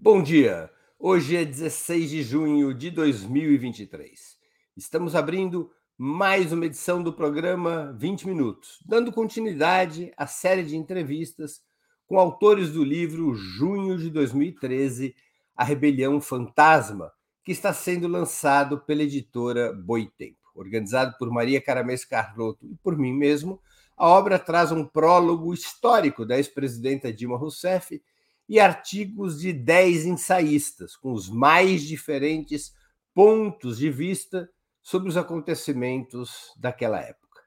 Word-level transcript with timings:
Bom 0.00 0.22
dia. 0.22 0.70
Hoje 0.96 1.36
é 1.36 1.44
16 1.44 2.08
de 2.08 2.22
junho 2.22 2.72
de 2.72 2.88
2023. 2.88 4.38
Estamos 4.76 5.16
abrindo 5.16 5.72
mais 5.98 6.52
uma 6.52 6.66
edição 6.66 7.02
do 7.02 7.12
programa 7.12 7.92
20 7.98 8.28
Minutos, 8.28 8.78
dando 8.86 9.10
continuidade 9.10 10.12
à 10.16 10.24
série 10.24 10.62
de 10.62 10.76
entrevistas 10.76 11.60
com 12.06 12.16
autores 12.16 12.70
do 12.70 12.84
livro 12.84 13.34
Junho 13.34 13.98
de 13.98 14.08
2013, 14.08 15.16
A 15.56 15.64
Rebelião 15.64 16.20
Fantasma, 16.20 17.10
que 17.42 17.50
está 17.50 17.72
sendo 17.72 18.06
lançado 18.06 18.78
pela 18.78 19.02
editora 19.02 19.72
Boitempo. 19.72 20.38
Organizado 20.54 21.16
por 21.18 21.28
Maria 21.28 21.60
Caramês 21.60 22.04
Carlotto 22.04 22.64
e 22.70 22.76
por 22.76 22.96
mim 22.96 23.12
mesmo, 23.12 23.60
a 23.96 24.06
obra 24.06 24.38
traz 24.38 24.70
um 24.70 24.84
prólogo 24.84 25.52
histórico 25.52 26.24
da 26.24 26.36
ex-presidenta 26.36 27.12
Dilma 27.12 27.36
Rousseff 27.36 28.00
e 28.48 28.58
artigos 28.58 29.38
de 29.38 29.52
dez 29.52 30.06
ensaístas, 30.06 30.96
com 30.96 31.12
os 31.12 31.28
mais 31.28 31.82
diferentes 31.82 32.74
pontos 33.14 33.78
de 33.78 33.90
vista 33.90 34.48
sobre 34.82 35.08
os 35.08 35.16
acontecimentos 35.16 36.52
daquela 36.56 37.00
época. 37.00 37.42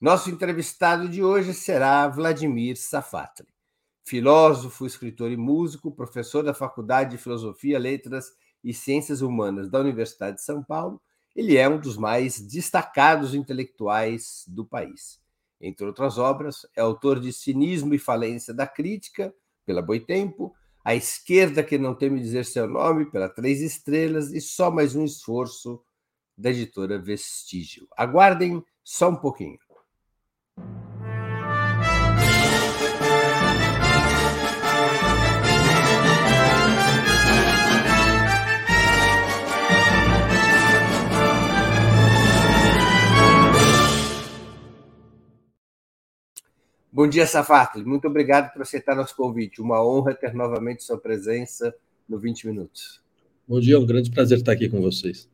Nosso 0.00 0.30
entrevistado 0.30 1.08
de 1.08 1.22
hoje 1.22 1.52
será 1.52 2.06
Vladimir 2.06 2.76
Safatli, 2.76 3.48
filósofo, 4.04 4.86
escritor 4.86 5.32
e 5.32 5.36
músico, 5.36 5.90
professor 5.90 6.44
da 6.44 6.54
Faculdade 6.54 7.12
de 7.12 7.18
Filosofia, 7.18 7.78
Letras 7.78 8.26
e 8.62 8.72
Ciências 8.72 9.22
Humanas 9.22 9.68
da 9.68 9.80
Universidade 9.80 10.36
de 10.36 10.44
São 10.44 10.62
Paulo. 10.62 11.00
Ele 11.34 11.56
é 11.56 11.68
um 11.68 11.80
dos 11.80 11.96
mais 11.96 12.40
destacados 12.40 13.34
intelectuais 13.34 14.44
do 14.46 14.64
país. 14.64 15.20
Entre 15.60 15.84
outras 15.84 16.18
obras, 16.18 16.66
é 16.76 16.82
autor 16.82 17.18
de 17.18 17.32
Cinismo 17.32 17.94
e 17.94 17.98
Falência 17.98 18.54
da 18.54 18.66
Crítica, 18.66 19.34
pela 19.66 19.82
Boitempo, 19.82 20.54
a 20.84 20.94
esquerda 20.94 21.64
que 21.64 21.76
não 21.76 21.94
teme 21.94 22.20
dizer 22.20 22.44
seu 22.44 22.68
nome, 22.68 23.10
pela 23.10 23.28
Três 23.28 23.60
Estrelas, 23.60 24.32
e 24.32 24.40
só 24.40 24.70
mais 24.70 24.94
um 24.94 25.04
esforço 25.04 25.82
da 26.38 26.50
editora 26.50 26.98
Vestígio. 26.98 27.88
Aguardem 27.96 28.64
só 28.84 29.10
um 29.10 29.16
pouquinho. 29.16 29.58
Bom 46.96 47.06
dia, 47.06 47.26
Safatli. 47.26 47.84
Muito 47.84 48.08
obrigado 48.08 48.54
por 48.54 48.62
aceitar 48.62 48.96
nosso 48.96 49.14
convite. 49.14 49.60
Uma 49.60 49.86
honra 49.86 50.14
ter 50.14 50.32
novamente 50.32 50.82
sua 50.82 50.96
presença 50.96 51.76
no 52.08 52.18
20 52.18 52.46
Minutos. 52.46 53.02
Bom 53.46 53.60
dia, 53.60 53.74
é 53.74 53.78
um 53.78 53.84
grande 53.84 54.10
prazer 54.10 54.38
estar 54.38 54.52
aqui 54.52 54.66
com 54.66 54.80
vocês. 54.80 55.28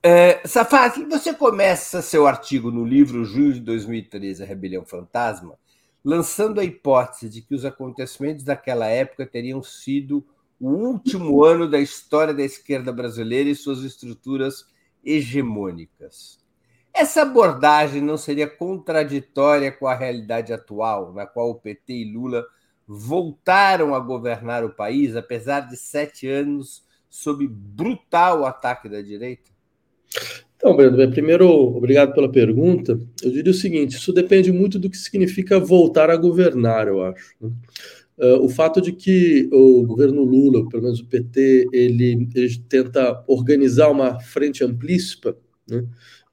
É, 0.00 0.40
Safatli, 0.46 1.06
você 1.06 1.34
começa 1.34 2.00
seu 2.02 2.24
artigo 2.24 2.70
no 2.70 2.84
livro 2.84 3.24
Junho 3.24 3.52
de 3.52 3.58
2013, 3.58 4.44
A 4.44 4.46
Rebelião 4.46 4.86
Fantasma, 4.86 5.58
lançando 6.04 6.60
a 6.60 6.64
hipótese 6.64 7.28
de 7.28 7.42
que 7.42 7.52
os 7.52 7.64
acontecimentos 7.64 8.44
daquela 8.44 8.86
época 8.86 9.26
teriam 9.26 9.60
sido 9.60 10.24
o 10.60 10.68
último 10.68 11.42
ano 11.42 11.68
da 11.68 11.80
história 11.80 12.32
da 12.32 12.44
esquerda 12.44 12.92
brasileira 12.92 13.50
e 13.50 13.56
suas 13.56 13.82
estruturas 13.82 14.68
hegemônicas. 15.04 16.43
Essa 16.94 17.22
abordagem 17.22 18.00
não 18.00 18.16
seria 18.16 18.46
contraditória 18.46 19.72
com 19.72 19.88
a 19.88 19.96
realidade 19.96 20.52
atual, 20.52 21.12
na 21.12 21.26
qual 21.26 21.50
o 21.50 21.56
PT 21.56 21.92
e 21.92 22.12
Lula 22.12 22.46
voltaram 22.86 23.94
a 23.94 23.98
governar 23.98 24.64
o 24.64 24.70
país, 24.70 25.16
apesar 25.16 25.60
de 25.60 25.76
sete 25.76 26.28
anos 26.28 26.84
sob 27.10 27.46
brutal 27.48 28.44
ataque 28.44 28.88
da 28.88 29.02
direita? 29.02 29.50
Então, 30.56 30.76
Brando, 30.76 31.10
primeiro, 31.10 31.48
obrigado 31.50 32.14
pela 32.14 32.30
pergunta. 32.30 32.98
Eu 33.22 33.30
diria 33.32 33.50
o 33.50 33.54
seguinte: 33.54 33.96
isso 33.96 34.12
depende 34.12 34.52
muito 34.52 34.78
do 34.78 34.88
que 34.88 34.96
significa 34.96 35.58
voltar 35.58 36.10
a 36.10 36.16
governar, 36.16 36.86
eu 36.86 37.02
acho. 37.02 37.34
Uh, 38.16 38.40
o 38.40 38.48
fato 38.48 38.80
de 38.80 38.92
que 38.92 39.48
o 39.52 39.84
governo 39.84 40.22
Lula, 40.22 40.68
pelo 40.68 40.84
menos 40.84 41.00
o 41.00 41.06
PT, 41.06 41.68
ele, 41.72 42.28
ele 42.34 42.58
tenta 42.68 43.24
organizar 43.26 43.90
uma 43.90 44.20
frente 44.20 44.62
amplíssima, 44.62 45.36
né? 45.68 45.84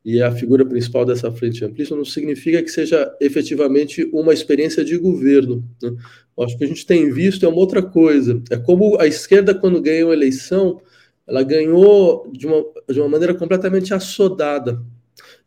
E 0.03 0.22
a 0.22 0.31
figura 0.31 0.66
principal 0.66 1.06
dessa 1.06 1.31
frente 1.31 1.63
amplista 1.63 1.95
não 1.95 2.03
significa 2.03 2.62
que 2.62 2.69
seja 2.69 3.16
efetivamente 3.22 4.09
uma 4.12 4.34
experiência 4.34 4.84
de 4.84 4.97
governo. 4.97 5.63
Né? 5.81 5.95
Acho 6.39 6.57
que 6.57 6.63
a 6.63 6.67
gente 6.67 6.85
tem 6.85 7.12
visto 7.12 7.45
é 7.45 7.50
uma 7.50 7.59
outra 7.59 7.84
coisa. 7.84 8.41
É 8.50 8.57
como 8.57 9.00
a 9.00 9.06
esquerda, 9.06 9.53
quando 9.53 9.81
ganhou 9.81 10.09
a 10.09 10.13
eleição, 10.13 10.81
ela 11.28 11.44
ganhou 11.44 12.28
de 12.31 12.47
uma, 12.47 12.66
de 12.89 13.00
uma 13.00 13.09
maneira 13.09 13.35
completamente 13.35 13.94
assodada. 13.94 14.81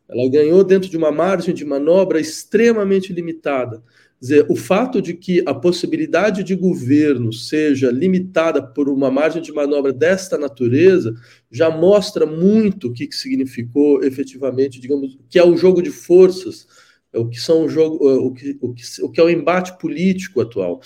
Ela 0.07 0.29
ganhou 0.29 0.63
dentro 0.63 0.89
de 0.89 0.95
uma 0.95 1.11
margem 1.11 1.53
de 1.53 1.65
manobra 1.65 2.19
extremamente 2.19 3.11
limitada 3.11 3.83
dizer, 4.25 4.45
o 4.49 4.55
fato 4.55 5.01
de 5.01 5.13
que 5.13 5.43
a 5.45 5.53
possibilidade 5.53 6.43
de 6.43 6.55
governo 6.55 7.31
seja 7.31 7.91
limitada 7.91 8.61
por 8.61 8.89
uma 8.89 9.11
margem 9.11 9.41
de 9.41 9.51
manobra 9.51 9.93
desta 9.93 10.37
natureza 10.37 11.13
já 11.51 11.69
mostra 11.69 12.25
muito 12.25 12.87
o 12.87 12.93
que, 12.93 13.07
que 13.07 13.15
significou 13.15 14.03
efetivamente, 14.03 14.79
digamos, 14.79 15.17
que 15.29 15.39
é 15.39 15.45
o 15.45 15.55
jogo 15.55 15.81
de 15.81 15.91
forças, 15.91 16.67
é 17.13 17.19
o 17.19 17.29
que 17.29 17.39
são 17.39 17.65
o 17.65 17.69
jogo, 17.69 18.09
é, 18.09 18.13
o 18.15 18.31
que, 18.31 18.57
o 18.61 18.73
que, 18.73 18.83
o 19.03 19.09
que 19.09 19.19
é 19.21 19.23
o 19.23 19.29
embate 19.29 19.77
político 19.77 20.41
atual. 20.41 20.81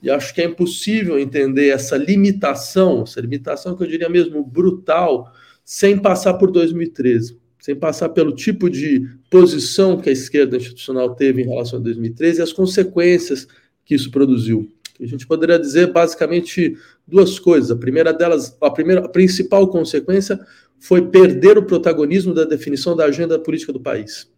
E 0.00 0.10
acho 0.10 0.34
que 0.34 0.40
é 0.40 0.44
impossível 0.44 1.18
entender 1.18 1.68
essa 1.68 1.96
limitação, 1.96 3.02
essa 3.02 3.20
limitação 3.20 3.76
que 3.76 3.82
eu 3.82 3.88
diria 3.88 4.08
mesmo 4.08 4.44
brutal, 4.44 5.32
sem 5.64 5.98
passar 5.98 6.34
por 6.34 6.50
2013 6.50 7.43
sem 7.64 7.74
passar 7.74 8.10
pelo 8.10 8.30
tipo 8.30 8.68
de 8.68 9.08
posição 9.30 9.98
que 9.98 10.10
a 10.10 10.12
esquerda 10.12 10.58
institucional 10.58 11.14
teve 11.14 11.40
em 11.40 11.46
relação 11.46 11.78
a 11.78 11.82
2013 11.82 12.38
e 12.38 12.42
as 12.42 12.52
consequências 12.52 13.48
que 13.86 13.94
isso 13.94 14.10
produziu. 14.10 14.70
A 15.00 15.06
gente 15.06 15.26
poderia 15.26 15.58
dizer 15.58 15.90
basicamente 15.90 16.76
duas 17.08 17.38
coisas. 17.38 17.70
A 17.70 17.76
primeira 17.76 18.12
delas, 18.12 18.54
a 18.60 18.70
primeira, 18.70 19.06
a 19.06 19.08
principal 19.08 19.66
consequência 19.68 20.38
foi 20.78 21.08
perder 21.08 21.56
o 21.56 21.64
protagonismo 21.64 22.34
da 22.34 22.44
definição 22.44 22.94
da 22.94 23.06
agenda 23.06 23.38
política 23.38 23.72
do 23.72 23.80
país. 23.80 24.30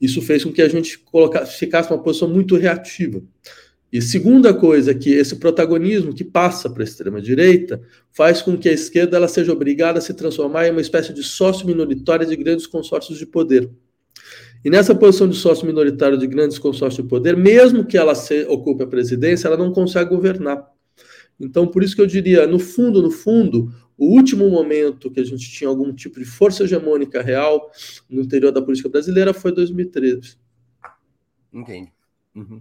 Isso 0.00 0.22
fez 0.22 0.44
com 0.44 0.52
que 0.54 0.62
a 0.62 0.68
gente 0.70 0.98
colocasse, 1.00 1.58
ficasse 1.58 1.90
numa 1.90 2.02
posição 2.02 2.26
muito 2.26 2.56
reativa. 2.56 3.22
E 3.92 4.02
segunda 4.02 4.52
coisa 4.52 4.94
que 4.94 5.10
esse 5.10 5.36
protagonismo 5.36 6.12
que 6.12 6.24
passa 6.24 6.68
para 6.68 6.82
a 6.82 6.84
extrema 6.84 7.20
direita 7.20 7.80
faz 8.10 8.42
com 8.42 8.58
que 8.58 8.68
a 8.68 8.72
esquerda 8.72 9.16
ela 9.16 9.28
seja 9.28 9.52
obrigada 9.52 9.98
a 9.98 10.02
se 10.02 10.12
transformar 10.12 10.66
em 10.66 10.72
uma 10.72 10.80
espécie 10.80 11.12
de 11.12 11.22
sócio 11.22 11.66
minoritário 11.66 12.26
de 12.26 12.36
grandes 12.36 12.66
consórcios 12.66 13.18
de 13.18 13.26
poder. 13.26 13.70
E 14.64 14.70
nessa 14.70 14.94
posição 14.94 15.28
de 15.28 15.36
sócio 15.36 15.66
minoritário 15.66 16.18
de 16.18 16.26
grandes 16.26 16.58
consórcios 16.58 17.04
de 17.04 17.08
poder, 17.08 17.36
mesmo 17.36 17.84
que 17.84 17.96
ela 17.96 18.14
se, 18.14 18.44
ocupe 18.46 18.82
a 18.82 18.86
presidência, 18.86 19.46
ela 19.46 19.56
não 19.56 19.72
consegue 19.72 20.10
governar. 20.10 20.66
Então, 21.38 21.66
por 21.66 21.84
isso 21.84 21.94
que 21.94 22.02
eu 22.02 22.06
diria, 22.06 22.46
no 22.46 22.58
fundo, 22.58 23.00
no 23.00 23.10
fundo, 23.10 23.72
o 23.96 24.06
último 24.06 24.48
momento 24.48 25.10
que 25.10 25.20
a 25.20 25.24
gente 25.24 25.50
tinha 25.50 25.68
algum 25.68 25.94
tipo 25.94 26.18
de 26.18 26.24
força 26.24 26.64
hegemônica 26.64 27.22
real 27.22 27.70
no 28.08 28.22
interior 28.22 28.50
da 28.50 28.60
política 28.60 28.88
brasileira 28.88 29.32
foi 29.32 29.52
2013. 29.52 30.36
Entende. 31.52 31.92
Uhum. 32.34 32.60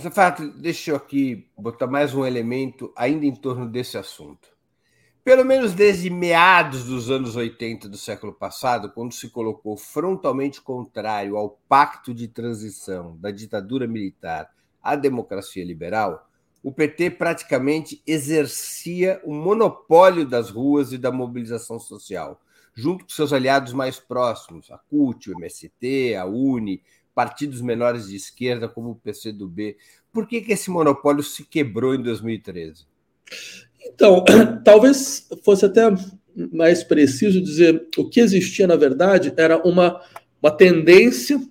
Fato, 0.00 0.48
deixa 0.52 0.92
eu 0.92 0.96
aqui 0.96 1.50
botar 1.58 1.88
mais 1.88 2.14
um 2.14 2.24
elemento 2.24 2.92
ainda 2.94 3.26
em 3.26 3.34
torno 3.34 3.68
desse 3.68 3.98
assunto. 3.98 4.48
Pelo 5.24 5.44
menos 5.44 5.74
desde 5.74 6.08
meados 6.08 6.84
dos 6.84 7.10
anos 7.10 7.34
80 7.34 7.88
do 7.88 7.98
século 7.98 8.32
passado, 8.32 8.92
quando 8.92 9.12
se 9.12 9.28
colocou 9.28 9.76
frontalmente 9.76 10.62
contrário 10.62 11.36
ao 11.36 11.58
pacto 11.68 12.14
de 12.14 12.28
transição 12.28 13.16
da 13.18 13.32
ditadura 13.32 13.88
militar 13.88 14.48
à 14.80 14.94
democracia 14.94 15.64
liberal, 15.64 16.30
o 16.62 16.72
PT 16.72 17.10
praticamente 17.10 18.00
exercia 18.06 19.20
o 19.24 19.34
monopólio 19.34 20.24
das 20.24 20.48
ruas 20.48 20.92
e 20.92 20.98
da 20.98 21.10
mobilização 21.10 21.80
social, 21.80 22.40
junto 22.72 23.04
com 23.04 23.10
seus 23.10 23.32
aliados 23.32 23.72
mais 23.72 23.98
próximos, 23.98 24.70
a 24.70 24.78
CUT, 24.78 25.30
o 25.30 25.34
MST, 25.36 26.14
a 26.14 26.24
UNE, 26.24 26.82
partidos 27.18 27.60
menores 27.60 28.06
de 28.06 28.14
esquerda, 28.14 28.68
como 28.68 28.90
o 28.90 28.94
PCdoB. 28.94 29.76
Por 30.12 30.28
que, 30.28 30.40
que 30.40 30.52
esse 30.52 30.70
monopólio 30.70 31.20
se 31.20 31.44
quebrou 31.44 31.92
em 31.92 32.00
2013? 32.00 32.86
Então, 33.84 34.24
talvez 34.64 35.26
fosse 35.42 35.66
até 35.66 35.82
mais 36.52 36.84
preciso 36.84 37.42
dizer 37.42 37.88
o 37.96 38.08
que 38.08 38.20
existia, 38.20 38.68
na 38.68 38.76
verdade, 38.76 39.32
era 39.36 39.60
uma, 39.66 40.00
uma 40.40 40.50
tendência 40.52 41.42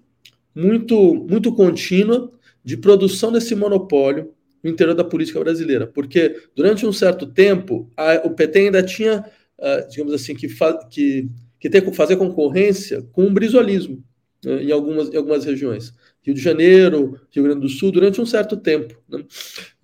muito, 0.55 1.13
muito 1.29 1.53
contínua 1.53 2.31
de 2.63 2.77
produção 2.77 3.29
desse 3.29 3.53
monopólio 3.53 4.33
no 4.63 4.69
interior 4.69 4.95
da 4.95 5.03
política 5.03 5.41
brasileira, 5.41 5.85
porque 5.85 6.43
durante 6.55 6.85
um 6.85 6.93
certo 6.93 7.25
tempo 7.25 7.91
a, 7.97 8.25
o 8.25 8.29
PT 8.29 8.59
ainda 8.59 8.81
tinha, 8.81 9.19
uh, 9.59 9.89
digamos 9.89 10.13
assim, 10.13 10.33
que, 10.33 10.47
que, 10.89 11.29
que 11.59 11.69
ter, 11.69 11.93
fazer 11.93 12.15
concorrência 12.15 13.01
com 13.11 13.25
o 13.25 13.33
brisolismo. 13.33 14.01
Né, 14.47 14.63
em, 14.63 14.71
algumas, 14.71 15.09
em 15.09 15.17
algumas 15.17 15.43
regiões. 15.43 15.93
Rio 16.23 16.33
de 16.33 16.41
Janeiro, 16.41 17.19
Rio 17.29 17.43
Grande 17.43 17.59
do 17.59 17.69
Sul, 17.69 17.91
durante 17.91 18.21
um 18.21 18.25
certo 18.25 18.55
tempo, 18.55 18.97
né? 19.09 19.25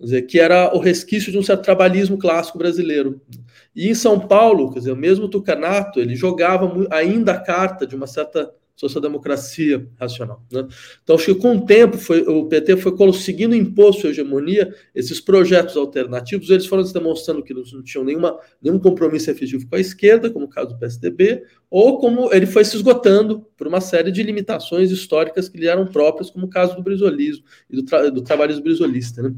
dizer, 0.00 0.22
que 0.22 0.40
era 0.40 0.74
o 0.74 0.78
resquício 0.78 1.30
de 1.30 1.38
um 1.38 1.42
certo 1.42 1.62
trabalhismo 1.62 2.16
clássico 2.16 2.56
brasileiro. 2.56 3.20
E 3.76 3.90
em 3.90 3.94
São 3.94 4.18
Paulo, 4.18 4.72
quer 4.72 4.78
dizer, 4.78 4.96
mesmo 4.96 5.28
Tucanato, 5.28 6.00
ele 6.00 6.16
jogava 6.16 6.72
ainda 6.90 7.32
a 7.32 7.40
carta 7.40 7.86
de 7.86 7.94
uma 7.94 8.06
certa 8.06 8.50
social-democracia 8.76 9.86
racional. 9.98 10.42
Né? 10.50 10.66
Então, 11.02 11.14
acho 11.16 11.26
que 11.26 11.34
com 11.34 11.56
o 11.56 11.64
tempo 11.64 11.96
foi, 11.96 12.22
o 12.22 12.46
PT 12.46 12.78
foi 12.78 12.96
conseguindo 12.96 13.54
impor 13.54 13.94
sua 13.94 14.10
hegemonia, 14.10 14.74
esses 14.94 15.20
projetos 15.20 15.76
alternativos, 15.76 16.50
eles 16.50 16.66
foram 16.66 16.82
demonstrando 16.84 17.42
que 17.42 17.54
não 17.54 17.62
tinham 17.82 18.04
nenhuma, 18.04 18.38
nenhum 18.60 18.78
compromisso 18.78 19.30
efetivo 19.30 19.68
com 19.68 19.76
a 19.76 19.80
esquerda, 19.80 20.30
como 20.30 20.46
o 20.46 20.48
caso 20.48 20.70
do 20.70 20.78
PSDB, 20.78 21.42
ou 21.76 21.98
como 21.98 22.32
ele 22.32 22.46
foi 22.46 22.64
se 22.64 22.76
esgotando 22.76 23.44
por 23.56 23.66
uma 23.66 23.80
série 23.80 24.12
de 24.12 24.22
limitações 24.22 24.92
históricas 24.92 25.48
que 25.48 25.58
lhe 25.58 25.66
eram 25.66 25.84
próprias, 25.84 26.30
como 26.30 26.46
o 26.46 26.48
caso 26.48 26.76
do 26.76 26.82
brisolismo 26.84 27.44
e 27.68 27.74
do, 27.74 27.82
tra 27.82 28.08
do 28.10 28.22
trabalhismo 28.22 28.62
brisolista. 28.62 29.20
Né? 29.20 29.34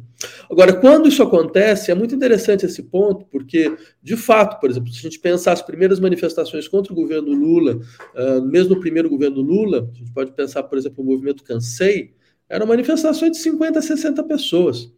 Agora, 0.51 0.75
quando 0.75 1.09
isso 1.09 1.23
acontece, 1.23 1.91
é 1.91 1.95
muito 1.95 2.15
interessante 2.15 2.67
esse 2.67 2.83
ponto, 2.83 3.25
porque, 3.33 3.75
de 4.03 4.19
fato, 4.19 4.61
por 4.61 4.69
exemplo, 4.69 4.93
se 4.93 4.99
a 4.99 5.03
gente 5.05 5.19
pensar 5.19 5.53
as 5.53 5.63
primeiras 5.63 5.99
manifestações 5.99 6.69
contra 6.69 6.93
o 6.93 6.97
governo 6.97 7.33
Lula, 7.33 7.81
uh, 8.15 8.43
mesmo 8.43 8.75
o 8.75 8.81
primeiro 8.81 9.09
governo 9.09 9.41
Lula, 9.41 9.91
a 9.91 9.99
gente 9.99 10.13
pode 10.13 10.33
pensar, 10.33 10.63
por 10.65 10.77
exemplo, 10.77 11.03
o 11.03 11.07
movimento 11.07 11.43
Cansei, 11.43 12.13
eram 12.51 12.67
manifestações 12.67 13.33
de 13.33 13.39
50 13.39 13.79
a 13.79 13.83
60 13.83 14.23
pessoas. 14.25 14.93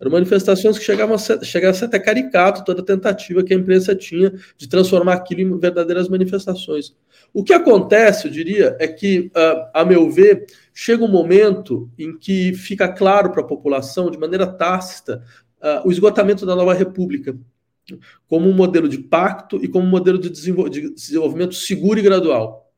Eram 0.00 0.10
manifestações 0.10 0.78
que 0.78 0.84
chegavam 0.84 1.14
a 1.14 1.18
ser, 1.18 1.44
chegavam 1.44 1.76
a 1.76 1.78
ser 1.78 1.84
até 1.84 1.98
caricato 1.98 2.64
toda 2.64 2.82
a 2.82 2.84
tentativa 2.84 3.42
que 3.42 3.54
a 3.54 3.56
imprensa 3.56 3.94
tinha 3.94 4.32
de 4.56 4.68
transformar 4.68 5.14
aquilo 5.14 5.40
em 5.40 5.58
verdadeiras 5.58 6.08
manifestações. 6.08 6.94
O 7.32 7.44
que 7.44 7.52
acontece, 7.52 8.26
eu 8.26 8.32
diria, 8.32 8.76
é 8.78 8.88
que, 8.88 9.30
uh, 9.36 9.70
a 9.72 9.84
meu 9.84 10.10
ver, 10.10 10.46
chega 10.72 11.04
um 11.04 11.08
momento 11.08 11.90
em 11.98 12.16
que 12.16 12.52
fica 12.54 12.88
claro 12.88 13.30
para 13.30 13.42
a 13.42 13.46
população, 13.46 14.10
de 14.10 14.18
maneira 14.18 14.46
tácita, 14.46 15.22
uh, 15.60 15.86
o 15.86 15.92
esgotamento 15.92 16.46
da 16.46 16.56
nova 16.56 16.74
república 16.74 17.36
como 18.28 18.48
um 18.48 18.54
modelo 18.54 18.88
de 18.88 18.98
pacto 18.98 19.62
e 19.62 19.68
como 19.68 19.86
um 19.86 19.90
modelo 19.90 20.18
de, 20.18 20.30
desenvolvimento 20.30 21.54
seguro 21.54 21.98
e 21.98 22.02
gradual. 22.02 22.72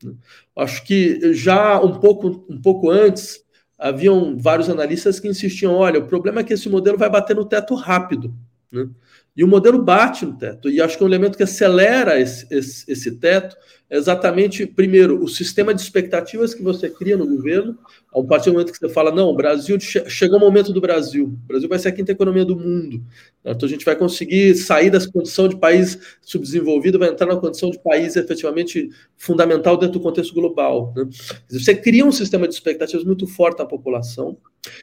Acho 0.55 0.85
que 0.85 1.33
já 1.33 1.81
um 1.81 2.01
pouco, 2.01 2.45
um 2.49 2.61
pouco 2.61 2.91
antes, 2.91 3.45
haviam 3.79 4.37
vários 4.39 4.69
analistas 4.69 5.21
que 5.21 5.29
insistiam: 5.29 5.75
olha, 5.75 6.01
o 6.01 6.07
problema 6.07 6.41
é 6.41 6.45
que 6.45 6.55
esse 6.55 6.69
modelo 6.69 6.99
vai 6.99 7.11
bater 7.11 7.37
no 7.37 7.45
teto 7.45 7.75
rápido. 7.75 8.35
Né? 8.73 8.89
E 9.37 9.45
o 9.45 9.49
modelo 9.49 9.83
bate 9.83 10.25
no 10.25 10.37
teto. 10.37 10.71
E 10.71 10.81
acho 10.81 10.97
que 10.97 11.05
um 11.05 11.07
elemento 11.07 11.37
que 11.37 11.43
acelera 11.43 12.19
esse, 12.19 12.47
esse, 12.51 12.91
esse 12.91 13.13
teto 13.19 13.57
é 13.86 13.86
exatamente, 13.91 14.67
primeiro, 14.67 15.23
o 15.23 15.29
sistema 15.29 15.73
de 15.73 15.81
expectativas 15.81 16.55
que 16.55 16.63
você 16.63 16.91
cria 16.91 17.17
no 17.17 17.27
governo, 17.27 17.79
a 18.15 18.23
partir 18.23 18.47
do 18.47 18.55
momento 18.55 18.73
que 18.73 18.79
você 18.79 18.89
fala, 18.89 19.13
não, 19.13 19.29
o 19.29 19.37
Brasil, 19.37 19.79
chegou 19.81 20.39
o 20.39 20.41
momento 20.41 20.73
do 20.73 20.81
Brasil, 20.81 21.25
o 21.25 21.47
Brasil 21.47 21.69
vai 21.69 21.79
ser 21.79 21.89
a 21.89 21.93
quinta 21.93 22.13
economia 22.13 22.45
do 22.45 22.57
mundo, 22.57 23.03
então 23.45 23.67
a 23.67 23.71
gente 23.71 23.85
vai 23.85 23.95
conseguir 23.95 24.55
sair 24.55 24.91
dessa 24.91 25.11
condição 25.11 25.49
de 25.49 25.57
país 25.57 25.99
subdesenvolvido, 26.23 26.99
vai 26.99 27.11
entrar 27.11 27.27
na 27.27 27.37
condição 27.37 27.71
de 27.71 27.79
país 27.79 28.17
efetivamente 28.17 28.89
fundamental 29.17 29.77
dentro 29.77 29.99
do 29.99 30.03
contexto 30.03 30.35
global. 30.35 30.93
Né? 30.97 31.07
Você 31.51 31.75
cria 31.75 32.05
um 32.05 32.13
sistema 32.13 32.49
de 32.49 32.55
expectativas 32.55 33.05
muito 33.05 33.27
forte 33.27 33.59
na 33.59 33.67
população, 33.67 34.37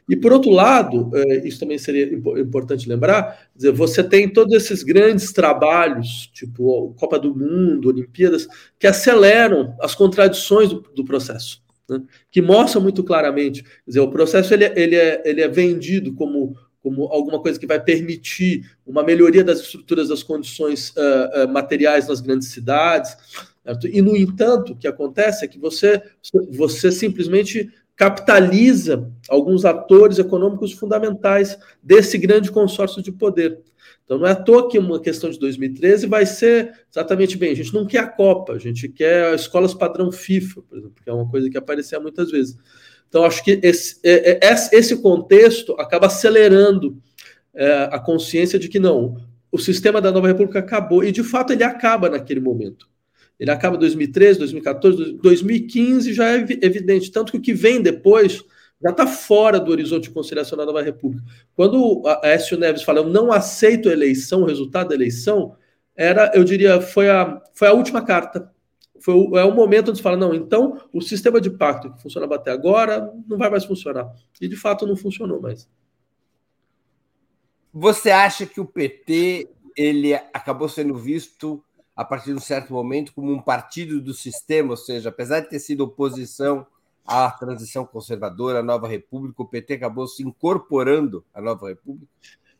e 0.08 0.16
por 0.16 0.32
outro 0.32 0.50
lado, 0.50 1.10
é, 1.14 1.46
isso 1.46 1.60
também 1.60 1.78
seria 1.78 2.14
importante 2.40 2.88
lembrar, 2.88 3.48
você 3.74 4.02
tem 4.02 4.28
todos 4.28 4.54
esses 4.54 4.82
grandes 4.82 5.32
trabalhos, 5.32 6.30
tipo 6.32 6.94
Copa 6.98 7.18
do 7.18 7.34
Mundo, 7.34 7.88
Olimpíadas, 7.88 8.48
que 8.78 8.86
aceleram 8.94 9.76
as 9.80 9.94
contradições 9.94 10.68
do, 10.68 10.80
do 10.94 11.04
processo, 11.04 11.62
né? 11.88 12.00
que 12.30 12.40
mostram 12.40 12.82
muito 12.82 13.02
claramente. 13.02 13.62
Quer 13.62 13.70
dizer, 13.86 14.00
o 14.00 14.10
processo 14.10 14.54
ele, 14.54 14.64
é, 14.64 14.72
ele, 14.76 14.96
é, 14.96 15.22
ele 15.24 15.40
é 15.42 15.48
vendido 15.48 16.14
como, 16.14 16.56
como 16.82 17.04
alguma 17.04 17.40
coisa 17.40 17.58
que 17.58 17.66
vai 17.66 17.80
permitir 17.80 18.70
uma 18.86 19.02
melhoria 19.02 19.42
das 19.42 19.60
estruturas 19.60 20.08
das 20.08 20.22
condições 20.22 20.90
uh, 20.90 21.44
uh, 21.44 21.48
materiais 21.48 22.08
nas 22.08 22.20
grandes 22.20 22.48
cidades. 22.48 23.16
Certo? 23.64 23.88
E, 23.88 24.00
no 24.00 24.16
entanto, 24.16 24.72
o 24.72 24.76
que 24.76 24.86
acontece 24.86 25.44
é 25.44 25.48
que 25.48 25.58
você, 25.58 26.02
você 26.50 26.92
simplesmente 26.92 27.70
capitaliza 27.96 29.10
alguns 29.28 29.64
atores 29.64 30.18
econômicos 30.18 30.72
fundamentais 30.72 31.56
desse 31.82 32.18
grande 32.18 32.50
consórcio 32.50 33.02
de 33.02 33.12
poder. 33.12 33.60
Então 34.04 34.18
não 34.18 34.26
é 34.26 34.32
à 34.32 34.36
toa 34.36 34.68
que 34.68 34.78
uma 34.78 35.00
questão 35.00 35.30
de 35.30 35.38
2013 35.38 36.06
vai 36.06 36.26
ser 36.26 36.72
exatamente 36.90 37.38
bem. 37.38 37.52
A 37.52 37.56
gente 37.56 37.72
não 37.72 37.86
quer 37.86 37.98
a 37.98 38.06
Copa, 38.06 38.52
a 38.52 38.58
gente 38.58 38.88
quer 38.88 39.34
escolas 39.34 39.72
padrão 39.72 40.12
FIFA, 40.12 40.62
por 40.62 40.78
exemplo, 40.78 41.02
que 41.02 41.08
é 41.08 41.12
uma 41.12 41.28
coisa 41.28 41.48
que 41.48 41.56
aparecia 41.56 41.98
muitas 41.98 42.30
vezes. 42.30 42.56
Então 43.08 43.24
acho 43.24 43.42
que 43.42 43.58
esse, 43.62 43.98
é, 44.02 44.46
é, 44.46 44.54
esse 44.72 44.96
contexto 44.98 45.72
acaba 45.78 46.06
acelerando 46.06 46.98
é, 47.54 47.88
a 47.90 47.98
consciência 47.98 48.58
de 48.58 48.68
que 48.68 48.78
não, 48.78 49.16
o 49.50 49.58
sistema 49.58 50.00
da 50.00 50.10
nova 50.10 50.26
república 50.26 50.58
acabou 50.58 51.04
e 51.04 51.12
de 51.12 51.22
fato 51.22 51.52
ele 51.52 51.64
acaba 51.64 52.10
naquele 52.10 52.40
momento. 52.40 52.88
Ele 53.38 53.50
acaba 53.50 53.76
em 53.76 53.80
2013, 53.80 54.38
2014, 54.38 55.12
2015 55.14 56.12
já 56.12 56.30
é 56.30 56.46
evidente, 56.62 57.10
tanto 57.10 57.32
que 57.32 57.38
o 57.38 57.40
que 57.40 57.54
vem 57.54 57.80
depois 57.80 58.44
já 58.84 58.90
está 58.90 59.06
fora 59.06 59.58
do 59.58 59.70
horizonte 59.70 60.04
de 60.04 60.10
conciliação 60.10 60.58
da 60.58 60.66
nova 60.66 60.82
república. 60.82 61.24
Quando 61.56 62.02
a 62.06 62.20
Écio 62.28 62.58
Neves 62.58 62.82
fala, 62.82 62.98
eu 62.98 63.08
não 63.08 63.32
aceito 63.32 63.88
a 63.88 63.92
eleição, 63.92 64.42
o 64.42 64.46
resultado 64.46 64.90
da 64.90 64.94
eleição, 64.94 65.56
era, 65.96 66.30
eu 66.34 66.44
diria, 66.44 66.82
foi 66.82 67.08
a, 67.08 67.42
foi 67.54 67.68
a 67.68 67.72
última 67.72 68.04
carta. 68.04 68.52
Foi 69.00 69.14
o, 69.14 69.38
é 69.38 69.44
o 69.44 69.54
momento 69.54 69.88
onde 69.88 69.96
se 69.96 70.02
fala, 70.02 70.18
não, 70.18 70.34
então 70.34 70.78
o 70.92 71.00
sistema 71.00 71.40
de 71.40 71.48
pacto 71.48 71.94
que 71.94 72.02
funcionava 72.02 72.34
até 72.34 72.50
agora 72.50 73.10
não 73.26 73.38
vai 73.38 73.48
mais 73.48 73.64
funcionar. 73.64 74.12
E 74.38 74.46
de 74.46 74.56
fato 74.56 74.86
não 74.86 74.96
funcionou 74.96 75.40
mais. 75.40 75.66
Você 77.72 78.10
acha 78.10 78.44
que 78.44 78.60
o 78.60 78.66
PT 78.66 79.48
ele 79.74 80.14
acabou 80.14 80.68
sendo 80.68 80.94
visto 80.94 81.64
a 81.96 82.04
partir 82.04 82.26
de 82.26 82.36
um 82.36 82.40
certo 82.40 82.72
momento 82.72 83.14
como 83.14 83.32
um 83.32 83.40
partido 83.40 83.98
do 84.00 84.12
sistema, 84.12 84.72
ou 84.72 84.76
seja, 84.76 85.08
apesar 85.08 85.40
de 85.40 85.48
ter 85.48 85.58
sido 85.58 85.84
oposição 85.84 86.66
à 87.04 87.30
transição 87.30 87.84
conservadora, 87.84 88.60
à 88.60 88.62
nova 88.62 88.88
república, 88.88 89.42
o 89.42 89.46
PT 89.46 89.74
acabou 89.74 90.06
se 90.06 90.22
incorporando 90.22 91.24
à 91.34 91.40
nova 91.40 91.68
república? 91.68 92.06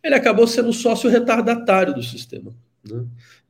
Ele 0.02 0.14
acabou 0.14 0.46
sendo 0.46 0.72
sócio 0.72 1.08
retardatário 1.08 1.94
do 1.94 2.02
sistema. 2.02 2.52
Né? 2.84 3.04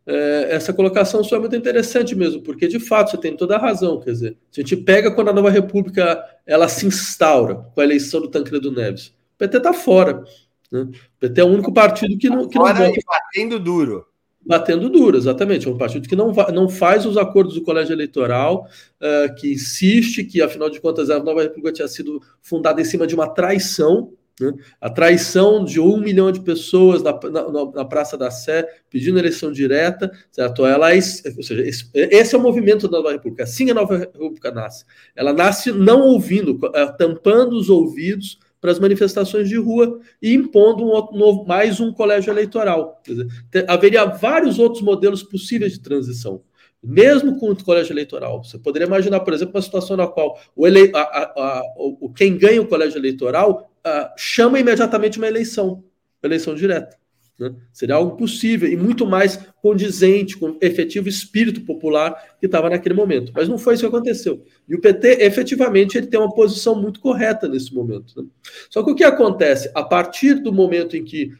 É, 0.07 0.49
essa 0.51 0.73
colocação 0.73 1.25
só 1.25 1.37
é 1.37 1.39
muito 1.41 1.57
interessante 1.57 2.15
mesmo, 2.15 2.43
porque 2.43 2.69
de 2.69 2.79
fato 2.79 3.11
você 3.11 3.17
tem 3.17 3.37
toda 3.37 3.57
a 3.57 3.61
razão. 3.61 4.01
Quer 4.01 4.13
dizer, 4.13 4.37
a 4.53 4.61
gente 4.61 4.77
pega 4.77 5.11
quando 5.11 5.31
a 5.31 5.33
nova 5.33 5.51
república 5.51 6.23
ela 6.47 6.69
se 6.69 6.87
instaura 6.87 7.57
com 7.75 7.81
a 7.81 7.85
eleição 7.85 8.21
do 8.21 8.29
Tancredo 8.29 8.71
Neves. 8.71 9.09
O 9.09 9.39
PT 9.39 9.57
está 9.57 9.73
fora. 9.73 10.23
Né? 10.71 10.83
O 10.83 11.21
PT 11.21 11.41
é 11.41 11.45
o 11.45 11.49
único 11.49 11.73
partido 11.73 12.17
que 12.19 12.29
não. 12.29 12.49
Que 12.49 12.59
não 12.59 12.67
vota. 12.67 13.01
batendo 13.07 13.59
duro 13.59 14.07
batendo 14.45 14.91
duro, 14.91 15.17
exatamente. 15.17 15.67
É 15.67 15.71
um 15.71 15.79
partido 15.79 16.09
que 16.09 16.17
não, 16.17 16.33
não 16.53 16.69
faz 16.69 17.07
os 17.07 17.17
acordos 17.17 17.55
do 17.55 17.63
colégio 17.63 17.93
eleitoral, 17.93 18.67
uh, 19.01 19.35
que 19.35 19.53
insiste 19.53 20.25
que, 20.25 20.43
afinal 20.43 20.69
de 20.69 20.81
contas, 20.81 21.11
a 21.11 21.23
nova 21.23 21.43
república 21.43 21.73
tinha 21.73 21.89
sido 21.89 22.21
fundada 22.43 22.81
em 22.81 22.85
cima 22.85 23.07
de 23.07 23.15
uma 23.15 23.29
traição. 23.29 24.13
Né? 24.41 24.53
A 24.81 24.91
traição 24.91 25.65
de 25.65 25.81
um 25.81 25.97
milhão 25.97 26.31
de 26.31 26.41
pessoas 26.41 27.03
na, 27.03 27.13
na, 27.31 27.65
na, 27.73 27.85
Praça 27.85 28.19
da 28.19 28.31
Sé 28.31 28.67
pedindo 28.91 29.19
eleição 29.19 29.53
direta, 29.53 30.11
certo? 30.33 30.67
Ela 30.67 30.93
é, 30.93 30.99
ou 31.37 31.43
seja, 31.43 31.63
esse, 31.63 31.89
esse, 31.95 32.35
é 32.35 32.39
o 32.39 32.43
movimento 32.43 32.89
da 32.89 32.99
Nova 32.99 33.13
República. 33.13 33.45
Assim 33.45 33.71
a 33.71 33.75
Nova 33.75 33.97
República 33.97 34.51
nasce. 34.51 34.85
Ela 35.15 35.33
nasce 35.33 35.71
não 35.71 36.01
ouvindo, 36.01 36.55
uh, 36.55 36.97
tampando 36.99 37.57
os 37.57 37.71
ouvidos 37.71 38.39
para 38.65 38.73
as 38.73 38.79
manifestações 38.79 39.47
de 39.47 39.57
rua 39.57 40.01
e 40.23 40.33
impondo 40.33 40.83
um 40.85 40.87
outro, 40.87 41.15
novo, 41.15 41.45
mais 41.47 41.81
um 41.81 41.93
colégio 41.93 42.33
eleitoral. 42.33 42.99
Dizer, 43.07 43.27
ter, 43.51 43.71
haveria 43.71 44.07
vários 44.07 44.59
outros 44.59 44.83
modelos 44.83 45.23
possíveis 45.23 45.75
de 45.75 45.81
transição, 45.81 46.41
mesmo 46.83 47.39
com 47.39 47.51
o 47.51 47.63
colégio 47.63 47.93
eleitoral. 47.93 48.43
Você 48.43 48.59
poderia 48.59 48.87
imaginar, 48.87 49.21
por 49.21 49.35
exemplo, 49.35 49.55
uma 49.55 49.61
situação 49.61 49.99
na 49.99 50.07
qual 50.07 50.41
o, 50.57 50.67
ele, 50.67 50.91
a, 50.95 50.99
a, 50.99 51.23
a, 51.37 51.63
o 51.77 52.11
quem 52.11 52.39
ganha 52.39 52.63
o 52.63 52.67
colégio 52.67 52.97
eleitoral 52.97 53.71
chama 54.17 54.59
imediatamente 54.59 55.19
uma 55.19 55.29
eleição, 55.29 55.85
eleição 56.23 56.55
direta. 56.55 56.97
Né? 57.39 57.53
Seria 57.73 57.97
algo 57.97 58.17
possível 58.17 58.69
e 58.69 58.77
muito 58.77 59.07
mais 59.07 59.39
condizente 59.61 60.37
com 60.37 60.51
o 60.51 60.59
efetivo 60.61 61.09
espírito 61.09 61.63
popular 61.63 62.37
que 62.39 62.47
estava 62.47 62.71
naquele 62.71 62.95
momento. 62.95 63.33
Mas 63.35 63.49
não 63.49 63.59
foi 63.59 63.75
isso 63.75 63.83
que 63.83 63.95
aconteceu. 63.95 64.45
E 64.69 64.75
o 64.75 64.81
PT, 64.81 65.25
efetivamente, 65.25 65.99
ele 65.99 66.07
tem 66.07 66.21
uma 66.21 66.33
posição 66.33 66.81
muito 66.81 67.01
correta 67.01 67.49
nesse 67.49 67.75
momento. 67.75 68.23
Né? 68.23 68.29
Só 68.71 68.83
que 68.83 68.91
o 68.91 68.95
que 68.95 69.05
acontece? 69.05 69.71
A 69.75 69.83
partir 69.83 70.35
do 70.35 70.53
momento 70.53 70.97
em 70.97 71.05
que 71.05 71.33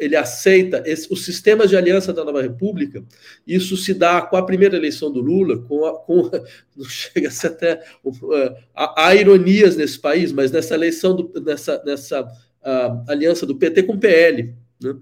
ele 0.00 0.16
aceita 0.16 0.82
esse, 0.84 1.12
os 1.12 1.24
sistemas 1.24 1.70
de 1.70 1.76
aliança 1.76 2.12
da 2.12 2.24
nova 2.24 2.42
república, 2.42 3.02
isso 3.46 3.76
se 3.76 3.94
dá 3.94 4.20
com 4.20 4.36
a 4.36 4.44
primeira 4.44 4.76
eleição 4.76 5.10
do 5.10 5.20
Lula, 5.20 5.58
com, 5.62 5.84
a, 5.84 5.98
com 6.00 6.28
chega 6.88 7.28
a 7.28 7.46
até 7.46 7.80
uh, 8.04 8.56
há, 8.74 9.14
ironias 9.14 9.76
nesse 9.76 9.98
país, 10.00 10.32
mas 10.32 10.50
nessa 10.50 10.74
eleição 10.74 11.14
do, 11.14 11.40
nessa, 11.40 11.80
nessa 11.84 12.22
uh, 12.22 13.04
aliança 13.08 13.46
do 13.46 13.56
PT 13.56 13.84
com 13.84 13.92
o 13.92 13.98
PL, 13.98 14.52
né? 14.82 14.94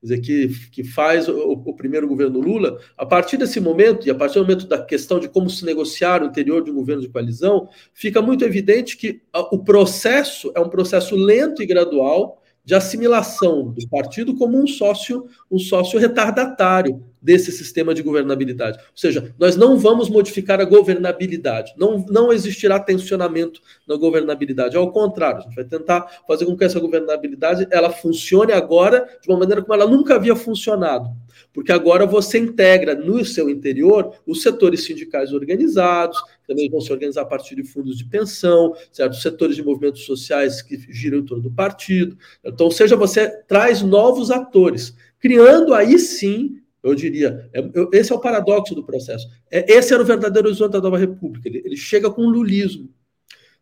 quer 0.00 0.06
dizer, 0.06 0.20
que, 0.20 0.48
que 0.70 0.84
faz 0.84 1.28
o, 1.28 1.52
o, 1.52 1.74
primeiro 1.74 2.06
governo 2.08 2.40
Lula, 2.40 2.78
a 2.96 3.06
partir 3.06 3.36
desse 3.36 3.60
momento, 3.60 4.06
e 4.06 4.10
a 4.10 4.14
partir 4.14 4.34
do 4.34 4.42
momento 4.42 4.66
da 4.66 4.82
questão 4.82 5.18
de 5.18 5.28
como 5.28 5.48
se 5.48 5.64
negociar 5.64 6.22
o 6.22 6.26
interior 6.26 6.62
de 6.62 6.70
um 6.70 6.74
governo 6.74 7.02
de 7.02 7.08
coalizão, 7.08 7.68
fica 7.94 8.20
muito 8.20 8.44
evidente 8.44 8.96
que 8.96 9.22
o 9.50 9.58
processo 9.58 10.52
é 10.54 10.60
um 10.60 10.68
processo 10.68 11.14
lento 11.16 11.62
e 11.62 11.66
gradual 11.66 12.42
de 12.64 12.74
assimilação 12.74 13.70
do 13.70 13.88
partido 13.88 14.36
como 14.36 14.62
um 14.62 14.66
sócio, 14.66 15.26
um 15.50 15.58
sócio 15.58 15.98
retardatário 15.98 17.09
desse 17.20 17.52
sistema 17.52 17.94
de 17.94 18.02
governabilidade. 18.02 18.78
Ou 18.78 18.96
seja, 18.96 19.34
nós 19.38 19.56
não 19.56 19.78
vamos 19.78 20.08
modificar 20.08 20.60
a 20.60 20.64
governabilidade, 20.64 21.74
não, 21.76 22.04
não 22.08 22.32
existirá 22.32 22.78
tensionamento 22.78 23.60
na 23.86 23.96
governabilidade. 23.96 24.76
Ao 24.76 24.90
contrário, 24.90 25.38
a 25.38 25.42
gente 25.42 25.54
vai 25.54 25.64
tentar 25.64 26.22
fazer 26.26 26.46
com 26.46 26.56
que 26.56 26.64
essa 26.64 26.80
governabilidade 26.80 27.66
ela 27.70 27.90
funcione 27.90 28.52
agora 28.52 29.08
de 29.22 29.28
uma 29.28 29.38
maneira 29.38 29.62
como 29.62 29.74
ela 29.74 29.86
nunca 29.86 30.14
havia 30.14 30.36
funcionado 30.36 31.10
porque 31.52 31.72
agora 31.72 32.06
você 32.06 32.38
integra 32.38 32.94
no 32.94 33.24
seu 33.24 33.50
interior 33.50 34.14
os 34.26 34.42
setores 34.42 34.84
sindicais 34.84 35.32
organizados, 35.32 36.20
também 36.46 36.70
vão 36.70 36.80
se 36.80 36.92
organizar 36.92 37.22
a 37.22 37.26
partir 37.26 37.54
de 37.56 37.64
fundos 37.64 37.96
de 37.96 38.04
pensão, 38.04 38.74
certo? 38.92 39.16
Setores 39.16 39.56
de 39.56 39.62
movimentos 39.62 40.04
sociais 40.04 40.62
que 40.62 40.76
giram 40.88 41.18
em 41.18 41.24
torno 41.24 41.42
do 41.42 41.50
partido. 41.50 42.16
Então, 42.44 42.66
ou 42.66 42.72
seja, 42.72 42.96
você 42.96 43.28
traz 43.44 43.82
novos 43.82 44.30
atores, 44.30 44.94
criando 45.18 45.74
aí 45.74 45.98
sim 45.98 46.56
eu 46.82 46.94
diria, 46.94 47.50
é, 47.52 47.62
esse 47.92 48.12
é 48.12 48.14
o 48.14 48.20
paradoxo 48.20 48.74
do 48.74 48.84
processo. 48.84 49.28
É, 49.50 49.72
esse 49.72 49.92
era 49.92 50.02
o 50.02 50.06
verdadeiro 50.06 50.48
horizonte 50.48 50.72
da 50.72 50.80
nova 50.80 50.98
república. 50.98 51.48
Ele, 51.48 51.62
ele 51.64 51.76
chega 51.76 52.10
com 52.10 52.22
o 52.22 52.30
lulismo, 52.30 52.88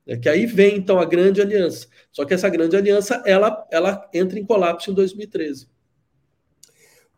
né, 0.06 0.16
que 0.16 0.28
aí 0.28 0.46
vem 0.46 0.76
então 0.76 0.98
a 0.98 1.04
grande 1.04 1.40
aliança. 1.40 1.88
Só 2.12 2.24
que 2.24 2.34
essa 2.34 2.48
grande 2.48 2.76
aliança 2.76 3.22
ela, 3.26 3.66
ela 3.70 4.08
entra 4.14 4.38
em 4.38 4.44
colapso 4.44 4.90
em 4.90 4.94
2013. 4.94 5.68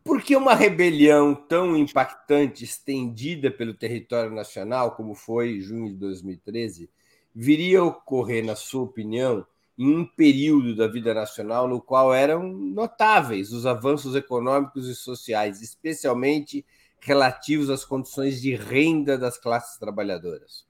Por 0.02 0.22
que 0.22 0.34
uma 0.34 0.54
rebelião 0.54 1.34
tão 1.34 1.76
impactante, 1.76 2.64
estendida 2.64 3.50
pelo 3.50 3.74
território 3.74 4.34
nacional, 4.34 4.96
como 4.96 5.14
foi 5.14 5.56
em 5.56 5.60
junho 5.60 5.90
de 5.90 5.96
2013, 5.96 6.90
viria 7.34 7.80
a 7.80 7.84
ocorrer, 7.84 8.44
na 8.44 8.56
sua 8.56 8.82
opinião, 8.82 9.46
em 9.80 9.96
um 9.96 10.04
período 10.04 10.76
da 10.76 10.86
vida 10.86 11.14
nacional 11.14 11.66
no 11.66 11.80
qual 11.80 12.12
eram 12.12 12.52
notáveis 12.52 13.50
os 13.50 13.64
avanços 13.64 14.14
econômicos 14.14 14.86
e 14.86 14.94
sociais, 14.94 15.62
especialmente 15.62 16.66
relativos 17.00 17.70
às 17.70 17.82
condições 17.82 18.42
de 18.42 18.54
renda 18.54 19.16
das 19.16 19.38
classes 19.38 19.78
trabalhadoras? 19.78 20.66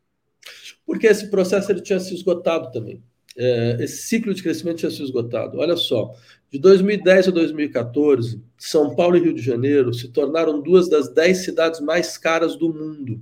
Porque 0.87 1.09
esse 1.09 1.29
processo 1.29 1.73
ele 1.73 1.81
tinha 1.81 1.99
se 1.99 2.15
esgotado 2.15 2.71
também. 2.71 3.03
É, 3.37 3.79
esse 3.81 4.07
ciclo 4.07 4.33
de 4.33 4.45
crescimento 4.45 4.79
tinha 4.79 4.91
se 4.93 5.03
esgotado. 5.03 5.59
Olha 5.59 5.77
só, 5.77 6.15
de 6.49 6.61
2010 6.61 7.29
a 7.29 7.31
2014, 7.33 8.41
São 8.57 8.95
Paulo 8.95 9.17
e 9.17 9.21
Rio 9.21 9.35
de 9.35 9.43
Janeiro 9.43 9.93
se 9.93 10.07
tornaram 10.07 10.63
duas 10.63 10.89
das 10.89 11.13
dez 11.13 11.39
cidades 11.39 11.81
mais 11.81 12.17
caras 12.17 12.55
do 12.55 12.73
mundo. 12.73 13.21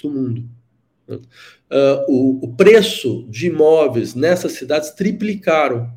Do 0.00 0.10
mundo. 0.10 0.57
Uh, 1.08 2.04
o, 2.06 2.44
o, 2.44 2.54
preço 2.54 3.26
de 3.28 3.46
imóveis 3.46 4.14
nessas 4.14 4.52
cidades 4.52 4.90
triplicaram. 4.90 5.90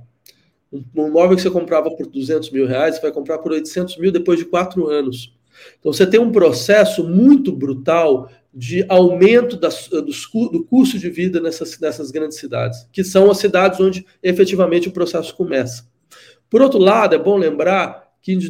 Um, 0.71 0.83
um 0.95 1.07
imóvel 1.07 1.35
que 1.35 1.41
você 1.41 1.49
comprava 1.49 1.91
por 1.91 2.07
200 2.07 2.49
mil 2.51 2.65
reais, 2.65 2.95
você 2.95 3.01
vai 3.01 3.11
comprar 3.11 3.39
por 3.39 3.51
800 3.51 3.97
mil 3.97 4.11
depois 4.11 4.39
de 4.39 4.45
quatro 4.45 4.87
anos. 4.87 5.33
Então 5.79 5.91
você 5.91 6.07
tem 6.07 6.19
um 6.19 6.31
processo 6.31 7.03
muito 7.03 7.51
brutal 7.51 8.29
de 8.53 8.85
aumento 8.89 9.55
das, 9.55 9.87
dos, 9.87 10.29
do 10.31 10.63
custo 10.65 10.99
de 10.99 11.09
vida 11.09 11.39
nessas, 11.39 11.79
nessas 11.79 12.11
grandes 12.11 12.37
cidades, 12.37 12.87
que 12.91 13.03
são 13.03 13.29
as 13.31 13.37
cidades 13.37 13.79
onde 13.79 14.05
efetivamente 14.21 14.89
o 14.89 14.91
processo 14.91 15.35
começa. 15.35 15.85
Por 16.49 16.61
outro 16.61 16.79
lado, 16.79 17.15
é 17.15 17.17
bom 17.17 17.37
lembrar 17.37 18.11
que 18.21 18.35
de 18.35 18.49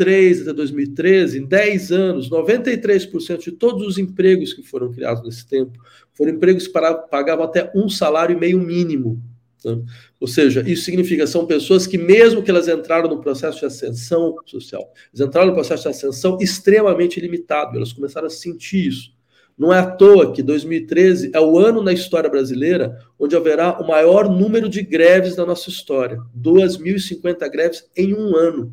2003 0.00 0.42
até 0.42 0.52
2013, 0.52 1.38
em 1.38 1.46
10 1.46 1.92
anos, 1.92 2.30
93% 2.30 3.38
de 3.38 3.52
todos 3.52 3.86
os 3.86 3.98
empregos 3.98 4.52
que 4.52 4.62
foram 4.62 4.90
criados 4.90 5.22
nesse 5.22 5.46
tempo 5.46 5.78
foram 6.12 6.32
empregos 6.32 6.66
que 6.66 6.72
pagavam 6.72 7.44
até 7.44 7.70
um 7.74 7.88
salário 7.88 8.36
e 8.36 8.40
meio 8.40 8.58
mínimo. 8.58 9.22
Né? 9.64 9.78
Ou 10.18 10.26
seja, 10.26 10.62
isso 10.66 10.84
significa 10.84 11.26
são 11.26 11.46
pessoas 11.46 11.86
que, 11.86 11.98
mesmo 11.98 12.42
que 12.42 12.50
elas 12.50 12.68
entraram 12.68 13.08
no 13.08 13.20
processo 13.20 13.58
de 13.58 13.66
ascensão 13.66 14.34
social, 14.46 14.92
elas 15.14 15.28
entraram 15.28 15.48
no 15.48 15.54
processo 15.54 15.84
de 15.84 15.88
ascensão 15.90 16.38
extremamente 16.40 17.20
limitado, 17.20 17.76
elas 17.76 17.92
começaram 17.92 18.26
a 18.26 18.30
sentir 18.30 18.88
isso. 18.88 19.12
Não 19.56 19.74
é 19.74 19.78
à 19.78 19.84
toa 19.84 20.32
que 20.32 20.42
2013 20.42 21.32
é 21.34 21.40
o 21.40 21.58
ano 21.58 21.82
na 21.82 21.92
história 21.92 22.30
brasileira 22.30 22.98
onde 23.18 23.36
haverá 23.36 23.78
o 23.78 23.86
maior 23.86 24.26
número 24.26 24.70
de 24.70 24.80
greves 24.80 25.36
da 25.36 25.44
nossa 25.44 25.68
história. 25.68 26.18
2.050 26.34 27.50
greves 27.50 27.84
em 27.94 28.14
um 28.14 28.34
ano. 28.34 28.72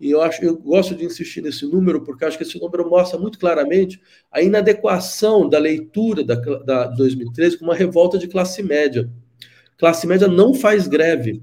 E 0.00 0.10
eu 0.10 0.22
acho, 0.22 0.42
eu 0.42 0.56
gosto 0.56 0.94
de 0.94 1.04
insistir 1.04 1.42
nesse 1.42 1.66
número 1.66 2.02
porque 2.02 2.24
acho 2.24 2.38
que 2.38 2.42
esse 2.42 2.58
número 2.58 2.88
mostra 2.88 3.18
muito 3.18 3.38
claramente 3.38 4.00
a 4.32 4.40
inadequação 4.40 5.46
da 5.46 5.58
leitura 5.58 6.24
da, 6.24 6.36
da 6.36 6.86
2013 6.86 7.58
como 7.58 7.70
uma 7.70 7.76
revolta 7.76 8.16
de 8.16 8.26
classe 8.26 8.62
média. 8.62 9.10
Classe 9.76 10.06
média 10.06 10.26
não 10.26 10.54
faz 10.54 10.88
greve, 10.88 11.42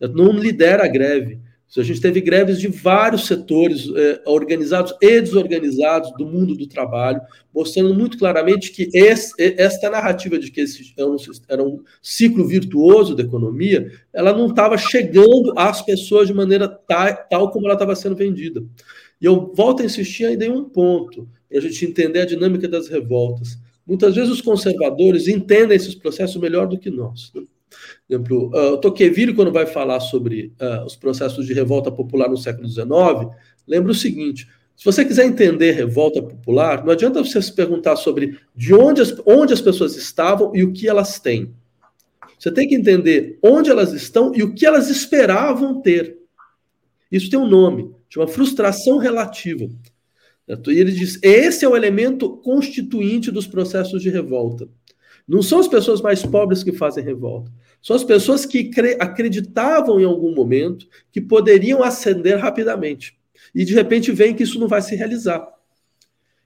não 0.00 0.32
lidera 0.32 0.84
a 0.84 0.88
greve. 0.88 1.40
A 1.76 1.82
gente 1.82 2.00
teve 2.00 2.20
greves 2.22 2.58
de 2.58 2.68
vários 2.68 3.26
setores, 3.26 3.90
eh, 3.94 4.22
organizados 4.24 4.94
e 5.02 5.20
desorganizados 5.20 6.10
do 6.16 6.24
mundo 6.24 6.56
do 6.56 6.66
trabalho, 6.66 7.20
mostrando 7.54 7.94
muito 7.94 8.16
claramente 8.16 8.72
que 8.72 8.88
esse, 8.94 9.34
esta 9.38 9.90
narrativa 9.90 10.38
de 10.38 10.50
que 10.50 10.62
esse 10.62 10.94
era 10.96 11.06
um, 11.06 11.16
era 11.46 11.62
um 11.62 11.82
ciclo 12.00 12.46
virtuoso 12.46 13.14
da 13.14 13.22
economia, 13.22 13.92
ela 14.14 14.32
não 14.32 14.46
estava 14.46 14.78
chegando 14.78 15.52
às 15.56 15.82
pessoas 15.82 16.26
de 16.26 16.34
maneira 16.34 16.66
tal, 16.66 17.28
tal 17.28 17.50
como 17.50 17.66
ela 17.66 17.74
estava 17.74 17.94
sendo 17.94 18.16
vendida. 18.16 18.64
E 19.20 19.26
eu 19.26 19.52
volto 19.54 19.82
a 19.82 19.86
insistir 19.86 20.24
ainda 20.24 20.46
em 20.46 20.50
um 20.50 20.64
ponto, 20.64 21.28
para 21.48 21.58
a 21.58 21.60
gente 21.60 21.84
entender 21.84 22.20
a 22.20 22.26
dinâmica 22.26 22.66
das 22.66 22.88
revoltas. 22.88 23.58
Muitas 23.86 24.14
vezes 24.14 24.30
os 24.30 24.40
conservadores 24.40 25.28
entendem 25.28 25.76
esses 25.76 25.94
processos 25.94 26.36
melhor 26.36 26.66
do 26.66 26.78
que 26.78 26.90
nós. 26.90 27.30
Né? 27.34 27.42
Exemplo, 28.08 28.50
uh, 28.54 28.78
Tocqueville, 28.80 29.34
quando 29.34 29.52
vai 29.52 29.66
falar 29.66 30.00
sobre 30.00 30.54
uh, 30.60 30.84
os 30.86 30.96
processos 30.96 31.46
de 31.46 31.52
revolta 31.52 31.92
popular 31.92 32.28
no 32.28 32.38
século 32.38 32.66
XIX, 32.66 32.86
lembra 33.66 33.92
o 33.92 33.94
seguinte: 33.94 34.48
se 34.74 34.84
você 34.84 35.04
quiser 35.04 35.26
entender 35.26 35.72
revolta 35.72 36.22
popular, 36.22 36.84
não 36.84 36.92
adianta 36.92 37.22
você 37.22 37.42
se 37.42 37.52
perguntar 37.52 37.96
sobre 37.96 38.38
de 38.56 38.72
onde 38.72 39.02
as, 39.02 39.14
onde 39.26 39.52
as 39.52 39.60
pessoas 39.60 39.94
estavam 39.96 40.54
e 40.54 40.62
o 40.62 40.72
que 40.72 40.88
elas 40.88 41.20
têm. 41.20 41.52
Você 42.38 42.50
tem 42.50 42.68
que 42.68 42.76
entender 42.76 43.38
onde 43.42 43.68
elas 43.68 43.92
estão 43.92 44.32
e 44.34 44.42
o 44.42 44.54
que 44.54 44.64
elas 44.64 44.88
esperavam 44.88 45.82
ter. 45.82 46.16
Isso 47.10 47.28
tem 47.28 47.38
um 47.38 47.48
nome, 47.48 47.90
chama 48.08 48.28
frustração 48.28 48.98
relativa. 48.98 49.68
E 50.48 50.78
ele 50.78 50.92
diz: 50.92 51.18
esse 51.22 51.64
é 51.64 51.68
o 51.68 51.76
elemento 51.76 52.38
constituinte 52.38 53.30
dos 53.30 53.46
processos 53.46 54.00
de 54.00 54.08
revolta. 54.08 54.66
Não 55.26 55.42
são 55.42 55.60
as 55.60 55.68
pessoas 55.68 56.00
mais 56.00 56.24
pobres 56.24 56.62
que 56.62 56.72
fazem 56.72 57.04
revolta. 57.04 57.52
São 57.82 57.94
as 57.94 58.04
pessoas 58.04 58.44
que 58.44 58.70
acreditavam 58.98 60.00
em 60.00 60.04
algum 60.04 60.34
momento 60.34 60.86
que 61.12 61.20
poderiam 61.20 61.82
ascender 61.82 62.38
rapidamente. 62.38 63.18
E 63.54 63.64
de 63.64 63.74
repente 63.74 64.12
vem 64.12 64.34
que 64.34 64.42
isso 64.42 64.58
não 64.58 64.68
vai 64.68 64.82
se 64.82 64.94
realizar. 64.94 65.46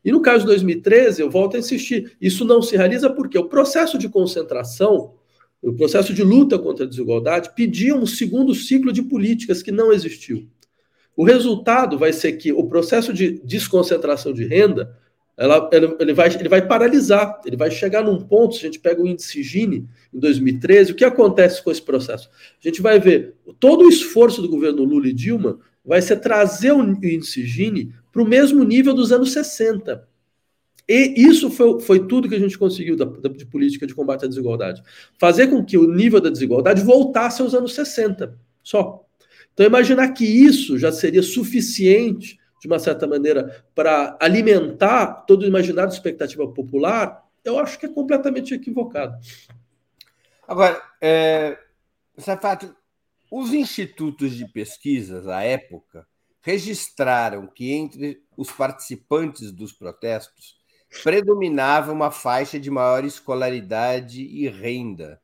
E 0.05 0.11
no 0.11 0.21
caso 0.21 0.41
de 0.41 0.47
2013, 0.47 1.23
eu 1.23 1.31
volto 1.31 1.57
a 1.57 1.61
insistir, 1.61 2.17
isso 2.21 2.45
não 2.45 2.61
se 2.61 2.77
realiza 2.77 3.09
porque 3.09 3.39
o 3.39 3.49
processo 3.49 3.97
de 3.97 4.09
concentração, 4.09 5.15
o 5.63 5.73
processo 5.73 6.13
de 6.13 6.25
luta 6.25 6.59
contra 6.59 6.85
a 6.85 6.89
desigualdade, 6.89 7.55
pedia 7.55 7.95
um 7.95 8.07
segundo 8.07 8.55
ciclo 8.55 8.93
de 8.93 9.03
políticas 9.03 9.63
que 9.63 9.71
não 9.71 9.93
existiu. 9.93 10.49
O 11.17 11.25
resultado 11.25 11.99
vai 11.99 12.13
ser 12.13 12.33
que 12.33 12.53
o 12.53 12.65
processo 12.65 13.13
de 13.13 13.41
desconcentração 13.45 14.33
de 14.33 14.45
renda 14.45 14.97
ela, 15.37 15.69
ele, 15.73 16.13
vai, 16.13 16.29
ele 16.35 16.49
vai 16.49 16.67
paralisar, 16.67 17.41
ele 17.45 17.57
vai 17.57 17.71
chegar 17.71 18.05
num 18.05 18.21
ponto, 18.21 18.55
se 18.55 18.61
a 18.61 18.65
gente 18.65 18.79
pega 18.79 19.03
o 19.03 19.07
índice 19.07 19.43
Gini 19.43 19.89
em 20.13 20.19
2013, 20.19 20.93
o 20.93 20.95
que 20.95 21.05
acontece 21.05 21.63
com 21.63 21.71
esse 21.71 21.83
processo? 21.83 22.29
A 22.29 22.69
gente 22.69 22.83
vai 22.83 23.01
ver 23.01 23.35
todo 23.59 23.85
o 23.85 23.89
esforço 23.89 24.43
do 24.43 24.49
governo 24.49 24.85
Lula 24.85 25.09
e 25.09 25.13
Dilma 25.13 25.59
vai 25.85 26.03
ser 26.03 26.17
trazer 26.17 26.73
o 26.73 26.83
índice 26.83 27.45
Gini 27.47 27.95
para 28.13 28.23
o 28.23 28.29
mesmo 28.29 28.63
nível 28.63 28.93
dos 28.95 29.11
anos 29.11 29.33
60. 29.33 30.07
E 30.89 31.15
isso 31.17 31.49
foi, 31.49 31.81
foi 31.81 32.07
tudo 32.07 32.29
que 32.29 32.35
a 32.35 32.39
gente 32.39 32.59
conseguiu 32.59 32.97
da, 32.97 33.05
da, 33.05 33.29
de 33.29 33.47
política 33.47 33.87
de 33.87 33.95
combate 33.95 34.25
à 34.25 34.29
desigualdade. 34.29 34.83
Fazer 35.19 35.47
com 35.47 35.65
que 35.65 35.79
o 35.79 35.91
nível 35.91 36.21
da 36.21 36.29
desigualdade 36.29 36.83
voltasse 36.83 37.41
aos 37.41 37.55
anos 37.55 37.75
60, 37.75 38.39
só. 38.63 39.05
Então, 39.55 39.65
imaginar 39.65 40.09
que 40.13 40.25
isso 40.25 40.79
já 40.79 40.93
seria 40.93 41.23
suficiente 41.23 42.39
de 42.63 42.69
uma 42.69 42.79
certa 42.79 43.09
maneira, 43.09 43.67
para 43.75 44.17
alimentar 44.21 45.25
todo 45.27 45.43
o 45.43 45.47
imaginário 45.47 45.91
de 45.91 45.97
expectativa 45.97 46.47
popular, 46.47 47.29
eu 47.45 47.59
acho 47.59 47.77
que 47.77 47.87
é 47.87 47.89
completamente 47.89 48.55
equivocado. 48.55 49.19
Agora, 50.47 50.81
é, 51.01 51.59
Safato, 52.17 52.73
os 53.29 53.53
institutos 53.53 54.37
de 54.37 54.47
pesquisas, 54.47 55.27
à 55.27 55.43
época, 55.43 56.07
registraram 56.41 57.49
que 57.49 57.73
entre 57.73 58.23
os 58.37 58.53
participantes 58.53 59.51
dos 59.51 59.73
protestos 59.73 60.57
predominava 61.03 61.91
uma 61.91 62.13
faixa 62.13 62.61
de 62.61 62.71
maior 62.71 63.05
escolaridade 63.05 64.23
e 64.23 64.49
renda, 64.49 65.21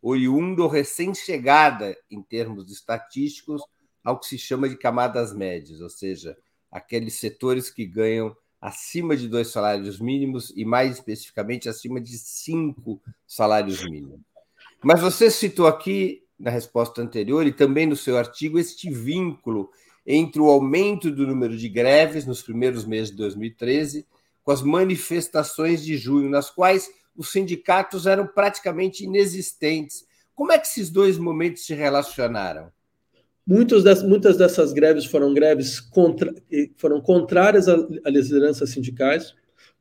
oriundo 0.00 0.68
recém-chegada, 0.68 1.96
em 2.08 2.22
termos 2.22 2.70
estatísticos, 2.70 3.60
ao 4.04 4.20
que 4.20 4.26
se 4.26 4.38
chama 4.38 4.68
de 4.68 4.76
camadas 4.76 5.34
médias, 5.34 5.80
ou 5.80 5.90
seja, 5.90 6.36
aqueles 6.76 7.14
setores 7.14 7.70
que 7.70 7.84
ganham 7.86 8.36
acima 8.60 9.16
de 9.16 9.28
dois 9.28 9.48
salários 9.48 10.00
mínimos 10.00 10.52
e, 10.56 10.64
mais 10.64 10.92
especificamente, 10.92 11.68
acima 11.68 12.00
de 12.00 12.18
cinco 12.18 13.00
salários 13.26 13.82
mínimos. 13.84 14.20
Mas 14.82 15.00
você 15.00 15.30
citou 15.30 15.66
aqui, 15.66 16.22
na 16.38 16.50
resposta 16.50 17.00
anterior 17.00 17.46
e 17.46 17.52
também 17.52 17.86
no 17.86 17.96
seu 17.96 18.18
artigo, 18.18 18.58
este 18.58 18.90
vínculo 18.90 19.70
entre 20.06 20.40
o 20.40 20.50
aumento 20.50 21.10
do 21.10 21.26
número 21.26 21.56
de 21.56 21.68
greves 21.68 22.26
nos 22.26 22.42
primeiros 22.42 22.84
meses 22.84 23.10
de 23.10 23.16
2013 23.16 24.06
com 24.46 24.52
as 24.52 24.62
manifestações 24.62 25.84
de 25.84 25.96
junho, 25.96 26.30
nas 26.30 26.48
quais 26.48 26.88
os 27.16 27.32
sindicatos 27.32 28.06
eram 28.06 28.28
praticamente 28.28 29.02
inexistentes. 29.02 30.06
Como 30.36 30.52
é 30.52 30.58
que 30.58 30.68
esses 30.68 30.88
dois 30.88 31.18
momentos 31.18 31.66
se 31.66 31.74
relacionaram? 31.74 32.70
Muitas, 33.46 34.02
muitas 34.02 34.36
dessas 34.36 34.72
greves 34.72 35.04
foram 35.04 35.32
greves 35.32 35.78
contra, 35.78 36.34
foram 36.76 37.00
contrárias 37.00 37.68
às 37.68 37.86
lideranças 38.04 38.70
sindicais, 38.70 39.34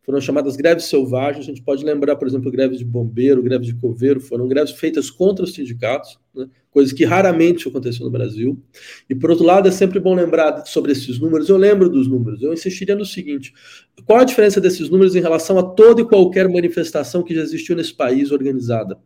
foram 0.04 0.22
chamadas 0.22 0.56
greves 0.56 0.86
selvagens. 0.86 1.46
A 1.46 1.48
gente 1.48 1.64
pode 1.64 1.84
lembrar, 1.84 2.16
por 2.16 2.28
exemplo, 2.28 2.52
greves 2.52 2.78
de 2.78 2.86
bombeiro, 2.86 3.42
greves 3.42 3.66
de 3.66 3.74
coveiro, 3.74 4.22
foram 4.22 4.48
greves 4.48 4.74
feitas 4.74 5.10
contra 5.10 5.44
os 5.44 5.56
sindicatos, 5.56 6.20
né? 6.36 6.48
coisas 6.70 6.94
que 6.94 7.04
raramente 7.06 7.68
aconteceu 7.68 8.06
no 8.06 8.12
Brasil. 8.12 8.62
E, 9.10 9.16
por 9.16 9.32
outro 9.32 9.44
lado, 9.44 9.68
é 9.68 9.72
sempre 9.72 10.00
bom 10.00 10.14
lembrar 10.14 10.64
sobre 10.68 10.92
esses 10.92 11.18
números. 11.18 11.50
Eu 11.50 11.58
lembro 11.58 11.90
dos 11.90 12.08
números. 12.08 12.44
Eu 12.44 12.54
insistiria 12.54 12.96
no 12.96 13.06
seguinte: 13.06 13.52
qual 14.06 14.20
a 14.20 14.26
diferença 14.26 14.62
desses 14.62 14.92
números 14.92 15.16
em 15.16 15.22
relação 15.22 15.58
a 15.58 15.64
toda 15.64 16.02
e 16.02 16.06
qualquer 16.06 16.48
manifestação 16.48 17.24
que 17.24 17.34
já 17.34 17.42
existiu 17.42 17.76
nesse 17.76 17.96
país 17.96 18.32
organizada? 18.32 19.00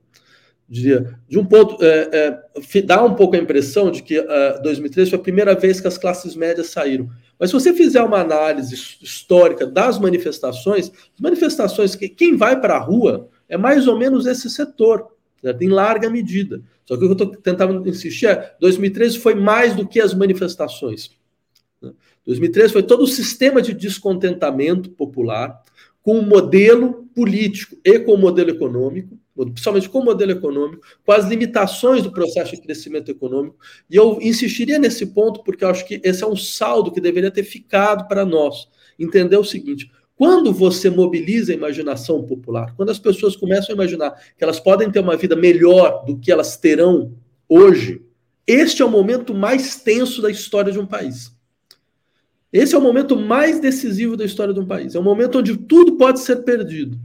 Diria, 0.69 1.17
de 1.27 1.39
um 1.39 1.45
ponto, 1.45 1.83
é, 1.83 2.09
é, 2.13 2.81
dá 2.81 3.03
um 3.03 3.15
pouco 3.15 3.35
a 3.35 3.39
impressão 3.39 3.89
de 3.89 4.03
que 4.03 4.17
é, 4.17 4.61
2013 4.61 5.09
foi 5.09 5.19
a 5.19 5.21
primeira 5.21 5.55
vez 5.55 5.81
que 5.81 5.87
as 5.87 5.97
classes 5.97 6.35
médias 6.35 6.67
saíram. 6.67 7.09
Mas 7.39 7.49
se 7.49 7.53
você 7.53 7.73
fizer 7.73 8.03
uma 8.03 8.19
análise 8.19 8.75
histórica 9.01 9.65
das 9.65 9.97
manifestações, 9.97 10.91
manifestações, 11.19 11.95
quem 11.95 12.37
vai 12.37 12.59
para 12.59 12.75
a 12.75 12.79
rua 12.79 13.29
é 13.47 13.57
mais 13.57 13.87
ou 13.87 13.97
menos 13.97 14.27
esse 14.27 14.49
setor, 14.49 15.07
certo? 15.41 15.61
em 15.63 15.69
larga 15.69 16.09
medida. 16.09 16.61
Só 16.85 16.95
que 16.95 17.03
o 17.03 17.15
que 17.15 17.23
eu 17.23 17.27
estou 17.27 17.41
tentando 17.41 17.87
insistir 17.89 18.27
é 18.27 18.55
2013 18.59 19.17
foi 19.17 19.33
mais 19.33 19.75
do 19.75 19.87
que 19.87 19.99
as 19.99 20.13
manifestações. 20.13 21.11
2013 22.25 22.67
né? 22.67 22.73
foi 22.73 22.83
todo 22.83 23.03
o 23.03 23.07
sistema 23.07 23.61
de 23.61 23.73
descontentamento 23.73 24.89
popular 24.91 25.63
com 26.03 26.19
o 26.19 26.25
modelo 26.25 27.07
político 27.15 27.77
e 27.83 27.99
com 27.99 28.13
o 28.13 28.17
modelo 28.17 28.49
econômico, 28.49 29.17
principalmente 29.45 29.89
com 29.89 29.99
o 29.99 30.05
modelo 30.05 30.31
econômico, 30.31 30.85
com 31.05 31.11
as 31.11 31.25
limitações 31.25 32.03
do 32.03 32.11
processo 32.11 32.55
de 32.55 32.61
crescimento 32.61 33.09
econômico. 33.09 33.57
E 33.89 33.95
eu 33.95 34.19
insistiria 34.21 34.79
nesse 34.79 35.07
ponto, 35.07 35.43
porque 35.43 35.63
eu 35.63 35.69
acho 35.69 35.85
que 35.87 36.01
esse 36.03 36.23
é 36.23 36.27
um 36.27 36.35
saldo 36.35 36.91
que 36.91 37.01
deveria 37.01 37.31
ter 37.31 37.43
ficado 37.43 38.07
para 38.07 38.25
nós. 38.25 38.67
Entender 38.97 39.37
o 39.37 39.43
seguinte: 39.43 39.89
quando 40.15 40.51
você 40.51 40.89
mobiliza 40.89 41.51
a 41.53 41.55
imaginação 41.55 42.23
popular, 42.23 42.73
quando 42.75 42.89
as 42.89 42.99
pessoas 42.99 43.35
começam 43.35 43.71
a 43.71 43.75
imaginar 43.75 44.11
que 44.37 44.43
elas 44.43 44.59
podem 44.59 44.91
ter 44.91 44.99
uma 44.99 45.15
vida 45.15 45.35
melhor 45.35 46.03
do 46.05 46.17
que 46.17 46.31
elas 46.31 46.57
terão 46.57 47.13
hoje, 47.47 48.01
este 48.45 48.81
é 48.81 48.85
o 48.85 48.89
momento 48.89 49.33
mais 49.33 49.77
tenso 49.77 50.21
da 50.21 50.29
história 50.29 50.71
de 50.71 50.79
um 50.79 50.85
país. 50.85 51.31
Esse 52.51 52.73
é 52.73 52.77
o 52.77 52.81
momento 52.81 53.15
mais 53.15 53.59
decisivo 53.59 54.17
da 54.17 54.25
história 54.25 54.53
de 54.53 54.59
um 54.59 54.65
país. 54.65 54.95
É 54.95 54.99
o 54.99 55.03
momento 55.03 55.37
onde 55.37 55.55
tudo 55.55 55.97
pode 55.97 56.19
ser 56.19 56.37
perdido. 56.37 56.99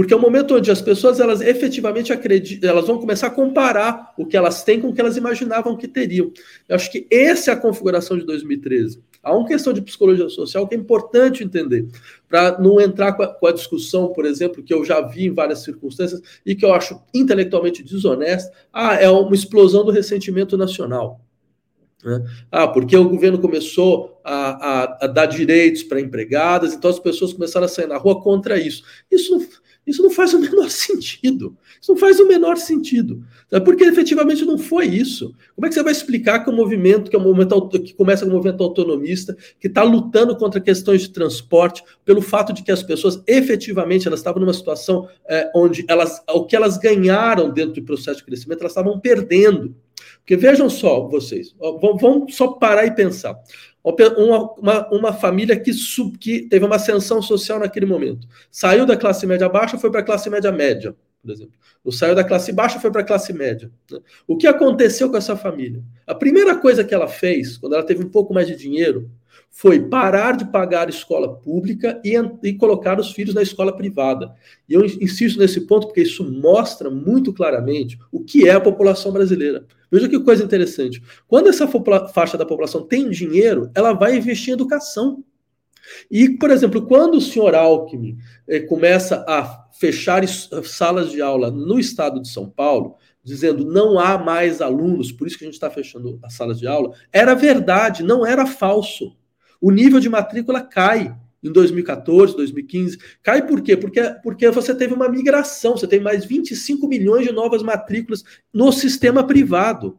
Porque 0.00 0.14
é 0.14 0.16
o 0.16 0.20
momento 0.20 0.56
onde 0.56 0.70
as 0.70 0.80
pessoas 0.80 1.20
elas 1.20 1.42
efetivamente 1.42 2.10
acreditam, 2.10 2.70
elas 2.70 2.86
vão 2.86 2.98
começar 2.98 3.26
a 3.26 3.30
comparar 3.30 4.14
o 4.16 4.24
que 4.24 4.34
elas 4.34 4.64
têm 4.64 4.80
com 4.80 4.88
o 4.88 4.94
que 4.94 5.00
elas 5.02 5.18
imaginavam 5.18 5.76
que 5.76 5.86
teriam. 5.86 6.32
Eu 6.66 6.76
acho 6.76 6.90
que 6.90 7.06
essa 7.10 7.50
é 7.50 7.52
a 7.52 7.56
configuração 7.56 8.16
de 8.16 8.24
2013. 8.24 8.98
Há 9.22 9.36
uma 9.36 9.46
questão 9.46 9.74
de 9.74 9.82
psicologia 9.82 10.26
social 10.30 10.66
que 10.66 10.74
é 10.74 10.78
importante 10.78 11.44
entender, 11.44 11.86
para 12.30 12.58
não 12.58 12.80
entrar 12.80 13.12
com 13.12 13.24
a, 13.24 13.26
com 13.26 13.46
a, 13.46 13.52
discussão, 13.52 14.10
por 14.10 14.24
exemplo, 14.24 14.62
que 14.62 14.72
eu 14.72 14.82
já 14.86 15.02
vi 15.02 15.26
em 15.26 15.34
várias 15.34 15.58
circunstâncias 15.58 16.22
e 16.46 16.54
que 16.54 16.64
eu 16.64 16.72
acho 16.72 16.98
intelectualmente 17.12 17.82
desonesta. 17.82 18.50
Ah, 18.72 18.94
é 18.94 19.10
uma 19.10 19.34
explosão 19.34 19.84
do 19.84 19.90
ressentimento 19.90 20.56
nacional. 20.56 21.20
Né? 22.02 22.24
Ah, 22.50 22.66
porque 22.66 22.96
o 22.96 23.08
governo 23.08 23.38
começou 23.38 24.18
a, 24.24 24.34
a, 24.34 25.04
a 25.04 25.06
dar 25.06 25.26
direitos 25.26 25.82
para 25.82 26.00
empregadas, 26.00 26.72
então 26.72 26.90
as 26.90 26.98
pessoas 26.98 27.34
começaram 27.34 27.66
a 27.66 27.68
sair 27.68 27.86
na 27.86 27.98
rua 27.98 28.22
contra 28.22 28.58
isso. 28.58 28.82
Isso 29.10 29.38
isso 29.86 30.02
não 30.02 30.10
faz 30.10 30.34
o 30.34 30.38
menor 30.40 30.70
sentido. 30.70 31.56
Isso 31.80 31.92
não 31.92 31.98
faz 31.98 32.20
o 32.20 32.26
menor 32.26 32.56
sentido. 32.56 33.24
Porque 33.64 33.84
efetivamente 33.84 34.44
não 34.44 34.58
foi 34.58 34.86
isso. 34.86 35.34
Como 35.54 35.66
é 35.66 35.68
que 35.68 35.74
você 35.74 35.82
vai 35.82 35.92
explicar 35.92 36.44
que 36.44 36.50
o 36.50 36.52
movimento, 36.52 37.10
que 37.10 37.16
é 37.16 37.18
um 37.18 37.22
movimento 37.22 37.68
que 37.80 37.94
começa 37.94 38.24
com 38.24 38.30
um 38.30 38.34
movimento 38.34 38.62
autonomista, 38.62 39.36
que 39.58 39.66
está 39.66 39.82
lutando 39.82 40.36
contra 40.36 40.60
questões 40.60 41.02
de 41.02 41.10
transporte, 41.10 41.82
pelo 42.04 42.22
fato 42.22 42.52
de 42.52 42.62
que 42.62 42.70
as 42.70 42.82
pessoas 42.82 43.22
efetivamente 43.26 44.06
elas 44.06 44.20
estavam 44.20 44.40
numa 44.40 44.52
situação 44.52 45.08
é, 45.28 45.50
onde 45.54 45.84
elas, 45.88 46.22
o 46.28 46.44
que 46.44 46.54
elas 46.54 46.78
ganharam 46.78 47.50
dentro 47.50 47.74
do 47.74 47.82
processo 47.82 48.18
de 48.18 48.24
crescimento, 48.24 48.60
elas 48.60 48.72
estavam 48.72 49.00
perdendo. 49.00 49.74
Porque 50.18 50.36
vejam 50.36 50.70
só, 50.70 51.08
vocês, 51.08 51.54
vamos 51.58 52.36
só 52.36 52.48
parar 52.48 52.86
e 52.86 52.94
pensar. 52.94 53.34
Uma, 53.82 54.52
uma, 54.58 54.88
uma, 54.90 55.12
família 55.12 55.58
que, 55.58 55.72
sub, 55.72 56.18
que 56.18 56.42
teve 56.42 56.64
uma 56.66 56.76
ascensão 56.76 57.22
social 57.22 57.58
naquele 57.58 57.86
momento. 57.86 58.28
Saiu 58.50 58.84
da 58.84 58.96
classe 58.96 59.26
média 59.26 59.48
baixa, 59.48 59.78
foi 59.78 59.90
para 59.90 60.00
a 60.00 60.02
classe 60.04 60.28
média 60.28 60.52
média, 60.52 60.94
por 61.22 61.30
exemplo. 61.30 61.54
Ou 61.82 61.90
saiu 61.90 62.14
da 62.14 62.22
classe 62.22 62.52
baixa, 62.52 62.78
foi 62.78 62.90
para 62.90 63.00
a 63.00 63.04
classe 63.04 63.32
média. 63.32 63.70
Né? 63.90 63.98
O 64.26 64.36
que 64.36 64.46
aconteceu 64.46 65.10
com 65.10 65.16
essa 65.16 65.34
família? 65.34 65.82
A 66.06 66.14
primeira 66.14 66.56
coisa 66.56 66.84
que 66.84 66.94
ela 66.94 67.08
fez, 67.08 67.56
quando 67.56 67.74
ela 67.74 67.82
teve 67.82 68.04
um 68.04 68.08
pouco 68.08 68.34
mais 68.34 68.46
de 68.46 68.54
dinheiro, 68.54 69.10
foi 69.50 69.80
parar 69.80 70.36
de 70.36 70.46
pagar 70.46 70.88
escola 70.88 71.36
pública 71.36 72.00
e, 72.04 72.14
e, 72.42 72.54
colocar 72.54 72.98
os 72.98 73.10
filhos 73.10 73.34
na 73.34 73.42
escola 73.42 73.76
privada. 73.76 74.32
E 74.68 74.74
eu 74.74 74.84
insisto 74.84 75.38
nesse 75.38 75.66
ponto 75.66 75.88
porque 75.88 76.02
isso 76.02 76.24
mostra 76.24 76.88
muito 76.88 77.32
claramente 77.32 77.98
o 78.12 78.24
que 78.24 78.48
é 78.48 78.52
a 78.52 78.60
população 78.60 79.12
brasileira. 79.12 79.66
Veja 79.90 80.08
que 80.08 80.20
coisa 80.20 80.44
interessante. 80.44 81.02
Quando 81.26 81.48
essa 81.48 81.68
faixa 82.14 82.38
da 82.38 82.46
população 82.46 82.86
tem 82.86 83.10
dinheiro, 83.10 83.70
ela 83.74 83.92
vai 83.92 84.16
investir 84.16 84.50
em 84.50 84.54
educação. 84.54 85.24
E, 86.08 86.30
por 86.38 86.50
exemplo, 86.50 86.86
quando 86.86 87.16
o 87.16 87.20
senhor 87.20 87.54
Alckmin 87.54 88.16
eh, 88.46 88.60
começa 88.60 89.24
a 89.26 89.68
fechar 89.72 90.22
salas 90.28 91.10
de 91.10 91.20
aula 91.20 91.50
no 91.50 91.80
estado 91.80 92.22
de 92.22 92.28
São 92.28 92.48
Paulo, 92.48 92.94
dizendo 93.24 93.64
não 93.64 93.98
há 93.98 94.16
mais 94.16 94.60
alunos, 94.60 95.10
por 95.10 95.26
isso 95.26 95.36
que 95.36 95.44
a 95.44 95.48
gente 95.48 95.54
está 95.54 95.68
fechando 95.68 96.20
as 96.22 96.34
salas 96.34 96.58
de 96.58 96.68
aula, 96.68 96.92
era 97.12 97.34
verdade, 97.34 98.04
não 98.04 98.24
era 98.24 98.46
falso 98.46 99.16
o 99.60 99.70
nível 99.70 100.00
de 100.00 100.08
matrícula 100.08 100.60
cai 100.60 101.14
em 101.42 101.52
2014, 101.52 102.36
2015. 102.36 102.98
Cai 103.22 103.46
por 103.46 103.60
quê? 103.62 103.76
Porque, 103.76 104.02
porque 104.22 104.50
você 104.50 104.74
teve 104.74 104.94
uma 104.94 105.08
migração, 105.08 105.76
você 105.76 105.86
tem 105.86 106.00
mais 106.00 106.24
25 106.24 106.86
milhões 106.86 107.26
de 107.26 107.32
novas 107.32 107.62
matrículas 107.62 108.24
no 108.52 108.70
sistema 108.72 109.24
privado. 109.24 109.98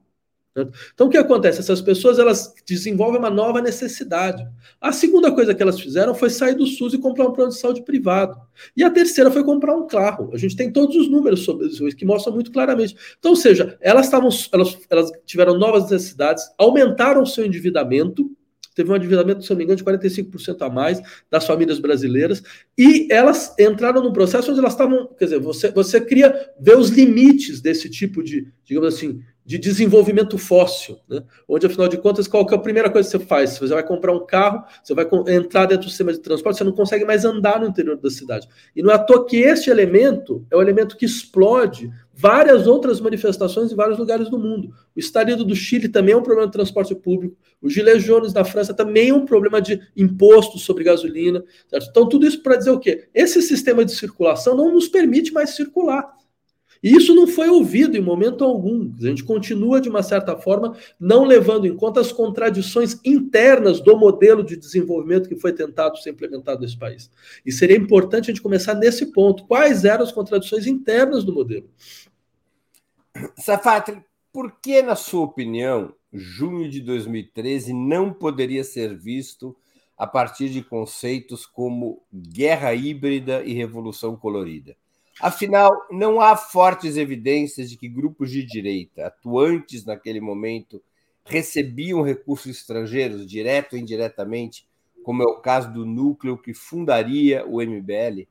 Então, 0.94 1.08
o 1.08 1.10
que 1.10 1.18
acontece? 1.18 1.62
Essas 1.62 1.80
pessoas 1.80 2.20
elas 2.20 2.54
desenvolvem 2.68 3.20
uma 3.20 3.30
nova 3.30 3.62
necessidade. 3.62 4.46
A 4.82 4.92
segunda 4.92 5.32
coisa 5.32 5.56
que 5.56 5.64
elas 5.64 5.80
fizeram 5.80 6.14
foi 6.14 6.30
sair 6.30 6.56
do 6.56 6.68
SUS 6.68 6.94
e 6.94 6.98
comprar 6.98 7.28
um 7.28 7.32
plano 7.32 7.52
de 7.52 7.58
saúde 7.58 7.84
privado. 7.84 8.38
E 8.76 8.84
a 8.84 8.90
terceira 8.90 9.32
foi 9.32 9.46
comprar 9.46 9.78
um 9.78 9.88
carro. 9.88 10.30
A 10.34 10.38
gente 10.38 10.58
tem 10.58 10.70
todos 10.70 10.94
os 10.98 11.10
números 11.10 11.46
sobre 11.46 11.68
isso 11.68 11.88
que 11.96 12.06
mostram 12.06 12.34
muito 12.34 12.52
claramente. 12.52 12.98
Então, 13.18 13.32
ou 13.32 13.38
seja, 13.38 13.78
elas, 13.80 14.08
estavam, 14.08 14.30
elas, 14.52 14.78
elas 14.90 15.12
tiveram 15.26 15.58
novas 15.58 15.90
necessidades, 15.90 16.44
aumentaram 16.58 17.24
o 17.24 17.28
seu 17.28 17.46
endividamento, 17.46 18.30
teve 18.82 18.92
um 18.92 18.96
endividamento, 18.96 19.44
se 19.44 19.50
não 19.50 19.58
me 19.58 19.64
engano, 19.64 19.78
de 19.78 19.84
45% 19.84 20.62
a 20.62 20.70
mais 20.70 21.02
das 21.30 21.46
famílias 21.46 21.80
brasileiras, 21.80 22.42
e 22.78 23.08
elas 23.12 23.56
entraram 23.60 24.02
num 24.02 24.14
processo 24.14 24.52
onde 24.52 24.60
elas 24.60 24.74
estavam, 24.74 25.08
quer 25.18 25.26
dizer, 25.26 25.40
você, 25.40 25.72
você 25.72 26.00
ver 26.60 26.78
os 26.78 26.90
limites 26.90 27.62
desse 27.62 27.90
tipo 27.90 28.24
de, 28.24 28.48
digamos 28.66 28.94
assim, 28.94 29.22
de 29.44 29.58
desenvolvimento 29.58 30.38
fóssil, 30.38 30.98
né? 31.10 31.24
onde, 31.48 31.66
afinal 31.66 31.88
de 31.88 31.98
contas, 31.98 32.28
qual 32.28 32.46
que 32.46 32.54
é 32.54 32.58
a 32.58 32.62
primeira 32.62 32.90
coisa 32.90 33.10
que 33.10 33.18
você 33.18 33.26
faz? 33.26 33.58
Você 33.58 33.74
vai 33.74 33.84
comprar 33.84 34.14
um 34.14 34.26
carro, 34.26 34.64
você 34.84 34.94
vai 34.94 35.08
entrar 35.28 35.66
dentro 35.66 35.86
do 35.86 35.90
sistema 35.90 36.14
de 36.14 36.20
transporte, 36.20 36.58
você 36.58 36.64
não 36.64 36.72
consegue 36.72 37.06
mais 37.06 37.26
andar 37.26 37.60
no 37.60 37.68
interior 37.68 37.98
da 37.98 38.10
cidade. 38.10 38.48
E 38.76 38.84
não 38.84 38.92
é 38.92 38.96
à 38.96 39.00
toa 39.00 39.26
que 39.26 39.38
este 39.38 39.70
elemento 39.70 40.46
é 40.52 40.56
o 40.56 40.62
elemento 40.62 40.96
que 40.96 41.06
explode 41.06 41.92
várias 42.14 42.68
outras 42.68 43.00
manifestações 43.00 43.72
em 43.72 43.76
vários 43.76 43.98
lugares 43.98 44.30
do 44.30 44.38
mundo. 44.38 44.74
O 44.96 45.00
estarido 45.00 45.44
do 45.44 45.56
Chile 45.56 45.90
também 45.90 46.14
é 46.14 46.18
um 46.18 46.24
problema 46.24 46.48
de 46.48 46.54
transporte 46.54 46.94
público. 46.94 47.38
O 47.62 47.70
Gilets 47.70 48.04
jaunes 48.04 48.34
da 48.34 48.44
França 48.44 48.74
também 48.74 49.10
é 49.10 49.14
um 49.14 49.26
problema 49.26 49.62
de 49.62 49.80
imposto 49.96 50.58
sobre 50.58 50.84
gasolina. 50.84 51.44
Certo? 51.68 51.88
Então, 51.90 52.08
tudo 52.08 52.26
isso 52.26 52.42
para 52.42 52.58
dizer 52.58 52.72
o 52.72 52.80
quê? 52.80 53.08
Esse 53.14 53.42
sistema 53.42 53.86
de 53.86 53.92
circulação 53.92 54.56
não 54.56 54.72
nos 54.74 54.88
permite 54.88 55.32
mais 55.32 55.52
circular. 55.52 56.21
E 56.84 56.96
isso 56.96 57.14
não 57.14 57.28
foi 57.28 57.48
ouvido 57.48 57.96
em 57.96 58.02
momento 58.02 58.44
algum. 58.44 58.92
A 59.00 59.08
gente 59.08 59.24
continua, 59.24 59.80
de 59.80 59.88
uma 59.88 60.02
certa 60.02 60.36
forma, 60.36 60.76
não 61.00 61.26
levando 61.26 61.68
em 61.68 61.76
conta 61.76 62.00
as 62.00 62.12
contradições 62.12 63.00
internas 63.06 63.80
do 63.80 63.96
modelo 63.96 64.44
de 64.44 64.58
desenvolvimento 64.58 65.30
que 65.30 65.36
foi 65.36 65.54
tentado 65.54 65.98
ser 65.98 66.12
implementado 66.12 66.62
nesse 66.62 66.78
país. 66.78 67.12
E 67.46 67.52
seria 67.52 67.78
importante 67.78 68.26
a 68.26 68.34
gente 68.34 68.42
começar 68.42 68.74
nesse 68.74 69.12
ponto. 69.12 69.46
Quais 69.46 69.86
eram 69.86 70.04
as 70.04 70.12
contradições 70.12 70.66
internas 70.66 71.24
do 71.24 71.34
modelo? 71.34 71.70
Safatli, 73.38 74.04
por 74.34 74.60
que, 74.60 74.82
na 74.82 74.96
sua 74.96 75.26
opinião, 75.26 75.94
junho 76.12 76.70
de 76.70 76.82
2013 76.82 77.74
não 77.74 78.12
poderia 78.12 78.64
ser 78.64 78.98
visto 78.98 79.56
a 79.98 80.08
partir 80.08 80.50
de 80.50 80.64
conceitos 80.64 81.46
como 81.46 82.02
guerra 82.12 82.74
híbrida 82.74 83.44
e 83.44 83.54
revolução 83.54 84.16
colorida. 84.16 84.76
Afinal, 85.22 85.88
não 85.92 86.20
há 86.20 86.36
fortes 86.36 86.98
evidências 86.98 87.70
de 87.70 87.78
que 87.78 87.88
grupos 87.88 88.32
de 88.32 88.44
direita 88.44 89.06
atuantes 89.06 89.86
naquele 89.86 90.20
momento 90.20 90.82
recebiam 91.24 92.02
recursos 92.02 92.58
estrangeiros, 92.58 93.28
direto 93.28 93.74
ou 93.74 93.80
indiretamente, 93.80 94.68
como 95.04 95.22
é 95.22 95.26
o 95.26 95.40
caso 95.40 95.72
do 95.72 95.86
núcleo 95.86 96.38
que 96.38 96.54
fundaria 96.54 97.46
o 97.46 97.62
MBL? 97.62 98.28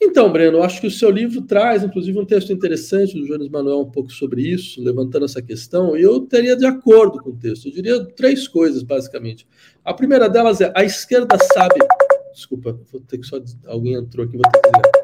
Então, 0.00 0.30
Breno, 0.30 0.62
acho 0.62 0.80
que 0.80 0.86
o 0.86 0.90
seu 0.90 1.10
livro 1.10 1.42
traz, 1.42 1.82
inclusive, 1.82 2.18
um 2.18 2.24
texto 2.24 2.52
interessante 2.52 3.18
do 3.18 3.26
Jones 3.26 3.48
Manuel 3.48 3.80
um 3.80 3.90
pouco 3.90 4.10
sobre 4.12 4.42
isso, 4.42 4.82
levantando 4.82 5.24
essa 5.24 5.42
questão, 5.42 5.96
e 5.96 6.02
eu 6.02 6.20
teria 6.20 6.56
de 6.56 6.66
acordo 6.66 7.20
com 7.20 7.30
o 7.30 7.36
texto. 7.36 7.66
Eu 7.66 7.72
diria 7.72 8.04
três 8.14 8.46
coisas, 8.46 8.82
basicamente. 8.82 9.46
A 9.84 9.94
primeira 9.94 10.28
delas 10.28 10.60
é 10.60 10.72
a 10.76 10.84
esquerda 10.84 11.36
sabe. 11.52 11.80
Desculpa, 12.32 12.78
vou 12.92 13.00
ter 13.00 13.18
que 13.18 13.26
só. 13.26 13.38
Alguém 13.66 13.94
entrou 13.94 14.26
aqui, 14.26 14.36
vou 14.36 14.50
ter 14.52 14.60
que 14.60 14.68
ligar. 14.68 14.95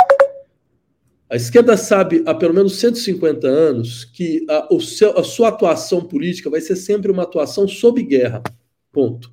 A 1.33 1.37
esquerda 1.37 1.79
sabe 1.79 2.23
há 2.27 2.35
pelo 2.35 2.53
menos 2.53 2.79
150 2.79 3.49
anos 3.49 4.05
que 4.05 4.45
a, 4.51 4.69
seu, 4.81 5.19
a 5.19 5.25
sua 5.25 5.49
atuação 5.49 6.05
política 6.05 6.51
vai 6.51 6.61
ser 6.61 6.77
sempre 6.77 7.11
uma 7.11 7.23
atuação 7.23 7.67
sob 7.67 8.03
guerra. 8.03 8.43
Ponto. 8.93 9.33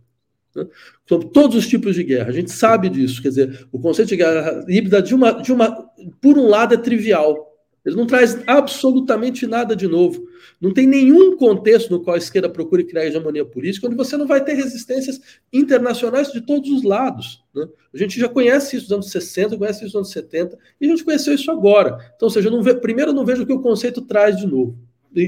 Né? 0.55 0.65
Sobre 1.05 1.27
todos 1.27 1.57
os 1.57 1.67
tipos 1.67 1.95
de 1.95 2.05
guerra. 2.05 2.29
A 2.29 2.31
gente 2.31 2.51
sabe 2.51 2.87
disso. 2.87 3.21
Quer 3.21 3.27
dizer, 3.27 3.67
o 3.69 3.77
conceito 3.77 4.07
de 4.07 4.15
guerra 4.15 4.63
híbrida, 4.69 5.01
de 5.01 5.13
uma, 5.13 5.41
de 5.41 5.51
uma, 5.51 5.89
por 6.21 6.37
um 6.37 6.47
lado, 6.47 6.73
é 6.73 6.77
trivial. 6.77 7.48
Ele 7.89 7.97
não 7.97 8.05
traz 8.05 8.37
absolutamente 8.45 9.47
nada 9.47 9.75
de 9.75 9.87
novo. 9.87 10.27
Não 10.61 10.71
tem 10.71 10.85
nenhum 10.85 11.35
contexto 11.35 11.89
no 11.89 12.01
qual 12.01 12.15
a 12.15 12.17
esquerda 12.17 12.47
procure 12.47 12.83
criar 12.83 13.05
hegemonia 13.05 13.43
política, 13.43 13.87
onde 13.87 13.95
você 13.95 14.15
não 14.15 14.27
vai 14.27 14.43
ter 14.43 14.53
resistências 14.53 15.19
internacionais 15.51 16.31
de 16.31 16.41
todos 16.41 16.69
os 16.69 16.83
lados. 16.83 17.43
Né? 17.53 17.67
A 17.93 17.97
gente 17.97 18.19
já 18.19 18.29
conhece 18.29 18.77
isso 18.77 18.85
nos 18.85 18.91
anos 18.91 19.11
60, 19.11 19.57
conhece 19.57 19.79
isso 19.79 19.85
nos 19.85 19.95
anos 19.95 20.11
70, 20.11 20.57
e 20.79 20.85
a 20.85 20.89
gente 20.89 21.03
conheceu 21.03 21.33
isso 21.33 21.49
agora. 21.49 21.97
Então, 22.15 22.27
ou 22.27 22.29
seja, 22.29 22.49
não 22.49 22.61
ve... 22.61 22.75
primeiro 22.75 23.11
eu 23.11 23.15
não 23.15 23.25
vejo 23.25 23.43
o 23.43 23.45
que 23.45 23.53
o 23.53 23.61
conceito 23.61 24.01
traz 24.01 24.37
de 24.37 24.45
novo. 24.45 24.77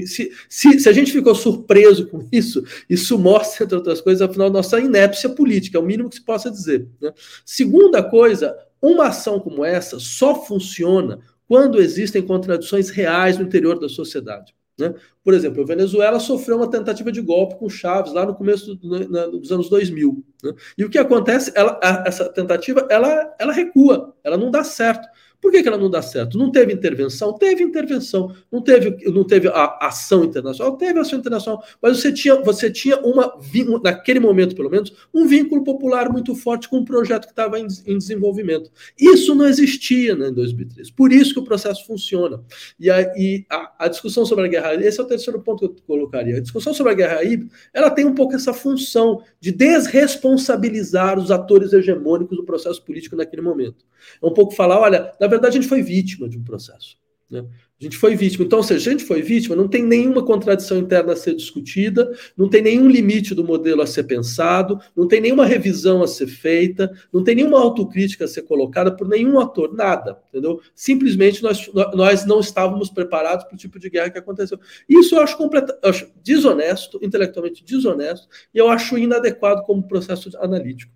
Se, 0.06 0.30
se, 0.48 0.78
se, 0.78 0.88
a 0.88 0.92
gente 0.92 1.10
ficou 1.10 1.34
surpreso 1.34 2.06
com 2.06 2.28
isso, 2.30 2.62
isso 2.88 3.18
mostra, 3.18 3.64
entre 3.64 3.76
outras 3.76 4.00
coisas, 4.00 4.22
afinal, 4.22 4.48
nossa 4.48 4.78
inépcia 4.78 5.28
política, 5.28 5.76
é 5.76 5.80
o 5.80 5.84
mínimo 5.84 6.08
que 6.08 6.16
se 6.16 6.24
possa 6.24 6.48
dizer. 6.48 6.86
Né? 7.00 7.12
Segunda 7.44 8.00
coisa, 8.00 8.56
uma 8.80 9.08
ação 9.08 9.40
como 9.40 9.64
essa 9.64 9.98
só 9.98 10.44
funciona 10.44 11.18
quando 11.52 11.82
existem 11.82 12.22
contradições 12.22 12.88
reais 12.88 13.36
no 13.36 13.44
interior 13.44 13.78
da 13.78 13.86
sociedade. 13.86 14.54
Né? 14.80 14.94
Por 15.22 15.34
exemplo, 15.34 15.62
a 15.62 15.66
Venezuela 15.66 16.18
sofreu 16.18 16.56
uma 16.56 16.70
tentativa 16.70 17.12
de 17.12 17.20
golpe 17.20 17.58
com 17.58 17.68
Chaves 17.68 18.14
lá 18.14 18.24
no 18.24 18.34
começo 18.34 18.74
do, 18.74 19.06
na, 19.06 19.26
dos 19.26 19.52
anos 19.52 19.68
2000. 19.68 20.24
Né? 20.42 20.54
E 20.78 20.82
o 20.82 20.88
que 20.88 20.96
acontece? 20.96 21.52
Ela, 21.54 21.78
a, 21.82 22.04
essa 22.06 22.26
tentativa 22.32 22.86
ela, 22.88 23.36
ela 23.38 23.52
recua, 23.52 24.16
ela 24.24 24.38
não 24.38 24.50
dá 24.50 24.64
certo. 24.64 25.06
Por 25.42 25.50
que, 25.50 25.60
que 25.60 25.68
ela 25.68 25.76
não 25.76 25.90
dá 25.90 26.00
certo? 26.00 26.38
Não 26.38 26.52
teve 26.52 26.72
intervenção? 26.72 27.32
Teve 27.36 27.64
intervenção. 27.64 28.32
Não 28.50 28.62
teve, 28.62 29.10
não 29.10 29.24
teve 29.24 29.48
a 29.48 29.76
ação 29.80 30.24
internacional? 30.24 30.76
Teve 30.76 31.00
ação 31.00 31.18
internacional. 31.18 31.64
Mas 31.82 31.98
você 31.98 32.12
tinha, 32.12 32.40
você 32.40 32.70
tinha 32.70 32.96
uma, 33.00 33.34
naquele 33.82 34.20
momento, 34.20 34.54
pelo 34.54 34.70
menos, 34.70 34.92
um 35.12 35.26
vínculo 35.26 35.64
popular 35.64 36.12
muito 36.12 36.32
forte 36.36 36.68
com 36.68 36.76
um 36.76 36.84
projeto 36.84 37.24
que 37.24 37.32
estava 37.32 37.58
em, 37.58 37.66
em, 37.84 37.98
desenvolvimento. 37.98 38.70
Isso 38.96 39.34
não 39.34 39.44
existia 39.44 40.14
né, 40.14 40.28
em 40.28 40.32
2003. 40.32 40.92
Por 40.92 41.12
isso 41.12 41.34
que 41.34 41.40
o 41.40 41.44
processo 41.44 41.84
funciona. 41.88 42.40
E, 42.78 42.88
a, 42.88 43.00
e 43.16 43.44
a, 43.50 43.86
a, 43.86 43.88
discussão 43.88 44.24
sobre 44.24 44.44
a 44.44 44.48
guerra, 44.48 44.74
esse 44.76 45.00
é 45.00 45.02
o 45.02 45.06
terceiro 45.06 45.40
ponto 45.42 45.68
que 45.68 45.80
eu 45.80 45.84
colocaria. 45.84 46.36
A 46.36 46.40
discussão 46.40 46.72
sobre 46.72 46.92
a 46.92 46.94
guerra 46.94 47.24
híbrida, 47.24 47.52
ela 47.74 47.90
tem 47.90 48.06
um 48.06 48.14
pouco 48.14 48.36
essa 48.36 48.54
função 48.54 49.20
de 49.40 49.50
desresponsabilizar 49.50 51.18
os 51.18 51.32
atores 51.32 51.72
hegemônicos 51.72 52.36
do 52.36 52.44
processo 52.44 52.80
político 52.84 53.16
naquele 53.16 53.42
momento. 53.42 53.84
É 54.22 54.26
um 54.26 54.32
pouco 54.32 54.54
falar, 54.54 54.78
olha, 54.78 55.12
na 55.20 55.31
verdade 55.32 55.58
a 55.58 55.60
gente 55.60 55.68
foi 55.68 55.82
vítima 55.82 56.28
de 56.28 56.38
um 56.38 56.44
processo. 56.44 56.96
Né? 57.32 57.46
A 57.80 57.82
gente 57.82 57.96
foi 57.96 58.14
vítima. 58.14 58.44
Então, 58.44 58.62
se 58.62 58.74
a 58.74 58.78
gente 58.78 59.02
foi 59.02 59.22
vítima, 59.22 59.56
não 59.56 59.66
tem 59.66 59.82
nenhuma 59.82 60.22
contradição 60.24 60.78
interna 60.78 61.14
a 61.14 61.16
ser 61.16 61.34
discutida, 61.34 62.12
não 62.36 62.48
tem 62.48 62.62
nenhum 62.62 62.88
limite 62.88 63.34
do 63.34 63.42
modelo 63.42 63.80
a 63.80 63.86
ser 63.86 64.04
pensado, 64.04 64.78
não 64.94 65.08
tem 65.08 65.20
nenhuma 65.20 65.46
revisão 65.46 66.02
a 66.02 66.06
ser 66.06 66.26
feita, 66.26 66.92
não 67.12 67.24
tem 67.24 67.34
nenhuma 67.34 67.58
autocrítica 67.58 68.26
a 68.26 68.28
ser 68.28 68.42
colocada 68.42 68.94
por 68.94 69.08
nenhum 69.08 69.40
ator, 69.40 69.74
nada, 69.74 70.22
entendeu? 70.28 70.60
Simplesmente 70.74 71.42
nós, 71.42 71.68
nós 71.94 72.24
não 72.26 72.38
estávamos 72.38 72.90
preparados 72.90 73.46
para 73.46 73.54
o 73.54 73.58
tipo 73.58 73.80
de 73.80 73.88
guerra 73.88 74.10
que 74.10 74.18
aconteceu. 74.18 74.60
Isso 74.88 75.16
eu 75.16 75.22
acho, 75.22 75.36
completa, 75.36 75.76
eu 75.82 75.90
acho 75.90 76.08
desonesto, 76.22 77.00
intelectualmente 77.02 77.64
desonesto, 77.64 78.28
e 78.54 78.58
eu 78.58 78.68
acho 78.68 78.96
inadequado 78.98 79.64
como 79.64 79.88
processo 79.88 80.30
analítico. 80.38 80.92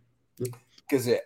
Quer 0.88 0.96
dizer, 0.96 1.22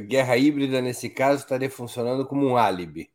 guerra 0.00 0.36
híbrida, 0.36 0.80
nesse 0.80 1.08
caso, 1.08 1.42
estaria 1.42 1.70
funcionando 1.70 2.26
como 2.26 2.46
um 2.46 2.56
álibi. 2.56 3.10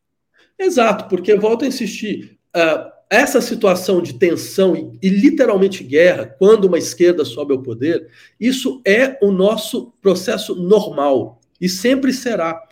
Exato, 0.58 1.08
porque 1.08 1.36
volto 1.36 1.66
a 1.66 1.68
insistir. 1.68 2.38
Uh, 2.56 2.98
essa 3.10 3.40
situação 3.40 4.02
de 4.02 4.14
tensão 4.14 4.76
e, 4.76 5.08
e, 5.08 5.10
literalmente 5.10 5.84
guerra, 5.84 6.26
quando 6.26 6.66
uma 6.66 6.78
esquerda 6.78 7.24
sobe 7.24 7.54
ao 7.54 7.62
poder, 7.62 8.10
isso 8.40 8.82
é 8.86 9.18
o 9.22 9.32
nosso 9.32 9.94
processo 10.02 10.56
normal 10.56 11.40
e 11.60 11.70
sempre 11.70 12.12
será. 12.12 12.67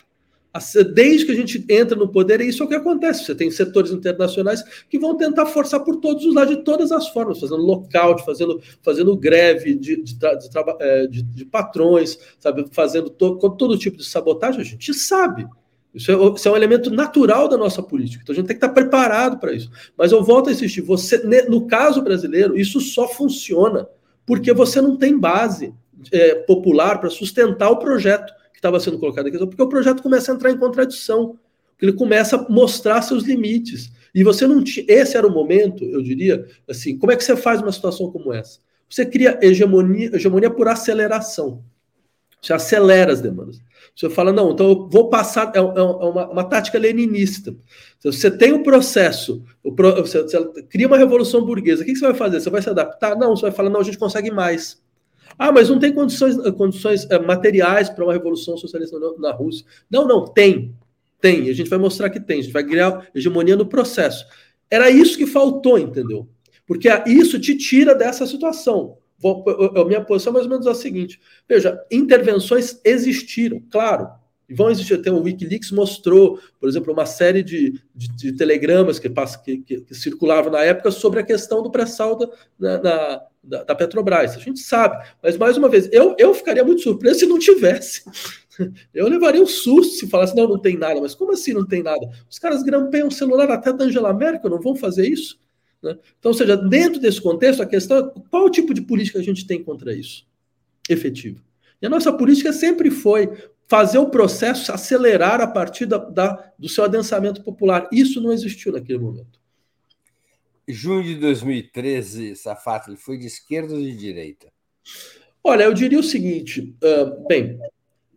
Desde 0.93 1.25
que 1.25 1.31
a 1.33 1.35
gente 1.35 1.65
entra 1.69 1.97
no 1.97 2.07
poder, 2.07 2.39
é 2.39 2.45
isso 2.45 2.65
que 2.67 2.75
acontece. 2.75 3.25
Você 3.25 3.35
tem 3.35 3.51
setores 3.51 3.91
internacionais 3.91 4.63
que 4.89 4.97
vão 4.97 5.17
tentar 5.17 5.45
forçar 5.47 5.83
por 5.83 5.97
todos 5.97 6.25
os 6.25 6.33
lados, 6.33 6.55
de 6.55 6.63
todas 6.63 6.91
as 6.93 7.09
formas, 7.09 7.39
fazendo 7.39 7.61
lockout, 7.61 8.23
fazendo, 8.23 8.61
fazendo 8.81 9.17
greve 9.17 9.75
de, 9.75 10.01
de, 10.01 10.17
é, 10.79 11.07
de, 11.07 11.23
de 11.23 11.45
patrões, 11.45 12.17
sabe? 12.39 12.65
fazendo 12.71 13.09
to, 13.09 13.37
todo 13.57 13.77
tipo 13.77 13.97
de 13.97 14.05
sabotagem. 14.05 14.61
A 14.61 14.63
gente 14.63 14.93
sabe. 14.93 15.45
Isso 15.93 16.11
é, 16.11 16.15
isso 16.35 16.47
é, 16.47 16.51
um 16.51 16.55
elemento 16.55 16.89
natural 16.89 17.49
da 17.49 17.57
nossa 17.57 17.83
política. 17.83 18.21
Então 18.23 18.33
a 18.33 18.35
gente 18.35 18.47
tem 18.47 18.57
que 18.57 18.65
estar 18.65 18.73
preparado 18.73 19.37
para 19.37 19.51
isso. 19.51 19.69
Mas 19.97 20.13
eu 20.13 20.23
volto 20.23 20.49
a 20.49 20.53
insistir: 20.53 20.81
você, 20.81 21.17
no 21.49 21.67
caso 21.67 22.01
brasileiro, 22.01 22.57
isso 22.57 22.79
só 22.79 23.07
funciona 23.07 23.87
porque 24.25 24.53
você 24.53 24.81
não 24.81 24.95
tem 24.97 25.17
base 25.17 25.73
é, 26.11 26.35
popular 26.35 26.99
para 26.99 27.09
sustentar 27.09 27.69
o 27.69 27.77
projeto 27.77 28.33
estava 28.55 28.79
sendo 28.79 28.99
colocado 28.99 29.27
aqui, 29.27 29.37
porque 29.37 29.61
o 29.61 29.69
projeto 29.69 30.01
começa 30.01 30.31
a 30.31 30.35
entrar 30.35 30.51
em 30.51 30.57
contradição, 30.57 31.37
ele 31.81 31.93
começa 31.93 32.37
a 32.37 32.49
mostrar 32.49 33.01
seus 33.01 33.23
limites. 33.23 33.91
E 34.13 34.23
você 34.23 34.47
não 34.47 34.63
tinha. 34.63 34.85
Esse 34.87 35.17
era 35.17 35.27
o 35.27 35.31
momento, 35.31 35.83
eu 35.83 36.01
diria, 36.01 36.45
assim, 36.69 36.97
como 36.97 37.11
é 37.11 37.17
que 37.17 37.23
você 37.23 37.35
faz 37.35 37.61
uma 37.61 37.71
situação 37.71 38.11
como 38.11 38.33
essa? 38.33 38.59
Você 38.89 39.05
cria 39.05 39.37
hegemonia, 39.41 40.15
hegemonia 40.15 40.49
por 40.49 40.67
aceleração. 40.67 41.63
Você 42.41 42.53
acelera 42.53 43.11
as 43.11 43.21
demandas. 43.21 43.59
Você 43.95 44.09
fala, 44.09 44.31
não, 44.31 44.51
então 44.51 44.69
eu 44.69 44.89
vou 44.89 45.09
passar. 45.09 45.51
É, 45.55 45.57
é 45.57 45.61
uma, 45.61 46.29
uma, 46.29 46.43
tática 46.43 46.77
leninista. 46.77 47.55
Você 48.03 48.29
tem 48.29 48.53
um 48.53 48.61
processo, 48.61 49.43
você, 49.63 50.23
cria 50.69 50.85
uma 50.85 50.97
revolução 50.97 51.43
burguesa, 51.43 51.81
o 51.81 51.85
que 51.85 51.95
você 51.95 52.05
vai 52.05 52.13
fazer? 52.13 52.39
Você 52.39 52.49
vai 52.49 52.61
se 52.61 52.69
adaptar? 52.69 53.17
Não, 53.17 53.35
você 53.35 53.43
vai 53.43 53.51
falar, 53.51 53.69
não, 53.69 53.79
a 53.79 53.83
gente 53.83 53.97
consegue 53.97 54.31
mais. 54.31 54.83
Ah, 55.37 55.51
mas 55.51 55.69
não 55.69 55.79
tem 55.79 55.93
condições, 55.93 56.37
condições 56.51 57.09
é, 57.09 57.19
materiais 57.19 57.89
para 57.89 58.03
uma 58.03 58.13
revolução 58.13 58.57
socialista 58.57 58.97
na 59.19 59.31
Rússia. 59.31 59.65
Não, 59.89 60.07
não, 60.07 60.25
tem. 60.25 60.73
Tem. 61.19 61.49
A 61.49 61.53
gente 61.53 61.69
vai 61.69 61.79
mostrar 61.79 62.09
que 62.09 62.19
tem. 62.19 62.39
A 62.39 62.41
gente 62.43 62.53
vai 62.53 62.63
criar 62.63 63.07
hegemonia 63.13 63.55
no 63.55 63.65
processo. 63.65 64.25
Era 64.69 64.89
isso 64.89 65.17
que 65.17 65.25
faltou, 65.25 65.77
entendeu? 65.77 66.27
Porque 66.65 66.89
isso 67.05 67.39
te 67.39 67.55
tira 67.55 67.93
dessa 67.93 68.25
situação. 68.25 68.97
A 69.75 69.85
minha 69.85 70.01
posição 70.01 70.31
é 70.31 70.33
mais 70.33 70.45
ou 70.45 70.51
menos 70.51 70.67
a 70.67 70.73
seguinte: 70.73 71.19
veja, 71.47 71.81
intervenções 71.91 72.79
existiram, 72.83 73.61
claro, 73.71 74.09
vão 74.49 74.69
existir. 74.69 74.95
Até 74.95 75.11
o 75.11 75.21
Wikileaks 75.21 75.71
mostrou, 75.71 76.39
por 76.59 76.69
exemplo, 76.69 76.93
uma 76.93 77.05
série 77.05 77.43
de, 77.43 77.81
de, 77.95 78.07
de 78.15 78.33
telegramas 78.33 78.99
que, 78.99 79.09
que, 79.09 79.57
que, 79.57 79.81
que, 79.81 79.95
circulavam 79.95 80.51
na 80.51 80.61
época 80.61 80.91
sobre 80.91 81.19
a 81.19 81.23
questão 81.23 81.63
do 81.63 81.71
pré-sal 81.71 82.17
na, 82.59 82.77
da, 83.43 83.63
da, 83.63 83.75
Petrobras. 83.75 84.35
A 84.35 84.39
gente 84.39 84.59
sabe. 84.59 85.05
Mas, 85.21 85.37
mais 85.37 85.57
uma 85.57 85.69
vez, 85.69 85.89
eu, 85.91 86.15
eu 86.17 86.33
ficaria 86.33 86.63
muito 86.63 86.81
surpreso 86.81 87.19
se 87.19 87.25
não 87.25 87.39
tivesse. 87.39 88.03
Eu 88.93 89.09
levaria 89.09 89.41
um 89.41 89.45
susto 89.45 89.95
se 89.95 90.07
falasse, 90.07 90.33
não, 90.33 90.47
não 90.47 90.57
tem 90.57 90.77
nada. 90.77 91.01
Mas 91.01 91.13
como 91.13 91.33
assim 91.33 91.51
não 91.51 91.65
tem 91.65 91.83
nada? 91.83 92.09
Os 92.29 92.39
caras 92.39 92.63
grampeiam 92.63 93.09
o 93.09 93.11
celular 93.11 93.51
até 93.51 93.73
da 93.73 93.83
Angela 93.83 94.13
Merkel, 94.13 94.49
não 94.49 94.61
vão 94.61 94.73
fazer 94.77 95.05
isso? 95.09 95.37
Né? 95.83 95.97
Então, 96.17 96.31
ou 96.31 96.37
seja, 96.37 96.55
dentro 96.55 97.01
desse 97.01 97.21
contexto, 97.21 97.61
a 97.61 97.65
questão 97.65 97.97
é 97.97 98.21
qual 98.29 98.49
tipo 98.49 98.73
de 98.73 98.81
política 98.81 99.19
a 99.19 99.21
gente 99.21 99.45
tem 99.45 99.61
contra 99.61 99.93
isso? 99.93 100.25
Efetivo. 100.89 101.43
E 101.81 101.85
a 101.85 101.89
nossa 101.89 102.13
política 102.13 102.53
sempre 102.53 102.89
foi 102.89 103.29
fazer 103.67 103.97
o 103.97 104.09
processo 104.09 104.71
acelerar 104.71 105.41
a 105.41 105.47
partir 105.47 105.85
da, 105.85 105.97
da, 105.97 106.51
do 106.57 106.69
seu 106.69 106.83
adensamento 106.83 107.43
popular. 107.43 107.87
Isso 107.91 108.21
não 108.21 108.31
existiu 108.31 108.71
naquele 108.71 108.99
momento. 108.99 109.39
Junho 110.67 111.03
de 111.03 111.15
2013, 111.15 112.35
Safato, 112.35 112.89
ele 112.89 112.97
foi 112.97 113.17
de 113.17 113.27
esquerda 113.27 113.73
ou 113.73 113.79
de 113.79 113.95
direita? 113.95 114.47
Olha, 115.43 115.63
eu 115.63 115.73
diria 115.73 115.99
o 115.99 116.03
seguinte: 116.03 116.75
uh, 116.83 117.27
bem, 117.27 117.59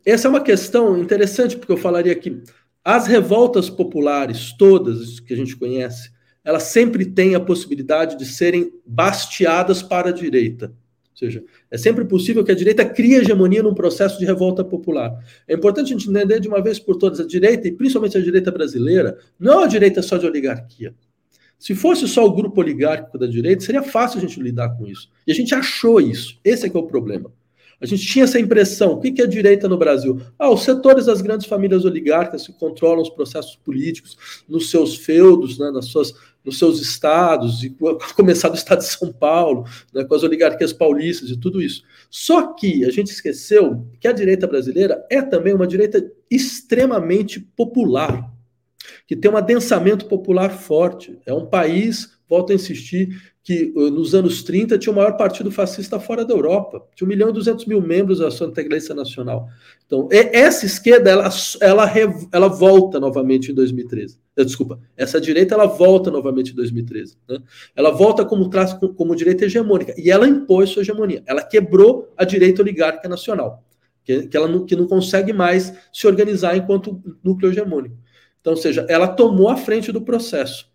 essa 0.05 0.29
é 0.29 0.31
uma 0.31 0.41
questão 0.41 0.99
interessante, 0.99 1.57
porque 1.57 1.73
eu 1.73 1.77
falaria 1.77 2.15
que 2.15 2.43
as 2.83 3.07
revoltas 3.07 3.69
populares, 3.69 4.53
todas 4.57 5.21
que 5.21 5.35
a 5.35 5.37
gente 5.37 5.55
conhece, 5.55 6.11
elas 6.43 6.63
sempre 6.63 7.05
têm 7.05 7.35
a 7.35 7.41
possibilidade 7.41 8.17
de 8.17 8.25
serem 8.25 8.73
bastiadas 8.87 9.83
para 9.83 10.09
a 10.09 10.13
direita. 10.13 10.73
Ou 11.21 11.27
seja, 11.27 11.43
é 11.69 11.77
sempre 11.77 12.05
possível 12.05 12.45
que 12.45 12.53
a 12.53 12.55
direita 12.55 12.85
crie 12.85 13.17
hegemonia 13.17 13.61
num 13.61 13.75
processo 13.75 14.21
de 14.21 14.25
revolta 14.25 14.65
popular. 14.65 15.19
É 15.49 15.55
importante 15.55 15.93
a 15.93 15.97
gente 15.99 16.09
entender 16.09 16.39
de 16.39 16.47
uma 16.47 16.63
vez 16.63 16.79
por 16.79 16.97
todas 16.97 17.19
a 17.19 17.27
direita, 17.27 17.67
e 17.67 17.73
principalmente 17.73 18.17
a 18.17 18.21
direita 18.21 18.53
brasileira, 18.53 19.19
não 19.39 19.55
é 19.55 19.57
uma 19.57 19.69
direita 19.69 20.01
só 20.01 20.17
de 20.17 20.27
oligarquia. 20.27 20.95
Se 21.59 21.75
fosse 21.75 22.07
só 22.07 22.25
o 22.25 22.33
grupo 22.33 22.61
oligárquico 22.61 23.19
da 23.19 23.27
direita, 23.27 23.65
seria 23.65 23.83
fácil 23.83 24.19
a 24.19 24.21
gente 24.21 24.41
lidar 24.41 24.77
com 24.77 24.87
isso. 24.87 25.11
E 25.27 25.33
a 25.33 25.35
gente 25.35 25.53
achou 25.53 26.01
isso. 26.01 26.39
Esse 26.45 26.67
é 26.67 26.71
que 26.71 26.77
é 26.77 26.81
o 26.81 26.87
problema. 26.87 27.33
A 27.81 27.87
gente 27.87 28.05
tinha 28.07 28.25
essa 28.25 28.41
impressão. 28.41 28.93
O 28.93 29.01
que 29.01 29.23
é 29.23 29.27
direita 29.27 29.69
no 29.69 29.79
Brasil? 29.79 30.21
Ah, 30.39 30.51
os 30.51 30.63
setores 30.63 31.07
das 31.07 31.21
grandes 31.21 31.47
famílias 31.47 31.85
oligárquicas 31.85 32.47
que 32.47 32.53
controlam 32.53 33.03
os 33.03 33.11
processos 33.11 33.57
políticos 33.57 34.17
nos 34.49 34.71
seus 34.71 34.97
feudos, 34.97 35.59
né, 35.59 35.71
nas 35.71 35.87
suas, 35.87 36.13
nos 36.45 36.59
seus 36.59 36.81
estados, 36.81 37.63
e 37.63 37.71
começar 38.17 38.49
do 38.49 38.57
estado 38.57 38.81
de 38.81 38.87
São 38.87 39.13
Paulo, 39.13 39.65
né, 39.95 40.05
com 40.05 40.15
as 40.15 40.25
oligarquias 40.25 40.73
paulistas 40.73 41.31
e 41.31 41.37
tudo 41.37 41.63
isso. 41.63 41.85
Só 42.11 42.53
que 42.53 42.85
a 42.85 42.91
gente 42.91 43.13
esqueceu 43.13 43.87
que 44.01 44.09
a 44.09 44.13
direita 44.13 44.47
brasileira 44.47 45.05
é 45.09 45.23
também 45.23 45.55
uma 45.55 45.67
direita 45.67 46.05
extremamente 46.31 47.39
popular 47.39 48.29
que 49.07 49.17
tem 49.17 49.31
um 49.31 49.37
adensamento 49.37 50.07
popular 50.07 50.51
forte. 50.51 51.19
É 51.25 51.33
um 51.33 51.47
país, 51.47 52.19
volto 52.29 52.53
a 52.53 52.55
insistir, 52.55 53.33
que 53.49 53.73
eh, 53.75 53.91
nos 53.91 54.15
anos 54.15 54.43
30 54.43 54.77
tinha 54.77 54.93
o 54.93 54.95
maior 54.95 55.17
partido 55.17 55.51
fascista 55.51 55.99
fora 55.99 56.23
da 56.23 56.35
Europa. 56.35 56.87
Tinha 56.95 57.07
1 57.07 57.09
milhão 57.09 57.31
e 57.31 57.33
200 57.33 57.65
mil 57.65 57.81
membros 57.81 58.19
da 58.19 58.31
sua 58.31 58.47
integrância 58.47 58.95
nacional. 58.95 59.49
Então, 59.87 60.07
essa 60.13 60.67
esquerda, 60.67 61.09
ela, 61.09 61.31
ela, 61.63 61.91
ela 62.31 62.49
volta 62.49 63.01
novamente 63.01 63.51
em 63.51 63.55
2013. 63.55 64.21
Eh, 64.37 64.45
desculpa, 64.45 64.79
essa 64.95 65.19
direita, 65.19 65.55
ela 65.55 65.65
volta 65.65 66.11
novamente 66.11 66.53
em 66.53 66.55
2013. 66.55 67.17
Né? 67.27 67.39
Ela 67.75 67.91
volta 67.91 68.23
como, 68.23 68.51
como 68.95 69.17
direita 69.17 69.47
hegemônica. 69.47 69.95
E 69.97 70.11
ela 70.11 70.29
impôs 70.29 70.69
sua 70.69 70.83
hegemonia. 70.83 71.23
Ela 71.25 71.43
quebrou 71.43 72.13
a 72.19 72.25
direita 72.25 72.61
oligárquica 72.61 73.09
nacional. 73.09 73.65
Que, 74.05 74.27
que 74.27 74.37
ela 74.37 74.47
não, 74.47 74.67
que 74.67 74.77
não 74.77 74.87
consegue 74.87 75.33
mais 75.33 75.73
se 75.91 76.07
organizar 76.07 76.55
enquanto 76.55 77.03
núcleo 77.25 77.51
hegemônico. 77.51 77.97
Então, 78.43 78.53
ou 78.53 78.59
seja, 78.59 78.85
ela 78.91 79.09
tomou 79.09 79.49
a 79.49 79.57
frente 79.57 79.91
do 79.91 80.03
processo. 80.03 80.68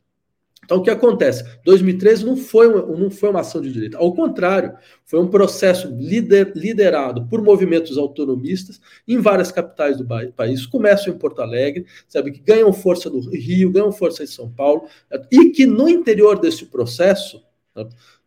Então, 0.64 0.78
o 0.78 0.82
que 0.82 0.90
acontece? 0.90 1.44
2013 1.66 2.26
não 2.26 2.38
foi, 2.38 2.68
uma, 2.68 2.82
não 2.98 3.10
foi 3.10 3.30
uma 3.30 3.42
ação 3.42 3.62
de 3.62 3.72
direita. 3.72 3.98
Ao 3.98 4.14
contrário, 4.14 4.74
foi 5.06 5.20
um 5.20 5.28
processo 5.28 5.90
lider, 5.90 6.54
liderado 6.56 7.28
por 7.28 7.42
movimentos 7.42 7.98
autonomistas 7.98 8.80
em 9.08 9.20
várias 9.20 9.52
capitais 9.52 9.98
do 9.98 10.08
país. 10.36 10.66
Começam 10.66 11.14
em 11.14 11.18
Porto 11.18 11.42
Alegre, 11.42 11.86
sabe, 12.08 12.32
que 12.32 12.40
ganham 12.40 12.72
força 12.72 13.10
no 13.10 13.20
Rio, 13.20 13.72
ganham 13.72 13.92
força 13.92 14.24
em 14.24 14.28
São 14.28 14.50
Paulo, 14.50 14.88
e 15.32 15.50
que 15.50 15.66
no 15.66 15.90
interior 15.90 16.40
desse 16.40 16.66
processo 16.66 17.44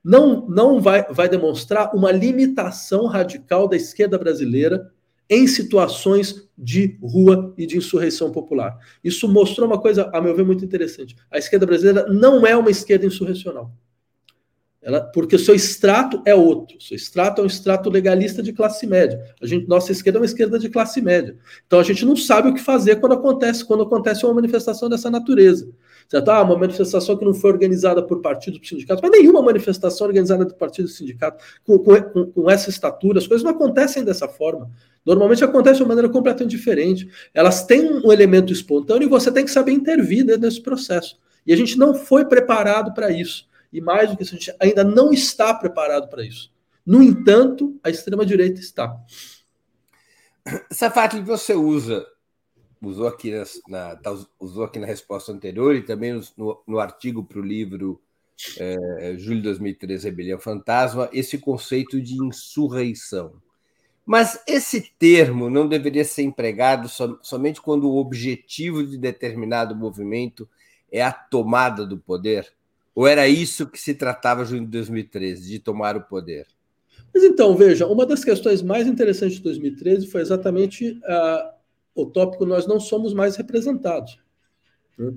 não, 0.02 0.46
não 0.48 0.80
vai, 0.80 1.04
vai 1.10 1.28
demonstrar 1.28 1.94
uma 1.94 2.12
limitação 2.12 3.06
radical 3.06 3.68
da 3.68 3.76
esquerda 3.76 4.18
brasileira 4.18 4.92
em 5.28 5.46
situações 5.46 6.48
de 6.56 6.98
rua 7.02 7.52
e 7.58 7.66
de 7.66 7.76
insurreição 7.76 8.30
popular. 8.30 8.76
Isso 9.02 9.28
mostrou 9.28 9.66
uma 9.66 9.80
coisa, 9.80 10.10
a 10.12 10.20
meu 10.20 10.34
ver, 10.34 10.44
muito 10.44 10.64
interessante. 10.64 11.16
A 11.30 11.38
esquerda 11.38 11.66
brasileira 11.66 12.06
não 12.08 12.46
é 12.46 12.56
uma 12.56 12.70
esquerda 12.70 13.06
insurrecional. 13.06 13.72
Ela, 14.86 15.00
porque 15.00 15.34
o 15.34 15.38
seu 15.38 15.52
extrato 15.52 16.22
é 16.24 16.32
outro. 16.32 16.80
Seu 16.80 16.94
extrato 16.94 17.40
é 17.40 17.44
um 17.44 17.48
extrato 17.48 17.90
legalista 17.90 18.40
de 18.40 18.52
classe 18.52 18.86
média. 18.86 19.20
A 19.42 19.44
gente, 19.46 19.66
nossa 19.66 19.90
esquerda 19.90 20.18
é 20.18 20.20
uma 20.20 20.26
esquerda 20.26 20.60
de 20.60 20.68
classe 20.68 21.00
média. 21.00 21.36
Então 21.66 21.80
a 21.80 21.82
gente 21.82 22.04
não 22.04 22.14
sabe 22.14 22.50
o 22.50 22.54
que 22.54 22.60
fazer 22.60 23.00
quando 23.00 23.14
acontece, 23.14 23.64
quando 23.64 23.82
acontece 23.82 24.24
uma 24.24 24.34
manifestação 24.34 24.88
dessa 24.88 25.10
natureza. 25.10 25.68
Certo? 26.08 26.28
Ah, 26.28 26.42
uma 26.42 26.56
manifestação 26.56 27.16
que 27.16 27.24
não 27.24 27.34
foi 27.34 27.50
organizada 27.50 28.02
por 28.02 28.20
partidos, 28.20 28.60
por 28.60 28.66
sindicatos, 28.66 29.02
mas 29.02 29.10
nenhuma 29.10 29.42
manifestação 29.42 30.06
organizada 30.06 30.46
por 30.46 30.54
partidos 30.54 30.92
e 30.92 30.96
sindicatos 30.96 31.44
com, 31.64 31.78
com, 31.78 32.26
com 32.26 32.50
essa 32.50 32.70
estatura, 32.70 33.18
as 33.18 33.26
coisas 33.26 33.44
não 33.44 33.50
acontecem 33.50 34.04
dessa 34.04 34.28
forma. 34.28 34.70
Normalmente 35.04 35.44
acontece 35.44 35.76
de 35.76 35.82
uma 35.82 35.88
maneira 35.88 36.08
completamente 36.08 36.50
diferente. 36.50 37.08
Elas 37.34 37.64
têm 37.64 37.92
um 38.04 38.12
elemento 38.12 38.52
espontâneo 38.52 39.06
e 39.06 39.08
você 39.08 39.30
tem 39.30 39.44
que 39.44 39.50
saber 39.50 39.72
intervir 39.72 40.24
dentro 40.24 40.42
desse 40.42 40.60
processo. 40.60 41.18
E 41.46 41.52
a 41.52 41.56
gente 41.56 41.78
não 41.78 41.94
foi 41.94 42.24
preparado 42.24 42.92
para 42.92 43.10
isso. 43.10 43.48
E 43.72 43.80
mais 43.80 44.10
do 44.10 44.16
que 44.16 44.22
isso, 44.22 44.34
a 44.34 44.38
gente 44.38 44.54
ainda 44.60 44.82
não 44.82 45.12
está 45.12 45.54
preparado 45.54 46.08
para 46.08 46.24
isso. 46.24 46.50
No 46.84 47.02
entanto, 47.02 47.78
a 47.82 47.90
extrema-direita 47.90 48.60
está. 48.60 48.96
Safati, 50.70 51.20
você 51.20 51.54
usa, 51.54 52.06
usou 52.86 53.06
aqui, 53.06 53.32
na, 53.68 53.96
tá, 53.96 54.16
usou 54.38 54.64
aqui 54.64 54.78
na 54.78 54.86
resposta 54.86 55.32
anterior 55.32 55.74
e 55.74 55.82
também 55.82 56.20
no, 56.36 56.62
no 56.66 56.78
artigo 56.78 57.24
para 57.24 57.38
o 57.38 57.42
livro 57.42 58.00
é, 58.58 59.14
Julho 59.18 59.38
de 59.38 59.44
2013, 59.44 60.04
Rebelião 60.08 60.38
Fantasma, 60.38 61.08
esse 61.12 61.38
conceito 61.38 62.00
de 62.00 62.22
insurreição. 62.22 63.34
Mas 64.04 64.40
esse 64.46 64.92
termo 64.98 65.50
não 65.50 65.66
deveria 65.66 66.04
ser 66.04 66.22
empregado 66.22 66.88
som, 66.88 67.18
somente 67.22 67.60
quando 67.60 67.90
o 67.90 67.96
objetivo 67.96 68.86
de 68.86 68.96
determinado 68.96 69.74
movimento 69.74 70.48
é 70.92 71.02
a 71.02 71.10
tomada 71.10 71.84
do 71.84 71.98
poder? 71.98 72.52
Ou 72.94 73.06
era 73.06 73.26
isso 73.26 73.66
que 73.66 73.78
se 73.78 73.94
tratava 73.94 74.44
junho 74.44 74.64
de 74.64 74.70
2013, 74.70 75.50
de 75.50 75.58
tomar 75.58 75.96
o 75.96 76.02
poder? 76.02 76.46
Mas 77.12 77.24
então, 77.24 77.56
veja, 77.56 77.86
uma 77.86 78.06
das 78.06 78.24
questões 78.24 78.62
mais 78.62 78.86
interessantes 78.86 79.38
de 79.38 79.42
2013 79.42 80.06
foi 80.06 80.20
exatamente 80.20 80.92
uh, 80.92 81.55
o 81.96 82.06
tópico 82.06 82.44
nós 82.44 82.66
não 82.66 82.78
somos 82.78 83.14
mais 83.14 83.36
representados. 83.36 84.18
Né? 84.98 85.06
Ou 85.06 85.16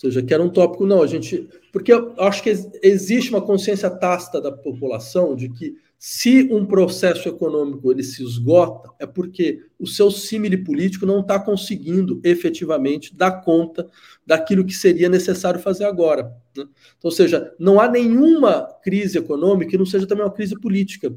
seja, 0.00 0.22
que 0.22 0.32
era 0.32 0.42
um 0.42 0.50
tópico, 0.50 0.86
não, 0.86 1.02
a 1.02 1.06
gente. 1.08 1.48
Porque 1.72 1.92
eu 1.92 2.14
acho 2.18 2.40
que 2.42 2.50
existe 2.82 3.30
uma 3.30 3.42
consciência 3.42 3.90
tácita 3.90 4.40
da 4.40 4.52
população 4.52 5.34
de 5.34 5.48
que 5.48 5.74
se 5.98 6.48
um 6.52 6.64
processo 6.64 7.28
econômico 7.28 7.90
ele 7.90 8.04
se 8.04 8.22
esgota, 8.22 8.90
é 9.00 9.06
porque 9.06 9.60
o 9.76 9.86
seu 9.88 10.12
símile 10.12 10.58
político 10.58 11.04
não 11.04 11.18
está 11.18 11.40
conseguindo 11.40 12.20
efetivamente 12.22 13.16
dar 13.16 13.40
conta 13.40 13.88
daquilo 14.24 14.64
que 14.64 14.72
seria 14.72 15.08
necessário 15.08 15.58
fazer 15.58 15.84
agora. 15.84 16.22
Né? 16.56 16.64
Então, 16.96 17.08
ou 17.08 17.10
seja, 17.10 17.52
não 17.58 17.80
há 17.80 17.88
nenhuma 17.88 18.62
crise 18.84 19.18
econômica 19.18 19.72
que 19.72 19.78
não 19.78 19.86
seja 19.86 20.06
também 20.06 20.24
uma 20.24 20.32
crise 20.32 20.54
política. 20.60 21.12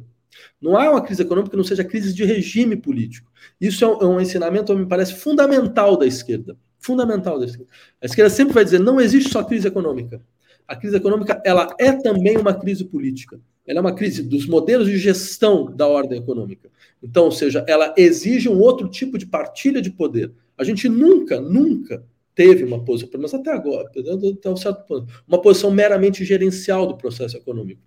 Não 0.62 0.78
há 0.78 0.90
uma 0.90 1.02
crise 1.02 1.22
econômica 1.22 1.52
que 1.52 1.58
não 1.58 1.64
seja 1.64 1.84
crise 1.84 2.14
de 2.14 2.24
regime 2.24 2.76
político. 2.76 3.32
Isso 3.60 3.84
é 3.84 3.88
um, 3.88 4.02
é 4.02 4.06
um 4.06 4.22
ensinamento, 4.22 4.76
me 4.76 4.86
parece, 4.86 5.16
fundamental 5.16 5.98
da 5.98 6.06
esquerda. 6.06 6.58
Fundamental 6.80 7.40
da 7.40 7.46
esquerda. 7.46 7.72
A 8.02 8.06
esquerda 8.06 8.30
sempre 8.30 8.54
vai 8.54 8.64
dizer: 8.64 8.80
não 8.80 9.00
existe 9.00 9.32
só 9.32 9.44
crise 9.44 9.68
econômica. 9.68 10.22
A 10.68 10.76
crise 10.76 10.96
econômica 10.96 11.42
ela 11.46 11.74
é 11.80 11.92
também 11.92 12.38
uma 12.38 12.54
crise 12.54 12.86
política 12.86 13.40
ela 13.66 13.80
é 13.80 13.82
uma 13.82 13.94
crise 13.94 14.24
dos 14.24 14.46
modelos 14.46 14.88
de 14.88 14.98
gestão 14.98 15.66
da 15.66 15.88
ordem 15.88 16.20
econômica. 16.20 16.70
Então, 17.02 17.26
ou 17.26 17.32
seja, 17.32 17.64
ela 17.68 17.94
exige 17.98 18.50
um 18.50 18.60
outro 18.60 18.90
tipo 18.90 19.18
de 19.18 19.26
partilha 19.26 19.82
de 19.82 19.92
poder. 19.92 20.32
A 20.58 20.64
gente 20.64 20.90
nunca, 20.90 21.40
nunca 21.40 22.04
teve 22.34 22.64
uma 22.64 22.84
posição, 22.84 23.10
pelo 23.10 23.22
menos 23.22 23.34
até 23.34 23.52
agora, 23.52 23.90
até 23.90 24.50
um 24.50 24.56
certo 24.56 24.86
ponto, 24.86 25.08
uma 25.28 25.42
posição 25.42 25.72
meramente 25.72 26.24
gerencial 26.26 26.88
do 26.88 26.98
processo 26.98 27.38
econômico. 27.38 27.82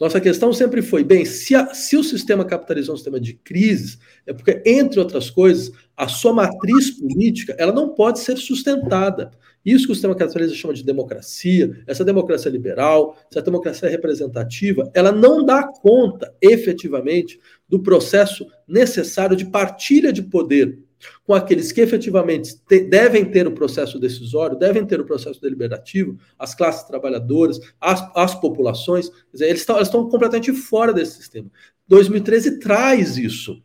Nossa 0.00 0.20
questão 0.20 0.52
sempre 0.52 0.82
foi, 0.82 1.04
bem, 1.04 1.24
se, 1.24 1.54
a, 1.54 1.72
se 1.74 1.96
o 1.96 2.04
sistema 2.04 2.44
capitalista 2.44 2.92
é 2.92 2.94
um 2.94 2.96
sistema 2.96 3.20
de 3.20 3.34
crises, 3.34 3.98
é 4.26 4.32
porque, 4.32 4.62
entre 4.64 4.98
outras 4.98 5.30
coisas, 5.30 5.72
a 5.96 6.08
sua 6.08 6.32
matriz 6.32 6.90
política 6.90 7.54
ela 7.58 7.72
não 7.72 7.90
pode 7.90 8.20
ser 8.20 8.36
sustentada. 8.36 9.30
Isso 9.64 9.86
que 9.86 9.92
o 9.92 9.94
sistema 9.94 10.14
capitalista 10.14 10.54
chama 10.54 10.74
de 10.74 10.84
democracia, 10.84 11.82
essa 11.86 12.04
democracia 12.04 12.50
liberal, 12.50 13.16
essa 13.30 13.40
democracia 13.40 13.88
representativa, 13.88 14.90
ela 14.92 15.10
não 15.10 15.44
dá 15.44 15.66
conta, 15.66 16.34
efetivamente, 16.40 17.40
do 17.66 17.82
processo 17.82 18.46
necessário 18.68 19.34
de 19.34 19.46
partilha 19.46 20.12
de 20.12 20.22
poder 20.22 20.83
com 21.26 21.34
aqueles 21.34 21.72
que 21.72 21.80
efetivamente 21.80 22.56
te, 22.66 22.80
devem 22.80 23.24
ter 23.24 23.46
o 23.46 23.52
processo 23.52 23.98
decisório, 23.98 24.58
devem 24.58 24.84
ter 24.86 25.00
o 25.00 25.04
processo 25.04 25.40
deliberativo, 25.40 26.18
as 26.38 26.54
classes 26.54 26.84
trabalhadoras, 26.84 27.58
as, 27.80 28.10
as 28.14 28.34
populações, 28.34 29.10
dizer, 29.32 29.48
eles, 29.48 29.66
estão, 29.68 30.08
completamente 30.08 30.52
fora 30.52 30.92
desse 30.92 31.16
sistema. 31.16 31.50
2013 31.88 32.58
traz 32.58 33.16
isso. 33.16 33.62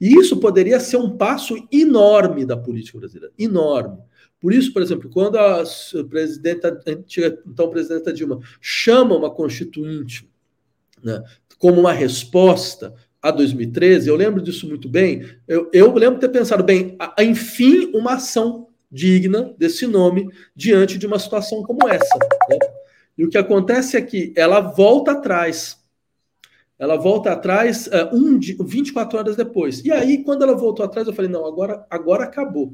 E 0.00 0.14
isso 0.14 0.38
poderia 0.38 0.78
ser 0.78 0.96
um 0.96 1.16
passo 1.16 1.56
enorme 1.72 2.44
da 2.44 2.56
política 2.56 2.98
brasileira, 2.98 3.32
enorme. 3.38 3.98
Por 4.40 4.52
isso, 4.52 4.72
por 4.72 4.82
exemplo, 4.82 5.08
quando 5.10 5.36
a 5.36 5.62
presidenta, 6.08 6.80
então 7.46 7.70
presidenta 7.70 8.12
Dilma, 8.12 8.40
chama 8.60 9.16
uma 9.16 9.30
constituinte 9.30 10.28
né, 11.02 11.22
como 11.58 11.80
uma 11.80 11.92
resposta 11.92 12.94
a 13.22 13.30
2013, 13.30 14.08
eu 14.08 14.16
lembro 14.16 14.42
disso 14.42 14.68
muito 14.68 14.88
bem. 14.88 15.24
Eu, 15.46 15.70
eu 15.72 15.94
lembro 15.94 16.18
ter 16.18 16.28
pensado, 16.28 16.64
bem, 16.64 16.96
a, 16.98 17.14
a, 17.20 17.24
enfim, 17.24 17.92
uma 17.94 18.14
ação 18.14 18.66
digna 18.90 19.54
desse 19.56 19.86
nome 19.86 20.28
diante 20.56 20.98
de 20.98 21.06
uma 21.06 21.20
situação 21.20 21.62
como 21.62 21.88
essa. 21.88 22.18
Né? 22.50 22.58
E 23.16 23.24
o 23.24 23.30
que 23.30 23.38
acontece 23.38 23.96
é 23.96 24.02
que 24.02 24.32
ela 24.36 24.60
volta 24.60 25.12
atrás. 25.12 25.80
Ela 26.76 26.96
volta 26.96 27.30
atrás 27.30 27.86
uh, 27.86 28.12
um, 28.12 28.40
24 28.40 29.16
horas 29.16 29.36
depois. 29.36 29.84
E 29.84 29.92
aí, 29.92 30.24
quando 30.24 30.42
ela 30.42 30.56
voltou 30.56 30.84
atrás, 30.84 31.06
eu 31.06 31.14
falei: 31.14 31.30
não, 31.30 31.46
agora, 31.46 31.86
agora 31.88 32.24
acabou. 32.24 32.72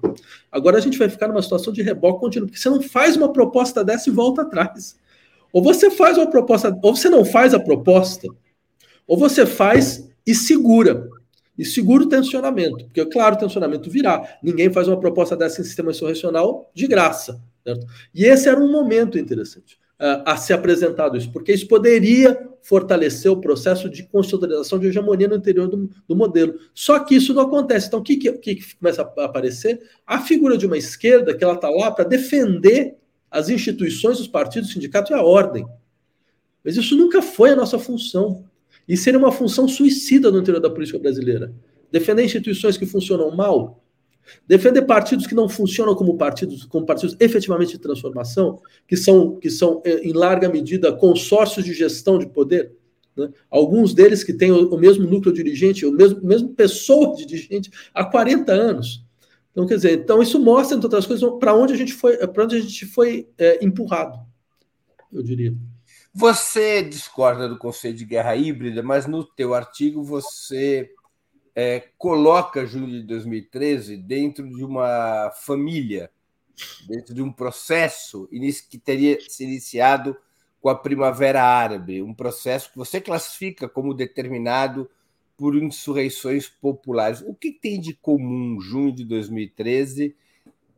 Agora 0.51 0.79
a 0.79 0.81
gente 0.81 0.97
vai 0.97 1.11
ficar 1.11 1.29
numa 1.29 1.43
situação 1.43 1.75
de 1.75 1.83
reboque 1.83 2.21
contínuo, 2.21 2.49
porque 2.49 2.59
você 2.59 2.71
não 2.71 2.81
faz 2.81 3.19
uma 3.19 3.31
proposta 3.31 3.85
dessa 3.85 4.09
e 4.09 4.13
volta 4.13 4.43
atrás. 4.43 4.97
Ou 5.53 5.63
você 5.63 5.91
faz 5.91 6.17
uma 6.17 6.31
proposta, 6.31 6.75
ou 6.83 6.97
você 6.97 7.11
não 7.11 7.23
faz 7.23 7.53
a 7.53 7.61
proposta, 7.61 8.27
ou 9.07 9.19
você 9.19 9.45
faz 9.45 10.08
e 10.31 10.35
segura. 10.35 11.09
E 11.57 11.65
segura 11.65 12.05
o 12.05 12.09
tensionamento, 12.09 12.85
porque, 12.85 13.05
claro, 13.07 13.35
o 13.35 13.39
tensionamento 13.39 13.91
virá. 13.91 14.39
Ninguém 14.43 14.71
faz 14.71 14.87
uma 14.87 15.01
proposta 15.01 15.37
dessa 15.37 15.61
em 15.61 15.65
sistema 15.65 15.91
insurrecional 15.91 16.71
de 16.73 16.87
graça. 16.87 17.43
Certo? 17.65 17.87
E 18.15 18.25
esse 18.25 18.49
era 18.49 18.61
um 18.61 18.71
momento 18.71 19.19
interessante 19.19 19.75
uh, 19.99 20.23
a 20.25 20.37
ser 20.37 20.53
apresentado 20.53 21.17
isso, 21.17 21.33
porque 21.33 21.53
isso 21.53 21.67
poderia 21.67 22.49
fortalecer 22.63 23.33
o 23.33 23.41
processo 23.41 23.89
de 23.89 24.05
consolidação 24.05 24.79
de 24.79 24.87
hegemonia 24.87 25.27
no 25.27 25.35
interior 25.35 25.67
do, 25.67 25.91
do 26.07 26.15
modelo. 26.15 26.55
Só 26.73 27.01
que 27.01 27.17
isso 27.17 27.35
não 27.35 27.43
acontece. 27.43 27.89
Então, 27.89 28.01
o 28.01 28.03
que, 28.03 28.17
que, 28.17 28.33
que 28.55 28.77
começa 28.77 29.03
a 29.03 29.25
aparecer? 29.25 29.81
A 30.07 30.21
figura 30.21 30.57
de 30.57 30.67
uma 30.67 30.77
esquerda 30.77 31.35
que 31.35 31.43
ela 31.43 31.55
está 31.55 31.69
lá 31.69 31.91
para 31.91 32.05
defender 32.05 32.97
as 33.31 33.49
instituições, 33.49 34.21
os 34.21 34.29
partidos, 34.29 34.69
os 34.69 34.75
sindicatos 34.75 35.11
e 35.11 35.15
a 35.15 35.23
ordem. 35.23 35.67
Mas 36.65 36.77
isso 36.77 36.97
nunca 36.97 37.21
foi 37.21 37.51
a 37.51 37.57
nossa 37.57 37.79
função. 37.79 38.45
E 38.89 38.97
seria 38.97 39.19
uma 39.19 39.31
função 39.31 39.69
suicida 39.69 40.31
no 40.31 40.39
interior 40.39 40.61
da 40.61 40.71
política 40.71 40.99
brasileira. 40.99 41.55
Defender 41.93 42.25
instituições 42.25 42.77
que 42.77 42.87
funcionam 42.87 43.31
mal, 43.31 43.85
defender 44.47 44.83
partidos 44.83 45.27
que 45.27 45.35
não 45.35 45.49
funcionam 45.49 45.95
como 45.95 46.17
partidos, 46.17 46.65
como 46.65 46.87
partidos 46.87 47.17
efetivamente 47.21 47.73
de 47.73 47.79
transformação, 47.79 48.61
que 48.87 48.97
são, 48.97 49.37
que 49.37 49.51
são 49.51 49.83
eh, 49.85 50.01
em 50.03 50.13
larga 50.13 50.49
medida 50.49 50.93
consórcios 50.93 51.65
de 51.65 51.73
gestão 51.73 52.19
de 52.19 52.27
poder. 52.27 52.73
Né? 53.17 53.31
Alguns 53.51 53.95
deles 53.95 54.25
que 54.25 54.33
têm 54.33 54.53
o, 54.53 54.75
o 54.75 54.79
mesmo 54.79 55.09
núcleo 55.09 55.35
dirigente, 55.35 55.85
o 55.85 55.93
mesmo, 55.93 56.21
mesmo 56.23 56.49
pessoa 56.51 57.15
de 57.15 57.27
dirigente 57.27 57.71
há 57.93 58.05
40 58.05 58.53
anos. 58.53 59.05
Então, 59.53 59.67
quer 59.67 59.77
dizer, 59.77 59.99
então 59.99 60.23
isso 60.23 60.39
mostra, 60.39 60.77
entre 60.77 60.87
outras 60.87 61.07
coisas, 61.07 61.29
para 61.41 61.55
onde 61.55 61.73
a 61.73 61.77
gente 61.77 61.93
foi, 61.93 62.17
para 62.29 62.45
onde 62.45 62.57
a 62.57 62.61
gente 62.61 62.87
foi 62.87 63.29
é, 63.37 63.65
empurrado, 63.65 64.19
eu 65.13 65.23
diria. 65.23 65.55
Você 66.15 66.83
discorda 66.83 67.49
do 67.49 67.59
conceito 67.59 67.99
de 67.99 68.05
guerra 68.05 68.35
híbrida, 68.35 68.83
mas 68.83 69.07
no 69.07 69.25
teu 69.25 69.55
artigo 69.55 70.03
você 70.03 70.91
é, 71.55 71.81
coloca 71.99 72.67
junho 72.67 72.87
de 72.87 73.03
2013 73.03 73.97
dentro 73.97 74.49
de 74.49 74.65
uma 74.65 75.31
família, 75.31 76.11
dentro 76.87 77.15
de 77.15 77.23
um 77.23 77.33
processo 77.33 78.29
que 78.71 78.79
teria 78.79 79.19
se 79.29 79.45
iniciado 79.45 80.17
com 80.61 80.69
a 80.69 80.75
Primavera 80.75 81.43
Árabe, 81.43 82.03
um 82.03 82.15
processo 82.15 82.71
que 82.71 82.79
você 82.79 83.01
classifica 83.01 83.69
como 83.69 83.95
determinado 83.95 84.91
por 85.37 85.57
insurreições 85.57 86.49
populares. 86.49 87.23
O 87.23 87.35
que 87.35 87.53
tem 87.53 87.81
de 87.81 87.95
comum 87.95 88.61
junho 88.61 88.93
de 88.93 89.05
2013 89.05 90.17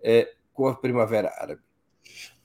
é, 0.03 0.33
com 0.53 0.67
a 0.67 0.75
Primavera 0.75 1.29
Árabe? 1.39 1.63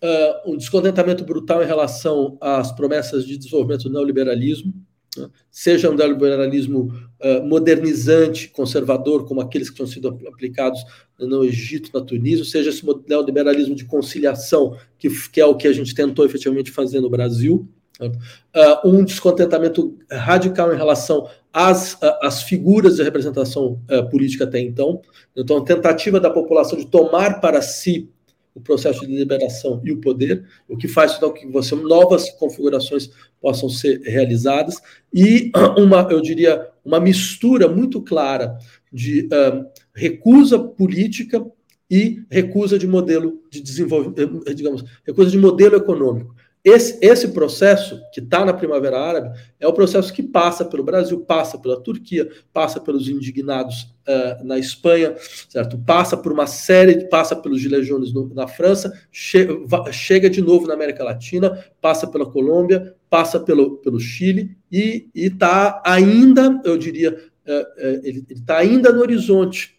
Uh, 0.03 0.51
um 0.51 0.57
descontentamento 0.57 1.23
brutal 1.23 1.63
em 1.63 1.65
relação 1.65 2.37
às 2.41 2.71
promessas 2.71 3.25
de 3.25 3.37
desenvolvimento 3.37 3.83
do 3.83 3.93
neoliberalismo, 3.93 4.73
né? 5.17 5.29
seja 5.49 5.89
um 5.89 5.95
neoliberalismo 5.95 6.93
uh, 7.23 7.43
modernizante, 7.43 8.49
conservador, 8.49 9.25
como 9.25 9.41
aqueles 9.41 9.69
que 9.69 9.75
tinham 9.77 9.87
sido 9.87 10.09
aplicados 10.27 10.83
no 11.17 11.43
Egito, 11.43 11.89
na 11.93 12.05
Tunísia, 12.05 12.45
seja 12.45 12.69
esse 12.69 12.85
neoliberalismo 13.07 13.73
de 13.73 13.85
conciliação, 13.85 14.77
que, 14.97 15.09
que 15.29 15.39
é 15.39 15.45
o 15.45 15.55
que 15.55 15.67
a 15.67 15.73
gente 15.73 15.95
tentou 15.95 16.25
efetivamente 16.25 16.71
fazer 16.71 16.99
no 16.99 17.09
Brasil, 17.09 17.67
Uh, 17.97 18.89
um 18.89 19.05
descontentamento 19.05 19.97
radical 20.11 20.73
em 20.73 20.77
relação 20.77 21.29
às, 21.53 21.97
às 22.21 22.43
figuras 22.43 22.97
de 22.97 23.03
representação 23.03 23.81
uh, 23.89 24.09
política 24.09 24.43
até 24.43 24.59
então. 24.59 25.01
Então, 25.33 25.63
tentativa 25.63 26.19
da 26.19 26.29
população 26.29 26.77
de 26.77 26.87
tomar 26.87 27.39
para 27.39 27.61
si 27.61 28.09
o 28.55 28.61
processo 28.61 29.05
de 29.05 29.13
liberação 29.13 29.81
e 29.83 29.91
o 29.91 29.99
poder, 29.99 30.45
o 30.67 30.77
que 30.77 30.87
faz 30.87 31.15
então 31.17 31.33
que 31.33 31.45
você 31.45 31.75
novas 31.75 32.31
configurações 32.31 33.11
possam 33.41 33.69
ser 33.69 34.01
realizadas 34.01 34.81
e 35.13 35.51
uma, 35.77 36.07
eu 36.09 36.21
diria, 36.21 36.69
uma 36.83 36.99
mistura 36.99 37.67
muito 37.67 38.01
clara 38.01 38.57
de 38.91 39.25
uh, 39.25 39.65
recusa 39.93 40.57
política 40.57 41.45
e 41.91 42.23
recusa 42.31 42.79
de 42.79 42.87
modelo 42.87 43.41
de 43.51 43.61
desenvolvimento, 43.61 44.43
eh, 44.47 44.53
digamos, 44.53 44.83
recusa 45.05 45.29
de 45.29 45.37
modelo 45.37 45.75
econômico. 45.75 46.33
Esse, 46.65 46.97
esse 46.99 47.27
processo 47.27 48.01
que 48.11 48.19
está 48.19 48.43
na 48.43 48.51
Primavera 48.51 48.99
Árabe 48.99 49.39
é 49.59 49.67
o 49.67 49.73
processo 49.73 50.11
que 50.11 50.23
passa 50.23 50.65
pelo 50.65 50.83
Brasil, 50.83 51.19
passa 51.19 51.59
pela 51.59 51.79
Turquia, 51.79 52.27
passa 52.51 52.79
pelos 52.79 53.07
indignados 53.07 53.95
uh, 54.07 54.43
na 54.43 54.57
Espanha, 54.57 55.13
certo? 55.47 55.77
Passa 55.77 56.17
por 56.17 56.31
uma 56.31 56.47
série, 56.47 57.07
passa 57.07 57.35
pelos 57.35 57.61
gilejones 57.61 58.11
na 58.33 58.47
França, 58.47 58.91
che 59.11 59.47
chega 59.91 60.27
de 60.27 60.41
novo 60.41 60.65
na 60.65 60.73
América 60.73 61.03
Latina, 61.03 61.63
passa 61.79 62.07
pela 62.07 62.25
Colômbia, 62.25 62.95
passa 63.11 63.39
pelo, 63.39 63.77
pelo 63.77 63.99
Chile 63.99 64.57
e 64.71 65.07
está 65.13 65.83
ainda, 65.85 66.59
eu 66.65 66.79
diria, 66.79 67.15
uh, 67.47 67.51
uh, 67.51 68.01
ele 68.03 68.25
está 68.27 68.57
ainda 68.57 68.91
no 68.91 69.01
horizonte? 69.01 69.74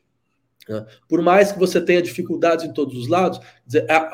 Por 1.08 1.22
mais 1.22 1.52
que 1.52 1.58
você 1.58 1.80
tenha 1.80 2.02
dificuldades 2.02 2.64
em 2.64 2.72
todos 2.72 2.96
os 2.96 3.08
lados, 3.08 3.40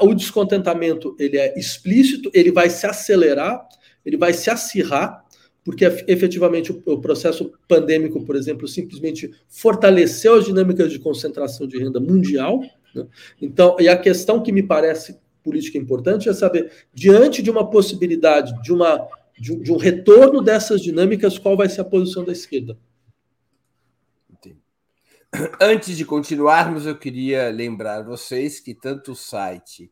o 0.00 0.14
descontentamento 0.14 1.16
ele 1.18 1.38
é 1.38 1.58
explícito, 1.58 2.30
ele 2.34 2.52
vai 2.52 2.68
se 2.68 2.86
acelerar, 2.86 3.66
ele 4.04 4.16
vai 4.16 4.32
se 4.32 4.50
acirrar, 4.50 5.24
porque 5.64 5.84
efetivamente 6.08 6.72
o, 6.84 7.00
processo 7.00 7.52
pandêmico, 7.68 8.24
por 8.24 8.34
exemplo, 8.34 8.66
simplesmente 8.66 9.30
fortaleceu 9.48 10.34
as 10.34 10.44
dinâmicas 10.44 10.90
de 10.90 10.98
concentração 10.98 11.66
de 11.66 11.78
renda 11.78 12.00
mundial. 12.00 12.60
Né? 12.94 13.06
Então, 13.40 13.76
e 13.78 13.88
a 13.88 13.96
questão 13.96 14.42
que 14.42 14.50
me 14.50 14.62
parece 14.62 15.16
política 15.42 15.78
importante 15.78 16.28
é 16.28 16.32
saber, 16.32 16.70
diante 16.92 17.42
de 17.42 17.50
uma 17.50 17.68
possibilidade 17.68 18.60
de, 18.62 18.72
uma, 18.72 19.08
de 19.38 19.72
um 19.72 19.76
retorno 19.76 20.42
dessas 20.42 20.80
dinâmicas, 20.80 21.38
qual 21.38 21.56
vai 21.56 21.68
ser 21.68 21.80
a 21.80 21.84
posição 21.84 22.24
da 22.24 22.32
esquerda? 22.32 22.76
Antes 25.58 25.96
de 25.96 26.04
continuarmos, 26.04 26.84
eu 26.84 26.94
queria 26.94 27.48
lembrar 27.48 28.02
vocês 28.02 28.60
que 28.60 28.74
tanto 28.74 29.12
o 29.12 29.16
site 29.16 29.90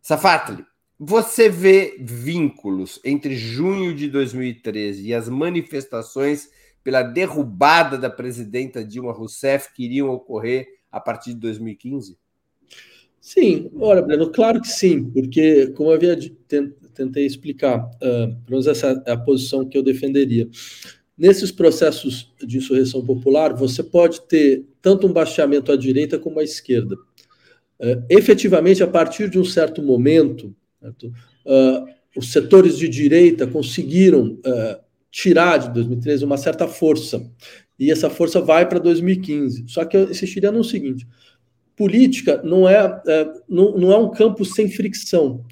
Safatli, 0.01 0.65
você 1.05 1.49
vê 1.49 1.97
vínculos 1.99 2.99
entre 3.03 3.35
junho 3.35 3.93
de 3.93 4.09
2013 4.09 5.07
e 5.07 5.13
as 5.13 5.27
manifestações 5.27 6.49
pela 6.83 7.03
derrubada 7.03 7.97
da 7.97 8.09
presidenta 8.09 8.83
Dilma 8.83 9.11
Rousseff 9.11 9.73
que 9.73 9.83
iriam 9.83 10.09
ocorrer 10.09 10.67
a 10.91 10.99
partir 10.99 11.33
de 11.33 11.39
2015? 11.39 12.17
Sim, 13.19 13.69
olha, 13.79 14.01
Breno, 14.01 14.31
claro 14.31 14.61
que 14.61 14.67
sim, 14.67 15.09
porque, 15.11 15.67
como 15.67 15.89
eu 15.89 15.95
havia 15.95 16.17
tentei 16.93 17.25
explicar, 17.25 17.79
uh, 17.79 18.35
pelo 18.45 18.49
menos 18.49 18.67
essa 18.67 19.01
é 19.05 19.11
a 19.11 19.17
posição 19.17 19.65
que 19.65 19.77
eu 19.77 19.83
defenderia. 19.83 20.47
Nesses 21.17 21.51
processos 21.51 22.33
de 22.39 22.57
insurreição 22.57 23.03
popular, 23.05 23.53
você 23.53 23.81
pode 23.81 24.21
ter 24.21 24.65
tanto 24.81 25.07
um 25.07 25.13
baixamento 25.13 25.71
à 25.71 25.77
direita 25.77 26.19
como 26.19 26.39
à 26.39 26.43
esquerda. 26.43 26.95
Uh, 27.79 28.03
efetivamente, 28.09 28.83
a 28.83 28.87
partir 28.87 29.29
de 29.29 29.39
um 29.39 29.45
certo 29.45 29.81
momento? 29.81 30.53
Uh, 30.89 31.87
os 32.15 32.31
setores 32.31 32.77
de 32.77 32.87
direita 32.87 33.47
conseguiram 33.47 34.39
uh, 34.45 34.83
tirar 35.09 35.57
de 35.57 35.73
2013 35.73 36.25
uma 36.25 36.37
certa 36.37 36.67
força, 36.67 37.29
e 37.79 37.91
essa 37.91 38.09
força 38.09 38.41
vai 38.41 38.67
para 38.67 38.79
2015. 38.79 39.65
Só 39.67 39.85
que 39.85 39.97
eu 39.97 40.09
insistiria 40.09 40.51
no 40.51 40.63
seguinte: 40.63 41.07
política 41.75 42.41
não 42.43 42.67
é, 42.67 43.01
é, 43.07 43.33
não, 43.47 43.77
não 43.77 43.91
é 43.91 43.97
um 43.97 44.11
campo 44.11 44.45
sem 44.45 44.69
fricção. 44.69 45.43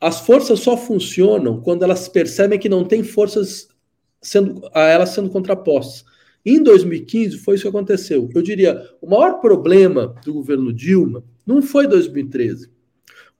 As 0.00 0.20
forças 0.20 0.60
só 0.60 0.76
funcionam 0.76 1.60
quando 1.60 1.82
elas 1.82 2.08
percebem 2.08 2.58
que 2.58 2.68
não 2.68 2.84
tem 2.84 3.02
forças 3.02 3.68
sendo, 4.22 4.68
a 4.72 4.82
elas 4.82 5.10
sendo 5.10 5.28
contrapostas. 5.28 6.04
Em 6.44 6.62
2015 6.62 7.38
foi 7.38 7.56
isso 7.56 7.64
que 7.64 7.68
aconteceu. 7.68 8.30
Eu 8.34 8.42
diria, 8.42 8.88
o 9.00 9.08
maior 9.08 9.40
problema 9.40 10.14
do 10.24 10.32
governo 10.32 10.72
Dilma 10.72 11.24
não 11.44 11.60
foi 11.60 11.86
2013. 11.86 12.70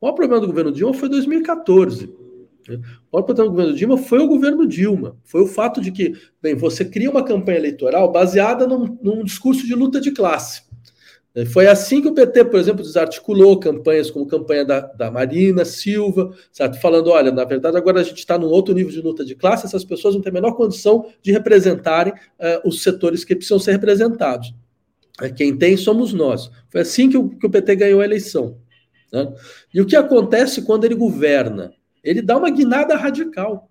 O 0.01 0.07
maior 0.07 0.15
problema 0.15 0.41
do 0.41 0.47
governo 0.47 0.73
Dilma 0.73 0.95
foi 0.95 1.09
2014. 1.09 2.07
O 2.07 3.17
maior 3.17 3.25
problema 3.25 3.51
do 3.51 3.51
governo 3.51 3.75
Dilma 3.75 3.99
foi 3.99 4.19
o 4.21 4.29
governo 4.29 4.67
Dilma. 4.67 5.17
Foi 5.25 5.43
o 5.43 5.47
fato 5.47 5.81
de 5.81 5.91
que, 5.91 6.15
bem, 6.41 6.55
você 6.55 6.85
cria 6.85 7.11
uma 7.11 7.25
campanha 7.25 7.59
eleitoral 7.59 8.11
baseada 8.13 8.67
num, 8.67 8.99
num 9.03 9.25
discurso 9.25 9.67
de 9.67 9.75
luta 9.75 10.01
de 10.01 10.13
classe. 10.13 10.63
É, 11.35 11.45
foi 11.45 11.67
assim 11.67 12.01
que 12.01 12.09
o 12.09 12.15
PT, 12.15 12.45
por 12.47 12.59
exemplo, 12.59 12.83
desarticulou 12.83 13.59
campanhas 13.59 14.11
como 14.11 14.27
campanha 14.27 14.65
da, 14.65 14.81
da 14.81 15.11
Marina 15.11 15.65
Silva, 15.65 16.33
certo? 16.53 16.81
falando: 16.81 17.11
olha, 17.11 17.31
na 17.31 17.45
verdade, 17.45 17.77
agora 17.77 18.01
a 18.01 18.05
gente 18.05 18.19
está 18.19 18.39
num 18.39 18.49
outro 18.49 18.75
nível 18.75 18.93
de 18.93 19.01
luta 19.01 19.25
de 19.25 19.35
classe, 19.35 19.67
essas 19.67 19.85
pessoas 19.85 20.15
não 20.15 20.23
têm 20.23 20.31
a 20.31 20.35
menor 20.35 20.53
condição 20.53 21.07
de 21.23 21.33
representarem 21.33 22.13
uh, 22.13 22.69
os 22.69 22.83
setores 22.83 23.25
que 23.25 23.35
precisam 23.35 23.59
ser 23.59 23.73
representados. 23.73 24.55
É, 25.21 25.29
quem 25.29 25.57
tem 25.57 25.77
somos 25.77 26.13
nós. 26.13 26.51
Foi 26.71 26.81
assim 26.81 27.11
que 27.11 27.17
o, 27.17 27.29
que 27.29 27.47
o 27.47 27.51
PT 27.51 27.77
ganhou 27.77 28.01
a 28.01 28.05
eleição. 28.05 28.57
Né? 29.13 29.33
E 29.73 29.81
o 29.81 29.87
que 29.87 29.97
acontece 29.97 30.63
quando 30.63 30.85
ele 30.85 30.95
governa? 30.95 31.73
Ele 32.03 32.23
dá 32.23 32.37
uma 32.37 32.51
guinada 32.51 32.97
radical. 32.97 33.69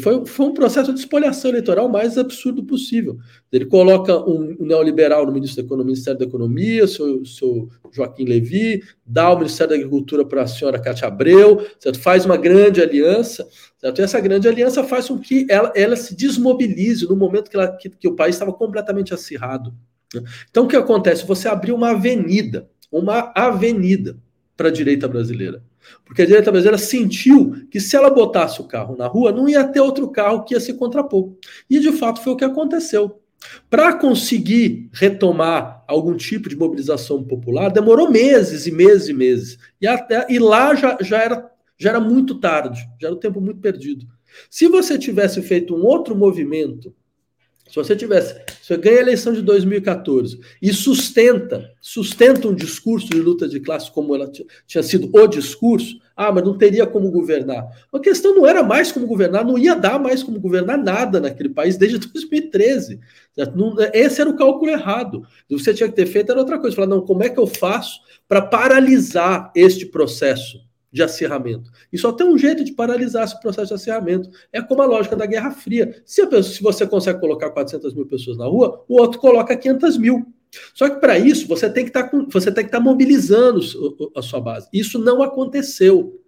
Foi, 0.00 0.24
foi 0.24 0.46
um 0.46 0.54
processo 0.54 0.94
de 0.94 1.00
espoliação 1.00 1.50
eleitoral 1.50 1.90
mais 1.90 2.16
absurdo 2.16 2.64
possível. 2.64 3.18
Ele 3.52 3.66
coloca 3.66 4.16
um, 4.18 4.56
um 4.58 4.64
neoliberal 4.64 5.26
no 5.26 5.32
ministro 5.32 5.60
da 5.60 5.66
Economia, 5.66 5.86
Ministério 5.92 6.18
da 6.18 6.24
Economia, 6.24 6.86
seu, 6.86 7.22
seu 7.26 7.68
Joaquim 7.92 8.24
Levi, 8.24 8.82
dá 9.04 9.30
o 9.30 9.36
Ministério 9.36 9.70
da 9.70 9.76
Agricultura 9.76 10.24
para 10.24 10.42
a 10.42 10.46
senhora 10.46 10.80
Cátia 10.80 11.06
Abreu, 11.06 11.66
certo? 11.78 12.00
faz 12.00 12.24
uma 12.24 12.38
grande 12.38 12.80
aliança, 12.80 13.46
certo? 13.78 13.98
e 13.98 14.02
essa 14.02 14.18
grande 14.20 14.48
aliança 14.48 14.82
faz 14.84 15.08
com 15.08 15.18
que 15.18 15.46
ela, 15.50 15.70
ela 15.76 15.96
se 15.96 16.16
desmobilize 16.16 17.06
no 17.06 17.14
momento 17.16 17.50
que, 17.50 17.56
ela, 17.56 17.76
que, 17.76 17.90
que 17.90 18.08
o 18.08 18.16
país 18.16 18.36
estava 18.36 18.54
completamente 18.54 19.12
acirrado. 19.12 19.74
Né? 20.14 20.22
Então, 20.48 20.64
o 20.64 20.68
que 20.68 20.76
acontece? 20.76 21.26
Você 21.26 21.46
abriu 21.46 21.74
uma 21.74 21.90
avenida, 21.90 22.70
uma 22.90 23.32
avenida 23.34 24.16
para 24.56 24.68
a 24.68 24.72
direita 24.72 25.08
brasileira. 25.08 25.62
Porque 26.04 26.22
a 26.22 26.26
direita 26.26 26.50
brasileira 26.50 26.78
sentiu 26.78 27.66
que 27.70 27.80
se 27.80 27.96
ela 27.96 28.10
botasse 28.10 28.60
o 28.60 28.64
carro 28.64 28.96
na 28.96 29.06
rua, 29.06 29.32
não 29.32 29.48
ia 29.48 29.64
ter 29.64 29.80
outro 29.80 30.08
carro 30.08 30.44
que 30.44 30.54
ia 30.54 30.60
se 30.60 30.74
contrapor. 30.74 31.32
E 31.68 31.78
de 31.78 31.92
fato 31.92 32.22
foi 32.22 32.32
o 32.32 32.36
que 32.36 32.44
aconteceu. 32.44 33.20
Para 33.68 33.92
conseguir 33.94 34.88
retomar 34.92 35.84
algum 35.86 36.16
tipo 36.16 36.48
de 36.48 36.56
mobilização 36.56 37.22
popular, 37.22 37.70
demorou 37.70 38.10
meses 38.10 38.66
e 38.66 38.72
meses 38.72 39.08
e 39.08 39.12
meses. 39.12 39.58
E, 39.80 39.86
até, 39.86 40.26
e 40.30 40.38
lá 40.38 40.74
já, 40.74 40.96
já, 41.00 41.22
era, 41.22 41.50
já 41.76 41.90
era 41.90 42.00
muito 42.00 42.36
tarde, 42.36 42.80
já 43.00 43.08
era 43.08 43.14
o 43.14 43.20
tempo 43.20 43.40
muito 43.40 43.60
perdido. 43.60 44.06
Se 44.50 44.66
você 44.66 44.98
tivesse 44.98 45.42
feito 45.42 45.74
um 45.74 45.84
outro 45.84 46.16
movimento 46.16 46.94
se 47.68 47.76
você 47.76 47.96
tivesse, 47.96 48.36
você 48.62 48.76
ganha 48.76 48.98
a 48.98 49.02
eleição 49.02 49.32
de 49.32 49.40
2014 49.40 50.38
e 50.60 50.72
sustenta, 50.72 51.72
sustenta 51.80 52.46
um 52.46 52.54
discurso 52.54 53.08
de 53.08 53.18
luta 53.18 53.48
de 53.48 53.58
classe 53.58 53.90
como 53.90 54.14
ela 54.14 54.30
tinha 54.66 54.82
sido 54.82 55.08
o 55.12 55.26
discurso, 55.26 55.98
ah, 56.14 56.30
mas 56.30 56.44
não 56.44 56.56
teria 56.56 56.86
como 56.86 57.10
governar. 57.10 57.66
A 57.92 57.98
questão 57.98 58.34
não 58.34 58.46
era 58.46 58.62
mais 58.62 58.92
como 58.92 59.06
governar, 59.06 59.44
não 59.44 59.58
ia 59.58 59.74
dar 59.74 59.98
mais 59.98 60.22
como 60.22 60.38
governar 60.38 60.78
nada 60.78 61.18
naquele 61.18 61.48
país 61.48 61.76
desde 61.76 61.98
2013. 62.12 63.00
esse 63.92 64.20
era 64.20 64.30
o 64.30 64.36
cálculo 64.36 64.70
errado. 64.70 65.18
O 65.18 65.56
que 65.56 65.58
você 65.58 65.72
tinha 65.72 65.88
que 65.88 65.96
ter 65.96 66.06
feito 66.06 66.30
era 66.30 66.40
outra 66.40 66.58
coisa, 66.58 66.76
falar, 66.76 66.88
não, 66.88 67.00
como 67.00 67.24
é 67.24 67.30
que 67.30 67.40
eu 67.40 67.46
faço 67.46 67.98
para 68.28 68.42
paralisar 68.42 69.50
este 69.56 69.86
processo? 69.86 70.58
De 70.94 71.02
acirramento. 71.02 71.72
E 71.92 71.98
só 71.98 72.12
tem 72.12 72.24
um 72.24 72.38
jeito 72.38 72.62
de 72.62 72.70
paralisar 72.70 73.24
esse 73.24 73.38
processo 73.40 73.66
de 73.66 73.74
acirramento. 73.74 74.30
É 74.52 74.62
como 74.62 74.80
a 74.80 74.86
lógica 74.86 75.16
da 75.16 75.26
Guerra 75.26 75.50
Fria. 75.50 76.00
Se, 76.06 76.24
pessoa, 76.24 76.54
se 76.54 76.62
você 76.62 76.86
consegue 76.86 77.18
colocar 77.18 77.50
400 77.50 77.92
mil 77.94 78.06
pessoas 78.06 78.38
na 78.38 78.46
rua, 78.46 78.84
o 78.88 79.00
outro 79.00 79.18
coloca 79.18 79.56
500 79.56 79.98
mil. 79.98 80.24
Só 80.72 80.88
que 80.88 81.00
para 81.00 81.18
isso 81.18 81.48
você 81.48 81.68
tem 81.68 81.84
que 81.84 81.90
tá 81.90 82.08
estar 82.36 82.68
tá 82.68 82.78
mobilizando 82.78 83.60
a 84.14 84.22
sua 84.22 84.40
base. 84.40 84.68
Isso 84.72 84.96
não 85.00 85.20
aconteceu. 85.20 86.22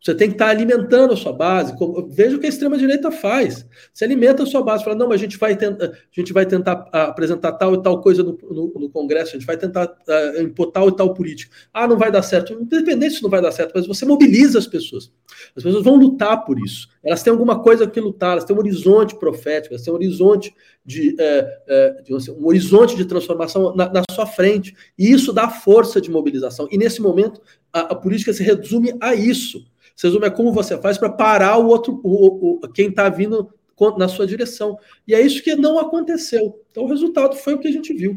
Você 0.00 0.14
tem 0.14 0.28
que 0.28 0.34
estar 0.34 0.48
alimentando 0.48 1.12
a 1.12 1.16
sua 1.16 1.32
base. 1.32 1.74
Veja 2.10 2.36
o 2.36 2.38
que 2.38 2.46
a 2.46 2.48
extrema-direita 2.48 3.10
faz. 3.10 3.66
Você 3.92 4.04
alimenta 4.04 4.44
a 4.44 4.46
sua 4.46 4.62
base, 4.62 4.84
fala, 4.84 4.94
não, 4.94 5.08
mas 5.08 5.20
a 5.20 5.24
gente 5.24 5.36
vai, 5.36 5.56
tentar, 5.56 5.86
a 5.86 5.90
gente 6.12 6.32
vai 6.32 6.46
tentar 6.46 6.88
ah, 6.92 7.04
apresentar 7.04 7.52
tal 7.54 7.74
e 7.74 7.82
tal 7.82 8.00
coisa 8.00 8.22
no, 8.22 8.38
no, 8.48 8.72
no 8.76 8.90
Congresso, 8.90 9.30
a 9.34 9.38
gente 9.38 9.46
vai 9.46 9.56
tentar 9.56 9.86
uh, 9.86 10.40
impor 10.40 10.70
tal 10.70 10.88
e 10.88 10.96
tal 10.96 11.12
política. 11.12 11.54
Ah, 11.74 11.88
não 11.88 11.98
vai 11.98 12.12
dar 12.12 12.22
certo. 12.22 12.52
Independente 12.52 13.16
se 13.16 13.22
não 13.24 13.30
vai 13.30 13.42
dar 13.42 13.50
certo, 13.50 13.72
mas 13.74 13.88
você 13.88 14.06
mobiliza 14.06 14.58
as 14.60 14.68
pessoas. 14.68 15.10
As 15.56 15.64
pessoas 15.64 15.82
vão 15.82 15.96
lutar 15.96 16.44
por 16.44 16.60
isso. 16.60 16.88
Elas 17.02 17.22
têm 17.24 17.32
alguma 17.32 17.60
coisa 17.60 17.84
que 17.84 17.98
lutar, 17.98 18.32
elas 18.32 18.44
têm 18.44 18.54
um 18.54 18.60
horizonte 18.60 19.18
profético, 19.18 19.74
elas 19.74 19.82
têm 19.82 19.92
um 19.92 19.96
horizonte 19.96 20.54
de, 20.86 21.16
é, 21.18 21.62
é, 21.66 22.02
de 22.02 22.14
um 22.14 22.46
horizonte 22.46 22.94
de 22.94 23.04
transformação 23.04 23.74
na, 23.74 23.92
na, 23.92 24.02
sua 24.12 24.26
frente. 24.26 24.76
E 24.96 25.10
isso 25.10 25.32
dá 25.32 25.48
força 25.48 26.00
de 26.00 26.08
mobilização. 26.08 26.68
E 26.70 26.78
nesse 26.78 27.02
momento, 27.02 27.40
a, 27.72 27.80
a 27.80 27.94
política 27.96 28.32
se 28.32 28.44
resume 28.44 28.94
a 29.00 29.12
isso 29.12 29.66
você 29.98 30.06
resume 30.06 30.26
é 30.26 30.30
como 30.30 30.52
você 30.52 30.80
faz 30.80 30.96
para 30.96 31.10
parar 31.10 31.58
o 31.58 31.66
outro, 31.66 32.00
o, 32.04 32.60
o 32.64 32.68
quem 32.68 32.88
está 32.88 33.08
vindo 33.08 33.52
na 33.96 34.06
sua 34.06 34.28
direção. 34.28 34.78
E 35.04 35.12
é 35.12 35.20
isso 35.20 35.42
que 35.42 35.56
não 35.56 35.76
aconteceu. 35.76 36.64
Então 36.70 36.84
o 36.84 36.88
resultado 36.88 37.34
foi 37.34 37.54
o 37.54 37.58
que 37.58 37.66
a 37.66 37.72
gente 37.72 37.92
viu. 37.92 38.16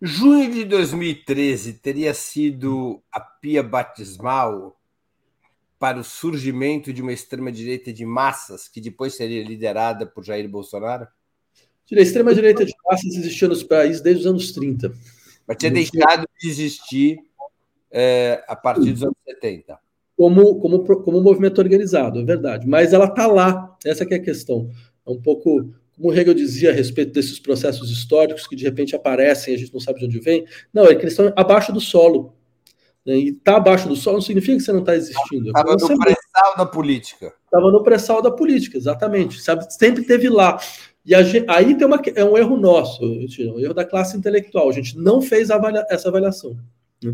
Junho 0.00 0.48
de 0.48 0.64
2013 0.64 1.74
teria 1.74 2.14
sido 2.14 3.02
a 3.10 3.18
pia 3.18 3.64
batismal 3.64 4.80
para 5.76 5.98
o 5.98 6.04
surgimento 6.04 6.92
de 6.92 7.02
uma 7.02 7.12
extrema-direita 7.12 7.92
de 7.92 8.06
massas, 8.06 8.68
que 8.68 8.80
depois 8.80 9.16
seria 9.16 9.42
liderada 9.42 10.06
por 10.06 10.24
Jair 10.24 10.48
Bolsonaro? 10.48 11.08
A 11.92 12.00
extrema-direita 12.00 12.64
de 12.64 12.72
massas 12.88 13.16
existiu 13.16 13.48
nos 13.48 13.64
países 13.64 14.00
desde 14.00 14.20
os 14.20 14.26
anos 14.28 14.52
30. 14.52 14.92
Mas 15.48 15.56
tinha 15.56 15.72
deixado 15.72 16.28
de 16.40 16.48
existir 16.48 17.18
é, 17.90 18.44
a 18.46 18.54
partir 18.54 18.92
dos 18.92 19.02
anos 19.02 19.16
70 19.26 19.80
como, 20.22 20.60
como, 20.60 20.84
como 20.84 21.20
movimento 21.20 21.58
organizado, 21.58 22.20
é 22.20 22.24
verdade. 22.24 22.64
Mas 22.64 22.92
ela 22.92 23.06
está 23.06 23.26
lá, 23.26 23.76
essa 23.84 24.04
é 24.04 24.14
a 24.14 24.22
questão. 24.22 24.70
É 25.04 25.10
um 25.10 25.20
pouco, 25.20 25.74
como 25.96 26.10
o 26.10 26.14
Hegel 26.14 26.32
dizia 26.32 26.70
a 26.70 26.72
respeito 26.72 27.12
desses 27.12 27.40
processos 27.40 27.90
históricos 27.90 28.46
que 28.46 28.54
de 28.54 28.62
repente 28.62 28.94
aparecem, 28.94 29.52
a 29.52 29.58
gente 29.58 29.74
não 29.74 29.80
sabe 29.80 29.98
de 29.98 30.04
onde 30.04 30.20
vem. 30.20 30.46
Não, 30.72 30.84
é 30.84 30.94
que 30.94 31.02
eles 31.02 31.14
estão 31.14 31.32
abaixo 31.34 31.72
do 31.72 31.80
solo. 31.80 32.36
Né? 33.04 33.16
E 33.16 33.32
tá 33.32 33.56
abaixo 33.56 33.88
do 33.88 33.96
solo 33.96 34.18
não 34.18 34.22
significa 34.22 34.56
que 34.56 34.62
você 34.62 34.70
não 34.70 34.78
está 34.78 34.94
existindo. 34.94 35.48
Estava 35.48 35.74
no 35.74 35.98
pré-sal 35.98 36.56
da 36.56 36.66
política. 36.66 37.34
Estava 37.44 37.72
no 37.72 37.82
pré-sal 37.82 38.22
da 38.22 38.30
política, 38.30 38.78
exatamente. 38.78 39.42
Sabe, 39.42 39.74
sempre 39.74 40.04
teve 40.04 40.28
lá. 40.28 40.56
E 41.04 41.20
gente, 41.24 41.50
aí 41.50 41.76
tem 41.76 41.84
uma, 41.84 42.00
é 42.14 42.24
um 42.24 42.38
erro 42.38 42.56
nosso, 42.56 43.04
um 43.04 43.58
erro 43.58 43.74
da 43.74 43.84
classe 43.84 44.16
intelectual. 44.16 44.68
A 44.68 44.72
gente 44.72 44.96
não 44.96 45.20
fez 45.20 45.50
avalia, 45.50 45.84
essa 45.90 46.08
avaliação. 46.08 46.56
Né? 47.02 47.12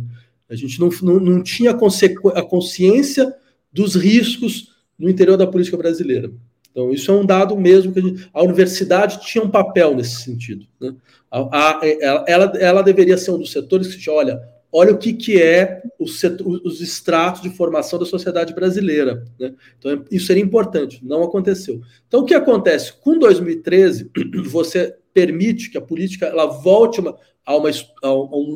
A 0.48 0.54
gente 0.54 0.80
não, 0.80 0.88
não, 1.02 1.20
não 1.20 1.42
tinha 1.42 1.72
a 1.72 2.42
consciência 2.42 3.34
dos 3.72 3.94
riscos 3.94 4.68
no 4.98 5.08
interior 5.08 5.36
da 5.36 5.46
política 5.46 5.76
brasileira. 5.76 6.30
Então, 6.70 6.92
isso 6.92 7.10
é 7.10 7.14
um 7.14 7.26
dado 7.26 7.56
mesmo 7.56 7.92
que 7.92 7.98
a, 7.98 8.02
gente, 8.02 8.28
a 8.32 8.42
universidade 8.42 9.20
tinha 9.20 9.42
um 9.42 9.50
papel 9.50 9.96
nesse 9.96 10.22
sentido. 10.22 10.66
Né? 10.80 10.94
A, 11.30 11.78
a, 11.78 11.80
ela, 12.26 12.52
ela 12.56 12.82
deveria 12.82 13.18
ser 13.18 13.32
um 13.32 13.38
dos 13.38 13.50
setores 13.50 13.94
que, 13.94 14.08
olha, 14.08 14.40
olha 14.72 14.92
o 14.92 14.98
que, 14.98 15.12
que 15.12 15.42
é 15.42 15.82
setor, 16.06 16.60
os 16.64 16.80
estratos 16.80 17.42
de 17.42 17.50
formação 17.50 17.98
da 17.98 18.06
sociedade 18.06 18.54
brasileira. 18.54 19.24
Né? 19.38 19.54
Então, 19.78 20.04
isso 20.10 20.26
seria 20.26 20.42
importante, 20.42 21.00
não 21.04 21.22
aconteceu. 21.22 21.80
Então, 22.06 22.20
o 22.20 22.24
que 22.24 22.34
acontece? 22.34 22.92
Com 23.00 23.18
2013, 23.18 24.10
você 24.46 24.94
permite 25.18 25.68
que 25.68 25.76
a 25.76 25.80
política 25.80 26.26
ela 26.26 26.46
volte 26.46 27.00
uma, 27.00 27.16
a, 27.44 27.56
uma, 27.56 27.70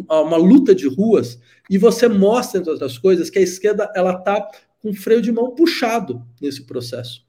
a, 0.08 0.20
uma 0.20 0.36
luta 0.36 0.72
de 0.72 0.86
ruas 0.86 1.40
e 1.68 1.76
você 1.76 2.06
mostra, 2.06 2.60
entre 2.60 2.70
outras 2.70 2.96
coisas, 2.96 3.28
que 3.28 3.40
a 3.40 3.42
esquerda 3.42 3.90
ela 3.96 4.12
está 4.12 4.48
com 4.80 4.94
freio 4.94 5.20
de 5.20 5.32
mão 5.32 5.56
puxado 5.56 6.22
nesse 6.40 6.64
processo. 6.64 7.26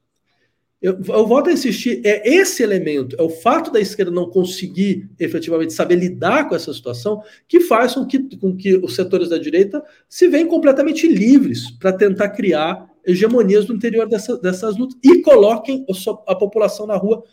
Eu, 0.80 1.00
eu 1.08 1.26
volto 1.26 1.50
a 1.50 1.52
insistir, 1.52 2.00
é 2.04 2.28
esse 2.28 2.62
elemento, 2.62 3.16
é 3.18 3.22
o 3.22 3.30
fato 3.30 3.72
da 3.72 3.80
esquerda 3.80 4.12
não 4.12 4.30
conseguir 4.30 5.10
efetivamente 5.18 5.72
saber 5.72 5.96
lidar 5.96 6.48
com 6.48 6.54
essa 6.54 6.72
situação 6.72 7.20
que 7.48 7.58
faz 7.58 7.94
com 7.94 8.06
que, 8.06 8.36
com 8.36 8.54
que 8.54 8.76
os 8.76 8.94
setores 8.94 9.30
da 9.30 9.38
direita 9.38 9.82
se 10.08 10.28
veem 10.28 10.46
completamente 10.46 11.08
livres 11.08 11.72
para 11.72 11.92
tentar 11.92 12.28
criar 12.28 12.88
hegemonias 13.04 13.66
no 13.66 13.74
interior 13.74 14.08
dessa, 14.08 14.36
dessas 14.36 14.76
lutas 14.76 14.96
e 15.02 15.22
coloquem 15.22 15.84
a 16.28 16.36
população 16.36 16.86
na 16.86 16.96
rua 16.96 17.24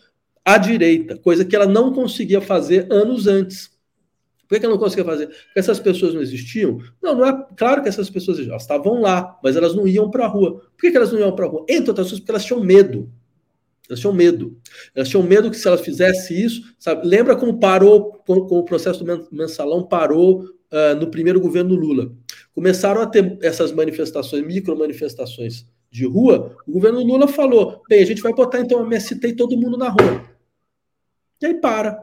à 0.44 0.58
direita, 0.58 1.16
coisa 1.16 1.44
que 1.44 1.54
ela 1.54 1.66
não 1.66 1.92
conseguia 1.92 2.40
fazer 2.40 2.86
anos 2.92 3.26
antes. 3.26 3.70
Por 4.48 4.58
que 4.58 4.66
ela 4.66 4.74
não 4.74 4.80
conseguia 4.80 5.04
fazer? 5.04 5.28
Porque 5.28 5.58
essas 5.58 5.80
pessoas 5.80 6.12
não 6.12 6.20
existiam? 6.20 6.78
Não, 7.02 7.14
não 7.14 7.26
é 7.26 7.46
claro 7.56 7.82
que 7.82 7.88
essas 7.88 8.10
pessoas 8.10 8.38
elas 8.38 8.62
estavam 8.62 9.00
lá, 9.00 9.38
mas 9.42 9.56
elas 9.56 9.74
não 9.74 9.88
iam 9.88 10.10
para 10.10 10.26
a 10.26 10.28
rua. 10.28 10.60
Por 10.76 10.90
que, 10.90 10.94
elas 10.94 11.10
não 11.10 11.18
iam 11.18 11.34
para 11.34 11.46
a 11.46 11.48
rua? 11.48 11.64
Entre 11.68 11.88
outras 11.88 12.08
coisas, 12.08 12.20
porque 12.20 12.32
elas 12.32 12.44
tinham 12.44 12.62
medo. 12.62 13.10
Elas 13.88 14.00
tinham 14.00 14.12
medo. 14.12 14.58
Elas 14.94 15.08
tinham 15.08 15.22
medo 15.22 15.50
que 15.50 15.56
se 15.56 15.66
elas 15.66 15.80
fizessem 15.80 16.38
isso, 16.38 16.74
sabe? 16.78 17.06
Lembra 17.06 17.34
como 17.34 17.58
parou, 17.58 18.22
como, 18.26 18.42
o 18.42 18.64
processo 18.64 19.02
do 19.02 19.28
mensalão 19.32 19.84
parou 19.84 20.42
uh, 20.42 21.00
no 21.00 21.10
primeiro 21.10 21.40
governo 21.40 21.74
Lula? 21.74 22.12
Começaram 22.54 23.00
a 23.00 23.06
ter 23.06 23.38
essas 23.40 23.72
manifestações, 23.72 24.44
micro 24.44 24.78
manifestações 24.78 25.66
de 25.90 26.06
rua. 26.06 26.56
O 26.66 26.72
governo 26.72 27.02
Lula 27.02 27.26
falou: 27.26 27.82
bem, 27.88 28.02
a 28.02 28.06
gente 28.06 28.20
vai 28.20 28.34
botar 28.34 28.60
então 28.60 28.80
a 28.80 28.86
MST 28.86 29.28
e 29.28 29.36
todo 29.36 29.56
mundo 29.56 29.78
na 29.78 29.88
rua. 29.88 30.31
E 31.42 31.46
aí 31.46 31.54
para. 31.54 31.98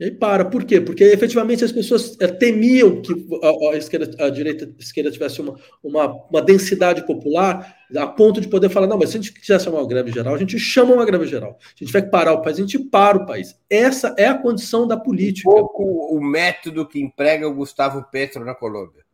E 0.00 0.04
aí 0.04 0.10
para. 0.10 0.44
Por 0.44 0.64
quê? 0.64 0.80
Porque 0.80 1.04
efetivamente 1.04 1.64
as 1.64 1.70
pessoas 1.70 2.16
é, 2.20 2.26
temiam 2.26 3.00
que 3.00 3.12
a, 3.40 3.72
a, 3.72 3.76
esquerda, 3.76 4.24
a 4.24 4.28
direita 4.28 4.64
a 4.64 4.82
esquerda 4.82 5.12
tivesse 5.12 5.40
uma, 5.40 5.56
uma, 5.82 6.06
uma, 6.28 6.42
densidade 6.42 7.06
popular 7.06 7.76
a 7.96 8.06
ponto 8.08 8.40
de 8.40 8.48
poder 8.48 8.68
falar: 8.68 8.88
não, 8.88 8.98
mas 8.98 9.10
se 9.10 9.16
a 9.16 9.20
gente 9.20 9.32
quisesse 9.32 9.68
uma 9.68 9.86
greve 9.86 10.10
geral, 10.10 10.34
a 10.34 10.38
gente 10.38 10.58
chama 10.58 10.92
uma 10.92 11.06
greve 11.06 11.26
geral. 11.26 11.56
Se 11.76 11.84
a 11.84 11.86
gente 11.86 12.02
que 12.02 12.10
parar 12.10 12.32
o 12.32 12.42
país, 12.42 12.58
a 12.58 12.62
gente 12.62 12.80
para 12.80 13.18
o 13.18 13.26
país. 13.26 13.56
Essa 13.70 14.12
é 14.18 14.26
a 14.26 14.36
condição 14.36 14.88
da 14.88 14.96
política. 14.96 15.48
Um 15.48 15.54
pouco 15.54 15.84
o 15.84 16.20
método 16.20 16.86
que 16.88 17.00
emprega 17.00 17.46
o 17.46 17.54
Gustavo 17.54 18.04
Petro 18.10 18.44
na 18.44 18.56
Colômbia. 18.56 19.04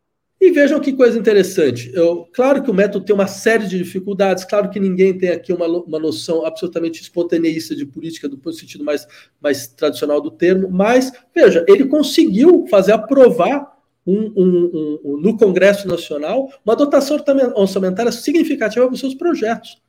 E 0.41 0.53
vejam 0.53 0.78
que 0.78 0.93
coisa 0.93 1.18
interessante. 1.18 1.91
Eu, 1.93 2.28
claro 2.32 2.62
que 2.62 2.70
o 2.70 2.74
método 2.74 3.05
tem 3.05 3.14
uma 3.14 3.26
série 3.26 3.66
de 3.66 3.76
dificuldades, 3.76 4.45
claro 4.45 4.70
que 4.70 4.78
ninguém 4.78 5.18
tem 5.18 5.30
aqui 5.30 5.53
uma, 5.53 5.66
uma 5.66 5.99
noção 5.99 6.47
absolutamente 6.47 7.03
espontaneísta 7.03 7.74
de 7.74 7.84
política, 7.84 8.28
do 8.28 8.53
sentido 8.53 8.84
mais, 8.84 9.07
mais 9.41 9.66
tradicional 9.66 10.20
do 10.20 10.30
termo, 10.30 10.70
mas, 10.70 11.12
veja, 11.34 11.64
ele 11.66 11.86
conseguiu 11.86 12.66
fazer 12.70 12.93
aprovar 12.93 13.78
um, 14.07 14.32
um, 14.36 15.01
um, 15.05 15.20
no 15.20 15.36
Congresso 15.36 15.89
Nacional 15.89 16.49
uma 16.64 16.76
dotação 16.76 17.18
orçamentária 17.57 18.12
significativa 18.12 18.86
para 18.86 18.95
os 18.95 19.01
seus 19.01 19.14
projetos. 19.14 19.82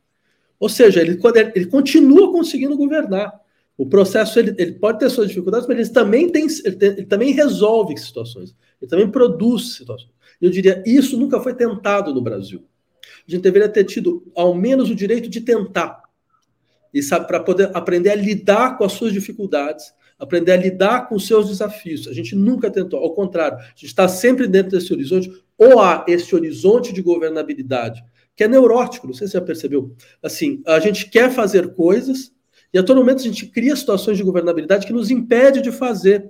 Ou 0.60 0.68
seja, 0.68 1.00
ele, 1.00 1.18
ele 1.56 1.66
continua 1.68 2.32
conseguindo 2.32 2.76
governar. 2.76 3.40
O 3.78 3.86
processo 3.86 4.38
ele, 4.38 4.54
ele 4.58 4.74
pode 4.74 5.00
ter 5.00 5.10
suas 5.10 5.30
dificuldades, 5.30 5.66
mas 5.66 5.78
ele 5.78 5.90
também, 5.90 6.30
tem, 6.30 6.48
ele, 6.66 6.76
tem, 6.76 6.90
ele 6.90 7.06
também 7.06 7.32
resolve 7.32 7.96
situações, 7.98 8.54
ele 8.82 8.90
também 8.90 9.10
produz 9.10 9.76
situações. 9.76 10.12
Eu 10.42 10.50
diria, 10.50 10.84
isso 10.86 11.18
nunca 11.18 11.40
foi 11.40 11.54
tentado 11.54 12.14
no 12.14 12.22
Brasil. 12.22 12.66
A 13.28 13.32
gente 13.32 13.42
deveria 13.42 13.70
ter 13.70 13.84
tido 13.84 14.32
ao 14.36 14.56
menos 14.56 14.90
o 14.90 14.96
direito 14.96 15.30
de 15.30 15.42
tentar. 15.42 16.04
E 16.94 17.04
sabe, 17.04 17.28
para 17.28 17.40
poder 17.40 17.70
aprender 17.76 18.10
a 18.10 18.16
lidar 18.16 18.78
com 18.78 18.84
as 18.84 18.94
suas 18.94 19.14
dificuldades, 19.14 19.94
aprender 20.18 20.52
a 20.52 20.58
lidar 20.58 21.08
com 21.08 21.16
os 21.16 21.26
seus 21.28 21.48
desafios. 21.48 22.08
A 22.08 22.14
gente 22.14 22.36
nunca 22.36 22.70
tentou, 22.70 23.00
ao 23.00 23.14
contrário, 23.14 23.58
a 23.58 23.64
gente 23.70 23.86
está 23.86 24.08
sempre 24.08 24.48
dentro 24.48 24.72
desse 24.72 24.92
horizonte, 24.92 25.32
ou 25.58 25.80
há 25.80 26.06
esse 26.08 26.36
horizonte 26.36 26.92
de 26.92 27.02
governabilidade, 27.02 28.04
que 28.36 28.44
é 28.44 28.48
neurótico, 28.48 29.08
não 29.08 29.14
sei 29.14 29.28
se 29.28 29.32
você 29.32 29.38
já 29.38 29.46
percebeu. 29.46 29.96
Assim, 30.22 30.62
a 30.66 30.80
gente 30.80 31.10
quer 31.10 31.32
fazer 31.32 31.74
coisas, 31.74 32.34
e 32.74 32.78
a 32.78 32.84
todo 32.84 32.98
momento 32.98 33.20
a 33.20 33.24
gente 33.24 33.48
cria 33.48 33.76
situações 33.76 34.18
de 34.18 34.24
governabilidade 34.24 34.86
que 34.86 34.94
nos 34.94 35.10
impede 35.10 35.62
de 35.62 35.72
fazer. 35.72 36.30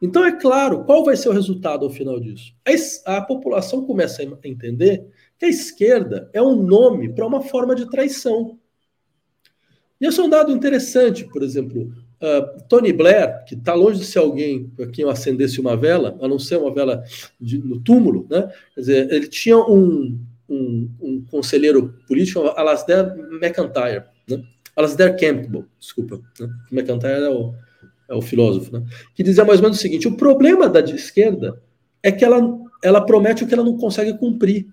Então, 0.00 0.24
é 0.24 0.32
claro, 0.32 0.84
qual 0.84 1.04
vai 1.04 1.16
ser 1.16 1.28
o 1.28 1.32
resultado 1.32 1.84
ao 1.84 1.90
final 1.90 2.18
disso? 2.20 2.54
A, 3.06 3.16
a 3.16 3.22
população 3.22 3.84
começa 3.84 4.22
a 4.22 4.48
entender 4.48 5.06
que 5.38 5.46
a 5.46 5.48
esquerda 5.48 6.30
é 6.32 6.42
um 6.42 6.56
nome 6.56 7.12
para 7.12 7.26
uma 7.26 7.42
forma 7.42 7.74
de 7.74 7.88
traição. 7.90 8.58
E 10.00 10.06
esse 10.06 10.20
é 10.20 10.22
um 10.22 10.28
dado 10.28 10.52
interessante, 10.52 11.24
por 11.24 11.42
exemplo, 11.42 11.92
uh, 12.20 12.62
Tony 12.68 12.92
Blair, 12.92 13.44
que 13.44 13.54
está 13.54 13.74
longe 13.74 13.98
de 13.98 14.04
ser 14.04 14.18
alguém 14.18 14.68
para 14.68 14.86
quem 14.88 15.04
eu 15.04 15.10
acendesse 15.10 15.60
uma 15.60 15.76
vela, 15.76 16.18
a 16.20 16.28
não 16.28 16.38
ser 16.38 16.56
uma 16.56 16.72
vela 16.72 17.02
de, 17.40 17.58
no 17.58 17.80
túmulo, 17.80 18.26
né? 18.28 18.50
Quer 18.74 18.80
dizer, 18.80 19.12
ele 19.12 19.28
tinha 19.28 19.56
um, 19.56 20.18
um, 20.48 20.90
um 21.00 21.24
conselheiro 21.30 21.94
político, 22.06 22.40
Alasdair 22.40 23.14
McIntyre, 23.40 24.04
né? 24.28 24.42
Alasdair 24.74 25.18
Campbell, 25.18 25.64
desculpa, 25.78 26.20
né? 26.38 26.48
McIntyre 26.70 27.24
é 27.24 27.30
o, 27.30 27.54
é 28.08 28.14
o 28.14 28.22
filósofo, 28.22 28.72
né? 28.72 28.84
que 29.14 29.22
dizia 29.22 29.44
mais 29.44 29.58
ou 29.58 29.64
menos 29.64 29.78
o 29.78 29.80
seguinte: 29.80 30.08
o 30.08 30.16
problema 30.16 30.68
da 30.68 30.80
esquerda 30.80 31.60
é 32.02 32.12
que 32.12 32.24
ela, 32.24 32.40
ela 32.82 33.00
promete 33.00 33.44
o 33.44 33.46
que 33.46 33.54
ela 33.54 33.64
não 33.64 33.76
consegue 33.76 34.16
cumprir. 34.16 34.66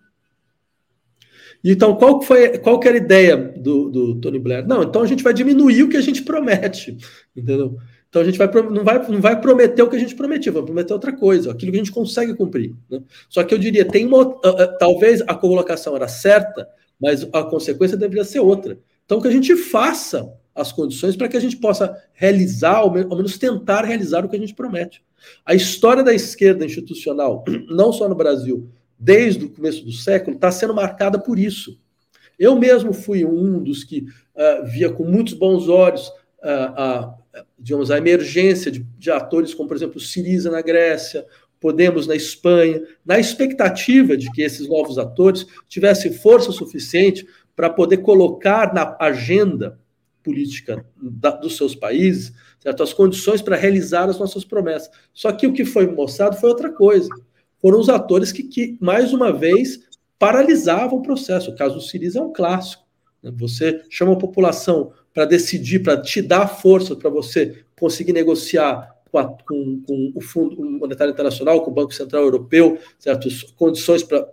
Então, 1.63 1.95
qual, 1.95 2.21
foi, 2.21 2.57
qual 2.57 2.77
que 2.77 2.89
era 2.89 2.97
a 2.97 3.01
ideia 3.01 3.37
do, 3.37 3.89
do 3.89 4.15
Tony 4.15 4.37
Blair? 4.37 4.67
Não, 4.67 4.83
então 4.83 5.01
a 5.01 5.07
gente 5.07 5.23
vai 5.23 5.33
diminuir 5.33 5.83
o 5.83 5.89
que 5.89 5.95
a 5.95 6.01
gente 6.01 6.21
promete, 6.21 6.97
entendeu? 7.35 7.77
Então 8.09 8.21
a 8.21 8.25
gente 8.25 8.37
vai, 8.37 8.47
não, 8.51 8.83
vai, 8.83 9.07
não 9.09 9.21
vai 9.21 9.41
prometer 9.41 9.81
o 9.81 9.89
que 9.89 9.95
a 9.95 9.99
gente 9.99 10.13
prometiu, 10.13 10.53
vai 10.53 10.61
prometer 10.61 10.93
outra 10.93 11.11
coisa, 11.11 11.51
aquilo 11.51 11.71
que 11.71 11.77
a 11.77 11.83
gente 11.83 11.91
consegue 11.91 12.35
cumprir. 12.35 12.75
Né? 12.87 13.01
Só 13.27 13.43
que 13.43 13.53
eu 13.53 13.57
diria, 13.57 13.85
tem 13.85 14.05
uma, 14.05 14.39
talvez 14.77 15.21
a 15.21 15.33
colocação 15.33 15.95
era 15.95 16.07
certa, 16.07 16.67
mas 17.01 17.27
a 17.33 17.43
consequência 17.43 17.97
deveria 17.97 18.23
ser 18.23 18.39
outra. 18.39 18.77
Então 19.03 19.19
que 19.19 19.27
a 19.27 19.31
gente 19.31 19.55
faça 19.55 20.31
as 20.55 20.71
condições 20.71 21.15
para 21.15 21.27
que 21.27 21.37
a 21.37 21.39
gente 21.39 21.57
possa 21.57 21.95
realizar, 22.13 22.77
ao 22.77 22.91
menos 22.91 23.37
tentar 23.37 23.83
realizar 23.83 24.23
o 24.23 24.29
que 24.29 24.35
a 24.35 24.39
gente 24.39 24.53
promete. 24.53 25.03
A 25.45 25.55
história 25.55 26.03
da 26.03 26.13
esquerda 26.13 26.65
institucional, 26.65 27.43
não 27.69 27.91
só 27.91 28.07
no 28.07 28.15
Brasil, 28.15 28.69
desde 28.97 29.45
o 29.45 29.49
começo 29.49 29.83
do 29.83 29.91
século, 29.91 30.35
está 30.35 30.51
sendo 30.51 30.73
marcada 30.73 31.17
por 31.19 31.39
isso. 31.39 31.79
Eu 32.37 32.57
mesmo 32.57 32.93
fui 32.93 33.25
um 33.25 33.61
dos 33.63 33.83
que 33.83 34.01
uh, 34.01 34.65
via 34.65 34.89
com 34.89 35.03
muitos 35.05 35.33
bons 35.33 35.67
olhos 35.67 36.07
uh, 36.07 36.73
a, 36.75 37.15
digamos, 37.57 37.89
a 37.89 37.97
emergência 37.97 38.71
de, 38.71 38.79
de 38.97 39.11
atores 39.11 39.53
como, 39.53 39.67
por 39.67 39.77
exemplo, 39.77 39.99
Siriza 39.99 40.51
na 40.51 40.61
Grécia, 40.61 41.25
Podemos 41.59 42.07
na 42.07 42.15
Espanha, 42.15 42.81
na 43.05 43.17
expectativa 43.17 44.17
de 44.17 44.29
que 44.33 44.41
esses 44.41 44.67
novos 44.67 44.97
atores 44.97 45.45
tivessem 45.69 46.11
força 46.11 46.51
suficiente 46.51 47.25
para 47.55 47.69
poder 47.69 47.99
colocar 47.99 48.73
na 48.73 48.97
agenda 48.99 49.79
política 50.23 50.85
da, 50.95 51.31
dos 51.31 51.57
seus 51.57 51.75
países, 51.75 52.33
certo? 52.59 52.81
as 52.81 52.93
condições 52.93 53.41
para 53.41 53.55
realizar 53.55 54.09
as 54.09 54.17
nossas 54.17 54.45
promessas. 54.45 54.89
Só 55.13 55.31
que 55.31 55.45
o 55.45 55.53
que 55.53 55.65
foi 55.65 55.87
mostrado 55.87 56.37
foi 56.37 56.49
outra 56.49 56.71
coisa. 56.71 57.09
Foram 57.61 57.79
os 57.79 57.89
atores 57.89 58.31
que, 58.31 58.43
que 58.43 58.77
mais 58.79 59.13
uma 59.13 59.31
vez, 59.31 59.81
paralisavam 60.17 60.99
o 60.99 61.01
processo. 61.01 61.51
O 61.51 61.55
caso 61.55 61.75
do 61.75 61.81
Siriza 61.81 62.19
é 62.19 62.21
um 62.21 62.31
clássico. 62.31 62.83
Né? 63.21 63.31
Você 63.37 63.83
chama 63.89 64.13
a 64.13 64.17
população 64.17 64.91
para 65.13 65.25
decidir, 65.25 65.79
para 65.79 66.01
te 66.01 66.21
dar 66.21 66.47
força 66.47 66.95
para 66.95 67.09
você 67.09 67.63
conseguir 67.77 68.13
negociar 68.13 68.93
com, 69.13 69.19
a, 69.19 69.25
com, 69.25 69.83
com, 69.85 70.11
o 70.15 70.21
Fundo 70.21 70.59
Monetário 70.59 71.11
Internacional, 71.11 71.61
com 71.61 71.69
o 71.69 71.73
Banco 71.73 71.93
Central 71.93 72.23
Europeu, 72.23 72.79
certo? 72.97 73.29
condições 73.55 74.01
para 74.01 74.27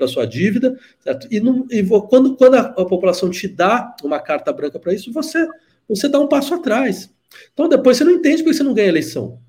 a 0.00 0.06
sua 0.08 0.24
dívida, 0.24 0.78
certo? 1.00 1.26
E, 1.28 1.40
não, 1.40 1.66
e 1.68 1.84
quando, 2.08 2.36
quando 2.36 2.54
a, 2.54 2.60
a, 2.60 2.84
população 2.84 3.28
te 3.28 3.48
dá 3.48 3.96
uma 4.04 4.20
carta 4.20 4.52
branca 4.52 4.78
para 4.78 4.94
isso, 4.94 5.12
você, 5.12 5.44
você 5.88 6.08
dá 6.08 6.20
um 6.20 6.28
passo 6.28 6.54
atrás. 6.54 7.12
Então 7.52 7.68
depois 7.68 7.96
você 7.96 8.04
não 8.04 8.12
entende 8.12 8.44
porque 8.44 8.54
você 8.56 8.62
não 8.62 8.74
ganha 8.74 8.88
eleição. 8.88 9.40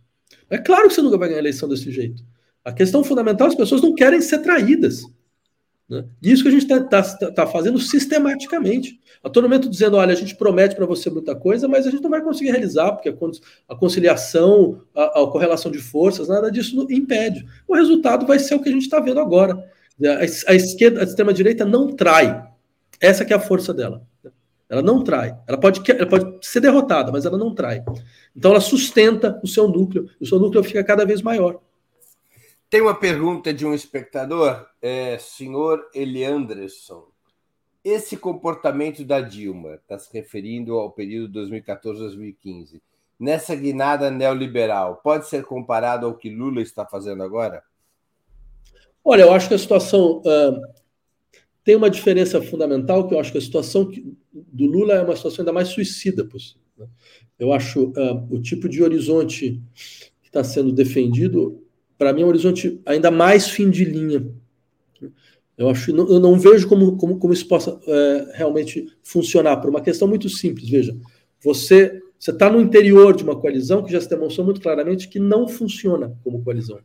É 0.49 0.57
claro 0.57 0.87
que 0.87 0.95
você 0.95 1.03
nunca 1.03 1.19
vai 1.19 1.29
ganhar 1.29 1.39
eleição 1.39 1.69
desse 1.69 1.91
jeito. 1.91 2.23
A 2.65 2.73
questão 2.73 3.03
fundamental, 3.03 3.47
as 3.47 3.55
pessoas 3.55 3.81
não 3.81 3.93
querem 3.93 4.21
ser 4.21 4.39
traídas. 4.39 5.03
Né? 5.89 6.05
Isso 6.21 6.43
que 6.43 6.49
a 6.49 6.51
gente 6.51 6.63
está 6.63 6.81
tá, 6.81 7.31
tá 7.31 7.47
fazendo 7.47 7.77
sistematicamente. 7.79 8.99
A 9.23 9.29
todo 9.29 9.43
momento 9.43 9.69
dizendo, 9.69 9.97
olha, 9.97 10.13
a 10.13 10.15
gente 10.15 10.35
promete 10.35 10.75
para 10.75 10.85
você 10.85 11.09
muita 11.09 11.35
coisa, 11.35 11.67
mas 11.67 11.85
a 11.87 11.91
gente 11.91 12.03
não 12.03 12.09
vai 12.09 12.21
conseguir 12.21 12.51
realizar, 12.51 12.91
porque 12.91 13.13
a 13.69 13.75
conciliação, 13.75 14.81
a, 14.95 15.21
a 15.21 15.27
correlação 15.27 15.71
de 15.71 15.79
forças, 15.79 16.27
nada 16.27 16.51
disso 16.51 16.85
impede. 16.89 17.45
O 17.67 17.75
resultado 17.75 18.25
vai 18.25 18.39
ser 18.39 18.55
o 18.55 18.61
que 18.61 18.69
a 18.69 18.71
gente 18.71 18.83
está 18.83 18.99
vendo 18.99 19.19
agora. 19.19 19.55
A, 20.03 20.51
a 20.51 20.55
esquerda, 20.55 21.01
a 21.01 21.03
extrema-direita 21.03 21.65
não 21.65 21.95
trai. 21.95 22.43
Essa 22.99 23.23
que 23.23 23.33
é 23.33 23.35
a 23.35 23.39
força 23.39 23.73
dela. 23.73 24.01
Ela 24.69 24.81
não 24.81 25.03
trai. 25.03 25.37
Ela 25.47 25.57
pode, 25.57 25.81
ela 25.91 26.07
pode 26.07 26.45
ser 26.45 26.59
derrotada, 26.59 27.11
mas 27.11 27.25
ela 27.25 27.37
não 27.37 27.53
trai. 27.53 27.83
Então 28.35 28.51
ela 28.51 28.61
sustenta 28.61 29.39
o 29.43 29.47
seu 29.47 29.67
núcleo, 29.67 30.09
o 30.19 30.25
seu 30.25 30.39
núcleo 30.39 30.63
fica 30.63 30.83
cada 30.83 31.05
vez 31.05 31.21
maior. 31.21 31.59
Tem 32.69 32.81
uma 32.81 32.95
pergunta 32.95 33.53
de 33.53 33.67
um 33.67 33.73
espectador, 33.73 34.65
é, 34.83 35.17
senhor 35.17 35.89
Elianderson. 35.95 37.07
Esse 37.81 38.17
comportamento 38.17 39.03
da 39.05 39.21
Dilma, 39.21 39.75
está 39.75 39.97
se 39.97 40.11
referindo 40.11 40.73
ao 40.73 40.91
período 40.91 41.39
2014-2015, 41.39 42.81
nessa 43.17 43.55
guinada 43.55 44.11
neoliberal, 44.11 44.97
pode 44.97 45.27
ser 45.29 45.45
comparado 45.45 46.05
ao 46.05 46.15
que 46.15 46.29
Lula 46.29 46.61
está 46.61 46.85
fazendo 46.85 47.23
agora? 47.23 47.63
Olha, 49.03 49.23
eu 49.23 49.33
acho 49.33 49.47
que 49.47 49.53
a 49.53 49.59
situação 49.59 50.19
uh, 50.19 50.61
tem 51.63 51.75
uma 51.75 51.89
diferença 51.89 52.41
fundamental, 52.41 53.07
que 53.07 53.13
eu 53.13 53.19
acho 53.19 53.31
que 53.31 53.37
a 53.37 53.41
situação 53.41 53.89
do 54.33 54.65
Lula 54.65 54.95
é 54.95 55.01
uma 55.01 55.15
situação 55.15 55.43
ainda 55.43 55.53
mais 55.53 55.69
suicida 55.69 56.25
possível. 56.25 56.61
Né? 56.77 56.87
Eu 57.39 57.53
acho 57.53 57.85
uh, 57.91 58.27
o 58.29 58.41
tipo 58.41 58.67
de 58.67 58.83
horizonte 58.83 59.61
que 60.21 60.27
está 60.27 60.43
sendo 60.43 60.71
defendido, 60.73 61.63
para 61.97 62.11
mim, 62.11 62.21
é 62.21 62.25
um 62.25 62.29
horizonte 62.29 62.81
ainda 62.85 63.11
mais 63.11 63.47
fim 63.47 63.69
de 63.69 63.85
linha. 63.85 64.25
Eu 65.57 65.69
acho, 65.69 65.91
eu 65.91 66.19
não 66.19 66.39
vejo 66.39 66.67
como, 66.67 66.97
como, 66.97 67.19
como 67.19 67.33
isso 67.33 67.47
possa 67.47 67.79
é, 67.87 68.31
realmente 68.33 68.87
funcionar, 69.03 69.57
por 69.57 69.69
uma 69.69 69.81
questão 69.81 70.07
muito 70.07 70.27
simples. 70.27 70.67
Veja, 70.67 70.97
você 71.39 72.01
está 72.19 72.49
no 72.49 72.61
interior 72.61 73.15
de 73.15 73.23
uma 73.23 73.39
coalizão 73.39 73.83
que 73.83 73.91
já 73.91 74.01
se 74.01 74.09
demonstrou 74.09 74.45
muito 74.45 74.61
claramente 74.61 75.07
que 75.07 75.19
não 75.19 75.47
funciona 75.47 76.17
como 76.23 76.43
coalizão. 76.43 76.79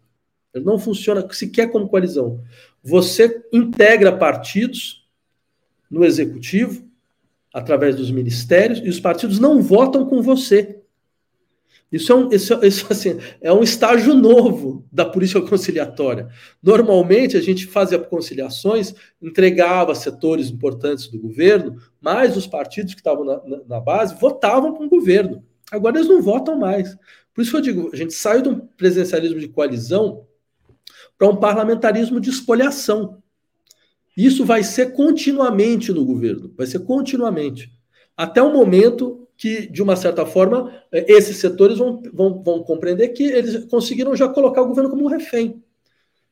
Não 0.54 0.78
funciona 0.78 1.26
sequer 1.32 1.70
como 1.70 1.88
coalizão. 1.88 2.42
Você 2.82 3.42
integra 3.52 4.16
partidos 4.16 5.06
no 5.90 6.04
executivo, 6.04 6.84
através 7.54 7.96
dos 7.96 8.10
ministérios, 8.10 8.80
e 8.84 8.88
os 8.88 9.00
partidos 9.00 9.38
não 9.38 9.62
votam 9.62 10.06
com 10.06 10.20
você. 10.20 10.80
Isso 11.90 12.12
é 12.12 12.14
um, 12.14 12.28
isso, 12.30 12.64
isso, 12.64 12.86
assim, 12.92 13.18
é 13.40 13.52
um 13.52 13.62
estágio 13.62 14.14
novo 14.14 14.86
da 14.92 15.04
política 15.04 15.40
conciliatória. 15.40 16.28
Normalmente, 16.62 17.36
a 17.36 17.40
gente 17.40 17.66
fazia 17.66 17.98
conciliações, 17.98 18.94
entregava 19.20 19.94
setores 19.94 20.50
importantes 20.50 21.08
do 21.08 21.18
governo, 21.18 21.76
mas 22.00 22.36
os 22.36 22.46
partidos 22.46 22.94
que 22.94 23.00
estavam 23.00 23.24
na, 23.24 23.42
na, 23.44 23.60
na 23.66 23.80
base 23.80 24.14
votavam 24.20 24.74
com 24.74 24.84
o 24.84 24.88
governo. 24.88 25.42
Agora 25.70 25.96
eles 25.96 26.08
não 26.08 26.22
votam 26.22 26.58
mais. 26.58 26.96
Por 27.34 27.42
isso 27.42 27.50
que 27.50 27.56
eu 27.56 27.62
digo, 27.62 27.90
a 27.92 27.96
gente 27.96 28.14
saiu 28.14 28.42
de 28.42 28.48
um 28.48 28.58
presidencialismo 28.58 29.38
de 29.38 29.48
coalizão 29.48 30.26
para 31.16 31.28
um 31.28 31.36
parlamentarismo 31.36 32.20
de 32.20 32.30
espoliação. 32.30 33.22
Isso 34.16 34.44
vai 34.44 34.64
ser 34.64 34.92
continuamente 34.94 35.92
no 35.92 36.04
governo, 36.04 36.52
vai 36.56 36.66
ser 36.66 36.80
continuamente. 36.80 37.70
Até 38.16 38.42
o 38.42 38.52
momento 38.52 39.27
que, 39.38 39.68
de 39.68 39.80
uma 39.80 39.94
certa 39.94 40.26
forma, 40.26 40.74
eh, 40.90 41.06
esses 41.08 41.36
setores 41.36 41.78
vão, 41.78 42.02
vão, 42.12 42.42
vão 42.42 42.62
compreender 42.64 43.08
que 43.10 43.22
eles 43.22 43.64
conseguiram 43.66 44.16
já 44.16 44.28
colocar 44.28 44.60
o 44.62 44.66
governo 44.66 44.90
como 44.90 45.04
um 45.04 45.08
refém. 45.08 45.62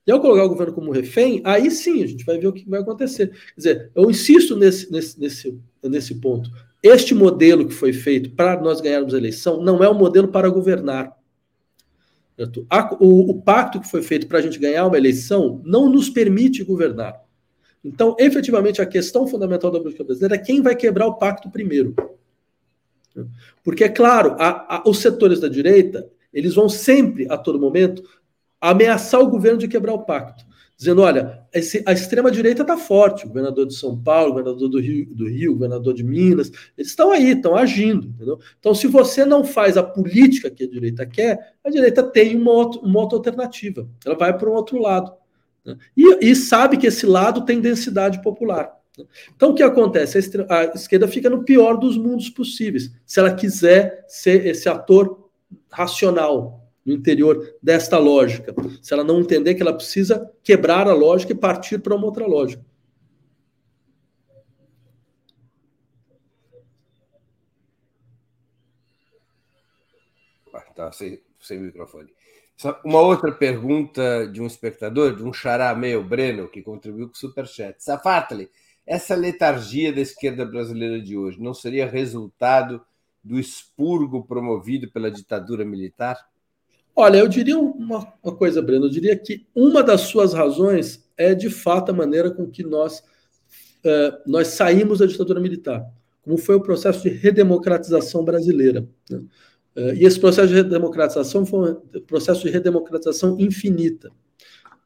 E 0.05 0.11
ao 0.11 0.21
colocar 0.21 0.45
o 0.45 0.49
governo 0.49 0.73
como 0.73 0.91
refém, 0.91 1.41
aí 1.45 1.71
sim 1.71 2.03
a 2.03 2.07
gente 2.07 2.25
vai 2.25 2.37
ver 2.39 2.49
o 2.49 2.53
que 2.53 2.69
vai 2.69 2.81
acontecer. 2.81 3.29
Quer 3.29 3.57
dizer, 3.57 3.91
eu 3.95 4.11
insisto 4.11 4.57
nesse, 4.57 4.91
nesse, 4.91 5.21
nesse, 5.21 5.61
nesse 5.85 6.15
ponto. 6.17 6.51
Este 6.83 7.15
modelo 7.15 7.67
que 7.67 7.75
foi 7.75 7.93
feito 7.93 8.31
para 8.31 8.61
nós 8.61 8.81
ganharmos 8.81 9.15
a 9.15 9.19
eleição 9.19 9.63
não 9.63 9.83
é 9.83 9.89
um 9.89 9.95
modelo 9.95 10.29
para 10.29 10.49
governar. 10.49 11.17
O, 12.99 13.31
o 13.31 13.41
pacto 13.41 13.81
que 13.81 13.89
foi 13.89 14.03
feito 14.03 14.27
para 14.27 14.39
a 14.39 14.43
gente 14.43 14.59
ganhar 14.59 14.85
uma 14.85 14.99
eleição 14.99 15.61
não 15.65 15.89
nos 15.89 16.11
permite 16.11 16.65
governar. 16.65 17.21
Então, 17.85 18.17
efetivamente, 18.19 18.83
a 18.83 18.87
questão 18.87 19.29
fundamental 19.29 19.71
da 19.71 19.79
política 19.79 20.05
brasileira 20.05 20.35
é 20.35 20.39
quem 20.39 20.61
vai 20.61 20.75
quebrar 20.75 21.07
o 21.07 21.15
pacto 21.15 21.49
primeiro. 21.51 21.95
Porque, 23.63 23.85
é 23.85 23.89
claro, 23.89 24.37
a, 24.39 24.77
a, 24.77 24.83
os 24.89 24.99
setores 24.99 25.41
da 25.41 25.49
direita, 25.49 26.09
eles 26.33 26.55
vão 26.55 26.69
sempre, 26.69 27.27
a 27.31 27.37
todo 27.37 27.61
momento, 27.61 28.03
ameaçar 28.61 29.21
o 29.21 29.29
governo 29.29 29.59
de 29.59 29.69
quebrar 29.69 29.95
o 29.95 30.05
pacto. 30.05 30.45
Dizendo, 30.77 31.01
olha, 31.01 31.43
esse, 31.55 31.83
a 31.87 31.93
extrema-direita 31.93 32.61
está 32.61 32.77
forte, 32.77 33.25
o 33.25 33.29
governador 33.29 33.67
de 33.67 33.75
São 33.75 33.97
Paulo, 33.97 34.33
o 34.33 34.35
governador 34.35 34.69
do 34.69 34.79
Rio, 34.79 35.07
do 35.15 35.27
Rio, 35.27 35.53
o 35.53 35.55
governador 35.55 35.95
de 35.95 36.05
Minas, 36.05 36.53
eles 36.77 36.91
estão 36.91 37.11
aí, 37.13 37.31
estão 37.31 37.57
agindo. 37.57 38.09
Entendeu? 38.09 38.39
Então, 38.61 38.75
se 38.75 38.87
você 38.87 39.25
não 39.25 39.43
faz 39.43 39.79
a 39.79 39.83
política 39.83 40.51
que 40.51 40.65
a 40.65 40.69
direita 40.69 41.07
quer, 41.07 41.55
a 41.65 41.71
direita 41.71 42.03
tem 42.03 42.37
uma, 42.37 42.53
outra, 42.53 42.81
uma 42.83 43.01
outra 43.01 43.17
alternativa. 43.17 43.89
Ela 44.05 44.17
vai 44.17 44.37
para 44.37 44.51
um 44.51 44.53
outro 44.53 44.79
lado. 44.79 45.15
Né? 45.65 45.79
E, 45.97 46.31
e 46.31 46.37
sabe 46.37 46.77
que 46.77 46.87
esse 46.87 47.07
lado 47.07 47.47
tem 47.47 47.59
densidade 47.59 48.21
popular. 48.21 48.76
Então, 49.35 49.51
o 49.51 49.55
que 49.55 49.63
acontece? 49.63 50.19
A 50.49 50.65
esquerda 50.75 51.07
fica 51.07 51.29
no 51.29 51.45
pior 51.45 51.77
dos 51.77 51.99
mundos 51.99 52.31
possíveis, 52.31 52.91
se 53.05 53.21
ela 53.21 53.35
quiser 53.35 54.05
ser 54.09 54.47
esse 54.47 54.69
ator 54.69 55.31
racional 55.71 56.67
no 56.85 56.95
interior 56.95 57.57
desta 57.63 57.99
lógica, 57.99 58.55
se 58.81 58.95
ela 58.95 59.05
não 59.05 59.21
entender 59.21 59.55
que 59.55 59.63
ela 59.63 59.75
precisa 59.75 60.31
quebrar 60.43 60.89
a 60.89 60.95
lógica 60.95 61.33
e 61.33 61.37
partir 61.37 61.79
para 61.79 61.95
uma 61.95 62.07
outra 62.07 62.27
lógica. 62.27 62.65
Tá 70.75 70.93
sem, 70.93 71.23
sem 71.41 71.59
microfone. 71.59 72.11
Uma 72.85 73.01
outra 73.01 73.33
pergunta 73.33 74.27
de 74.27 74.43
um 74.43 74.47
espectador, 74.47 75.17
de 75.17 75.23
um 75.23 75.33
xará 75.33 75.75
meio 75.75 76.05
Breno, 76.05 76.49
que 76.49 76.63
contribuiu 76.63 77.07
com 77.09 77.15
o 77.15 77.17
Superchat. 77.17 77.83
Safatli, 77.83 78.51
essa 78.87 79.15
letargia 79.15 79.93
da 79.93 80.01
esquerda 80.01 80.45
brasileira 80.45 81.01
de 81.01 81.17
hoje 81.17 81.41
não 81.41 81.53
seria 81.53 81.87
resultado 81.87 82.81
do 83.23 83.39
expurgo 83.41 84.25
promovido 84.25 84.89
pela 84.91 85.11
ditadura 85.11 85.65
militar? 85.65 86.17
Olha, 86.95 87.19
eu 87.19 87.29
diria 87.29 87.59
uma, 87.59 88.15
uma, 88.23 88.35
coisa, 88.35 88.63
Breno. 88.63 88.87
Eu 88.87 88.91
diria 88.91 89.17
que 89.19 89.45
uma 89.55 89.83
das 89.83 90.03
suas 90.03 90.33
razões 90.33 91.05
é, 91.17 91.35
de 91.35 91.51
fato, 91.51 91.91
a 91.91 91.95
maneira 91.95 92.31
com 92.31 92.47
que 92.49 92.63
nós, 92.63 93.03
é, 93.85 94.19
nós 94.27 94.49
saímos 94.49 95.01
da 95.01 95.07
ditadura 95.07 95.41
militar, 95.41 95.85
como 96.23 96.39
foi 96.39 96.55
o 96.55 96.63
processo 96.63 97.03
de 97.03 97.09
redemocratização 97.09 98.25
brasileira. 98.25 98.89
Né? 99.11 99.23
É, 99.75 99.95
e 99.95 100.05
esse 100.05 100.19
processo 100.19 100.49
de 100.49 100.55
redemocratização 100.55 101.45
foi 101.45 101.73
um 101.73 102.01
processo 102.07 102.43
de 102.43 102.51
redemocratização 102.51 103.39
infinita. 103.39 104.11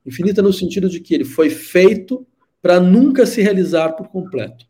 Infinita 0.05 0.41
no 0.41 0.53
sentido 0.53 0.89
de 0.89 0.99
que 0.99 1.15
ele 1.15 1.25
foi 1.25 1.51
feito 1.51 2.27
para 2.63 2.81
nunca 2.81 3.27
se 3.27 3.41
realizar 3.43 3.93
por 3.93 4.09
completo. 4.09 4.67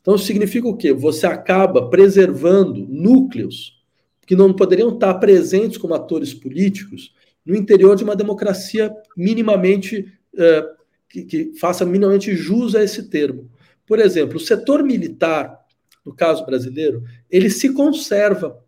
Então, 0.00 0.18
significa 0.18 0.68
o 0.68 0.76
quê? 0.76 0.92
Você 0.92 1.26
acaba 1.26 1.88
preservando 1.88 2.86
núcleos 2.88 3.82
que 4.26 4.36
não 4.36 4.52
poderiam 4.52 4.94
estar 4.94 5.14
presentes 5.14 5.78
como 5.78 5.94
atores 5.94 6.32
políticos 6.32 7.14
no 7.44 7.56
interior 7.56 7.96
de 7.96 8.04
uma 8.04 8.16
democracia 8.16 8.92
minimamente 9.16 10.12
eh, 10.36 10.64
que, 11.08 11.24
que, 11.24 11.52
faça 11.58 11.84
minimamente 11.84 12.34
jus 12.34 12.74
a 12.74 12.82
esse 12.82 13.08
termo. 13.08 13.50
Por 13.86 13.98
exemplo, 13.98 14.36
o 14.36 14.40
setor 14.40 14.82
militar, 14.82 15.58
no 16.04 16.14
caso 16.14 16.46
brasileiro, 16.46 17.02
ele 17.30 17.50
se 17.50 17.72
conserva 17.72 18.58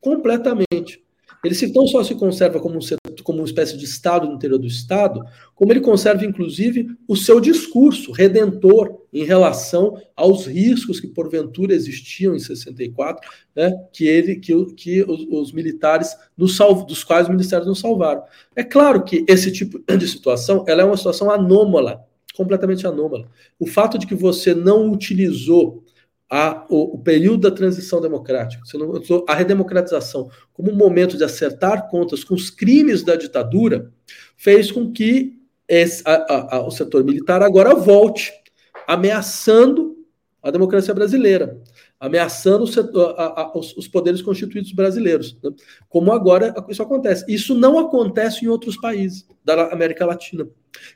completamente. 0.00 1.02
Ele 1.44 1.54
se, 1.54 1.72
não 1.72 1.86
só 1.86 2.02
se 2.02 2.14
conserva 2.14 2.60
como, 2.60 2.76
um, 2.76 2.80
como 3.22 3.38
uma 3.38 3.46
espécie 3.46 3.76
de 3.76 3.84
Estado 3.84 4.26
no 4.26 4.34
interior 4.34 4.58
do 4.58 4.66
Estado, 4.66 5.22
como 5.54 5.72
ele 5.72 5.80
conserva, 5.80 6.24
inclusive, 6.24 6.88
o 7.06 7.16
seu 7.16 7.40
discurso 7.40 8.10
redentor 8.10 9.02
em 9.12 9.24
relação 9.24 9.96
aos 10.16 10.46
riscos 10.46 10.98
que, 10.98 11.06
porventura, 11.06 11.74
existiam 11.74 12.34
em 12.34 12.38
64, 12.38 13.30
né, 13.54 13.72
que, 13.92 14.06
ele, 14.06 14.36
que, 14.36 14.52
que 14.74 15.02
os, 15.02 15.26
os 15.30 15.52
militares, 15.52 16.16
nos 16.36 16.56
salv, 16.56 16.84
dos 16.86 17.04
quais 17.04 17.26
os 17.26 17.30
ministérios 17.30 17.68
nos 17.68 17.78
salvaram. 17.78 18.22
É 18.56 18.64
claro 18.64 19.04
que 19.04 19.24
esse 19.28 19.52
tipo 19.52 19.78
de 19.96 20.08
situação 20.08 20.64
ela 20.66 20.82
é 20.82 20.84
uma 20.84 20.96
situação 20.96 21.30
anômala, 21.30 22.04
completamente 22.34 22.86
anômala. 22.86 23.28
O 23.60 23.66
fato 23.66 23.96
de 23.96 24.06
que 24.06 24.14
você 24.14 24.54
não 24.54 24.90
utilizou 24.90 25.83
a, 26.36 26.66
o, 26.68 26.96
o, 26.96 26.98
período 26.98 27.42
da 27.42 27.50
transição 27.52 28.00
democrática, 28.00 28.60
não 28.74 29.00
a 29.28 29.34
redemocratização 29.36 30.28
como 30.52 30.72
um 30.72 30.74
momento 30.74 31.16
de 31.16 31.22
acertar 31.22 31.88
contas 31.88 32.24
com 32.24 32.34
os 32.34 32.50
crimes 32.50 33.04
da 33.04 33.14
ditadura, 33.14 33.92
fez 34.36 34.72
com 34.72 34.90
que 34.90 35.38
esse, 35.68 36.02
a, 36.04 36.56
a, 36.56 36.66
o 36.66 36.72
setor 36.72 37.04
militar 37.04 37.40
agora 37.40 37.72
volte, 37.76 38.32
ameaçando 38.84 39.96
a 40.42 40.50
democracia 40.50 40.92
brasileira, 40.92 41.56
ameaçando 42.00 42.66
setor, 42.66 43.14
os, 43.54 43.76
os, 43.76 43.86
poderes 43.86 44.20
constituídos 44.20 44.72
brasileiros. 44.72 45.38
Né? 45.40 45.52
Como 45.88 46.10
agora 46.10 46.52
isso 46.68 46.82
acontece. 46.82 47.24
Isso 47.32 47.54
não 47.54 47.78
acontece 47.78 48.44
em 48.44 48.48
outros 48.48 48.76
países 48.76 49.24
da 49.44 49.68
América 49.70 50.04
Latina, 50.04 50.48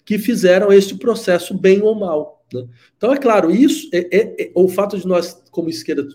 que 0.04 0.18
fizeram 0.18 0.72
este 0.72 0.96
processo 0.96 1.56
bem 1.56 1.80
ou 1.80 1.94
mal. 1.94 2.37
Né? 2.52 2.66
Então, 2.96 3.12
é 3.12 3.16
claro, 3.16 3.50
isso 3.50 3.88
é, 3.92 3.98
é, 4.10 4.42
é, 4.44 4.52
o 4.54 4.68
fato 4.68 4.98
de 4.98 5.06
nós, 5.06 5.42
como 5.50 5.68
esquerda, 5.68 6.08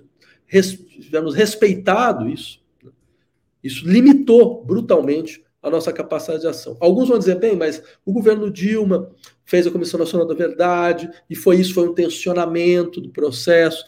res, 0.45 0.73
tivermos 0.73 1.35
respeitado 1.35 2.29
isso, 2.29 2.59
né? 2.83 2.91
isso 3.63 3.87
limitou 3.87 4.63
brutalmente 4.63 5.43
a 5.63 5.69
nossa 5.69 5.93
capacidade 5.93 6.41
de 6.41 6.47
ação. 6.47 6.75
Alguns 6.79 7.07
vão 7.07 7.17
dizer, 7.17 7.39
bem, 7.39 7.55
mas 7.55 7.81
o 8.05 8.11
governo 8.11 8.51
Dilma 8.51 9.09
fez 9.45 9.65
a 9.65 9.71
Comissão 9.71 9.99
Nacional 9.99 10.27
da 10.27 10.33
Verdade, 10.33 11.09
e 11.29 11.35
foi 11.35 11.55
isso, 11.55 11.73
foi 11.73 11.87
um 11.87 11.93
tensionamento 11.93 12.99
do 12.99 13.09
processo. 13.09 13.85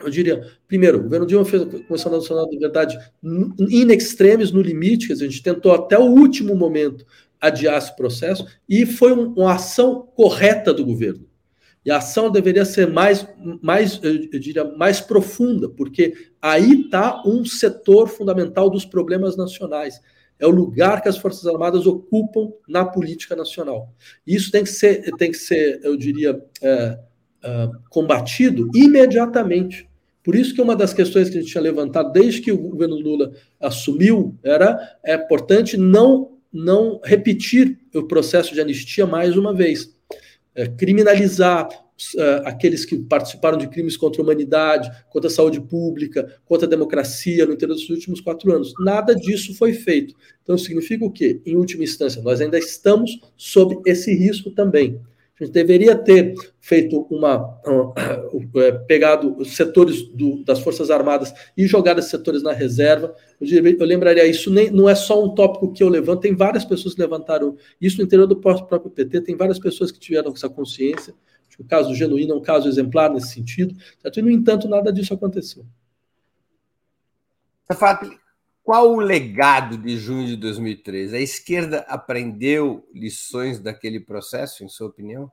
Eu 0.00 0.10
diria, 0.10 0.44
primeiro, 0.66 0.98
o 0.98 1.02
governo 1.04 1.24
Dilma 1.24 1.44
fez 1.44 1.62
a 1.62 1.66
Comissão 1.84 2.10
Nacional 2.10 2.50
da 2.50 2.58
Verdade 2.58 2.98
in 3.22 3.92
extremis, 3.92 4.50
no 4.50 4.60
limite, 4.60 5.06
quer 5.06 5.12
dizer, 5.12 5.26
a 5.26 5.30
gente 5.30 5.42
tentou 5.42 5.72
até 5.72 5.96
o 5.96 6.06
último 6.06 6.56
momento 6.56 7.06
adiar 7.40 7.78
esse 7.78 7.94
processo, 7.94 8.44
e 8.68 8.84
foi 8.84 9.12
um, 9.12 9.32
uma 9.34 9.54
ação 9.54 10.08
correta 10.16 10.74
do 10.74 10.84
governo. 10.84 11.25
E 11.86 11.90
a 11.92 11.98
ação 11.98 12.28
deveria 12.28 12.64
ser 12.64 12.88
mais, 12.88 13.24
mais 13.62 14.00
eu 14.02 14.40
diria, 14.40 14.64
mais 14.64 15.00
profunda, 15.00 15.68
porque 15.68 16.14
aí 16.42 16.82
está 16.82 17.22
um 17.24 17.44
setor 17.44 18.08
fundamental 18.08 18.68
dos 18.68 18.84
problemas 18.84 19.36
nacionais. 19.36 20.00
É 20.36 20.46
o 20.48 20.50
lugar 20.50 21.00
que 21.00 21.08
as 21.08 21.16
Forças 21.16 21.46
Armadas 21.46 21.86
ocupam 21.86 22.52
na 22.68 22.84
política 22.84 23.36
nacional. 23.36 23.94
Isso 24.26 24.50
tem 24.50 24.64
que 24.64 24.68
ser, 24.68 25.12
tem 25.16 25.30
que 25.30 25.38
ser 25.38 25.78
eu 25.84 25.96
diria, 25.96 26.42
é, 26.60 26.98
uh, 27.44 27.78
combatido 27.88 28.68
imediatamente. 28.74 29.88
Por 30.24 30.34
isso 30.34 30.56
que 30.56 30.60
uma 30.60 30.74
das 30.74 30.92
questões 30.92 31.30
que 31.30 31.38
a 31.38 31.40
gente 31.40 31.52
tinha 31.52 31.62
levantado 31.62 32.10
desde 32.10 32.40
que 32.40 32.50
o 32.50 32.58
governo 32.58 32.96
Lula 32.96 33.30
assumiu 33.60 34.36
era 34.42 34.98
é 35.04 35.14
importante 35.14 35.76
não 35.76 36.32
não 36.52 37.00
repetir 37.04 37.78
o 37.94 38.04
processo 38.04 38.54
de 38.54 38.60
anistia 38.60 39.06
mais 39.06 39.36
uma 39.36 39.52
vez, 39.52 39.84
é, 39.84 39.95
criminalizar 40.78 41.68
uh, 41.68 42.46
aqueles 42.46 42.84
que 42.84 42.96
participaram 42.96 43.58
de 43.58 43.68
crimes 43.68 43.96
contra 43.96 44.20
a 44.20 44.24
humanidade, 44.24 44.90
contra 45.10 45.28
a 45.28 45.32
saúde 45.32 45.60
pública, 45.60 46.38
contra 46.44 46.66
a 46.66 46.70
democracia 46.70 47.46
no 47.46 47.52
interior 47.52 47.74
dos 47.74 47.88
últimos 47.88 48.20
quatro 48.20 48.52
anos. 48.52 48.72
Nada 48.78 49.14
disso 49.14 49.54
foi 49.54 49.72
feito. 49.72 50.14
Então 50.42 50.56
significa 50.56 51.04
o 51.04 51.10
quê? 51.10 51.40
Em 51.44 51.56
última 51.56 51.84
instância, 51.84 52.22
nós 52.22 52.40
ainda 52.40 52.58
estamos 52.58 53.18
sob 53.36 53.80
esse 53.86 54.14
risco 54.14 54.50
também. 54.50 55.00
A 55.38 55.44
gente 55.44 55.52
deveria 55.52 55.94
ter 55.94 56.34
feito 56.60 57.06
uma. 57.10 57.60
Uh, 57.66 57.92
pegado 58.86 59.36
os 59.36 59.54
setores 59.54 60.08
do, 60.08 60.42
das 60.44 60.60
Forças 60.60 60.90
Armadas 60.90 61.32
e 61.56 61.66
jogado 61.66 61.98
esses 61.98 62.10
setores 62.10 62.42
na 62.42 62.52
reserva. 62.52 63.14
Eu, 63.38 63.66
eu 63.66 63.86
lembraria, 63.86 64.26
isso 64.26 64.50
nem, 64.50 64.70
não 64.70 64.88
é 64.88 64.94
só 64.94 65.22
um 65.22 65.34
tópico 65.34 65.72
que 65.72 65.82
eu 65.82 65.88
levanto, 65.88 66.20
tem 66.20 66.34
várias 66.34 66.64
pessoas 66.64 66.94
que 66.94 67.00
levantaram 67.00 67.56
isso 67.78 67.98
no 67.98 68.04
interior 68.04 68.26
do 68.26 68.36
próprio 68.36 68.90
PT, 68.90 69.20
tem 69.20 69.36
várias 69.36 69.58
pessoas 69.58 69.92
que 69.92 69.98
tiveram 69.98 70.32
essa 70.32 70.48
consciência. 70.48 71.14
O 71.58 71.64
caso 71.64 71.88
do 71.88 71.94
Genuíno 71.94 72.34
é 72.34 72.36
um 72.36 72.42
caso 72.42 72.68
exemplar 72.68 73.10
nesse 73.10 73.32
sentido. 73.32 73.74
Certo? 74.00 74.18
E, 74.18 74.22
no 74.22 74.30
entanto, 74.30 74.68
nada 74.68 74.92
disso 74.92 75.14
aconteceu. 75.14 75.64
Safat, 77.66 78.08
qual 78.66 78.92
o 78.92 78.98
legado 78.98 79.78
de 79.78 79.96
junho 79.96 80.26
de 80.26 80.34
2013? 80.34 81.16
A 81.16 81.20
esquerda 81.20 81.86
aprendeu 81.88 82.84
lições 82.92 83.60
daquele 83.60 84.00
processo, 84.00 84.64
em 84.64 84.68
sua 84.68 84.88
opinião? 84.88 85.30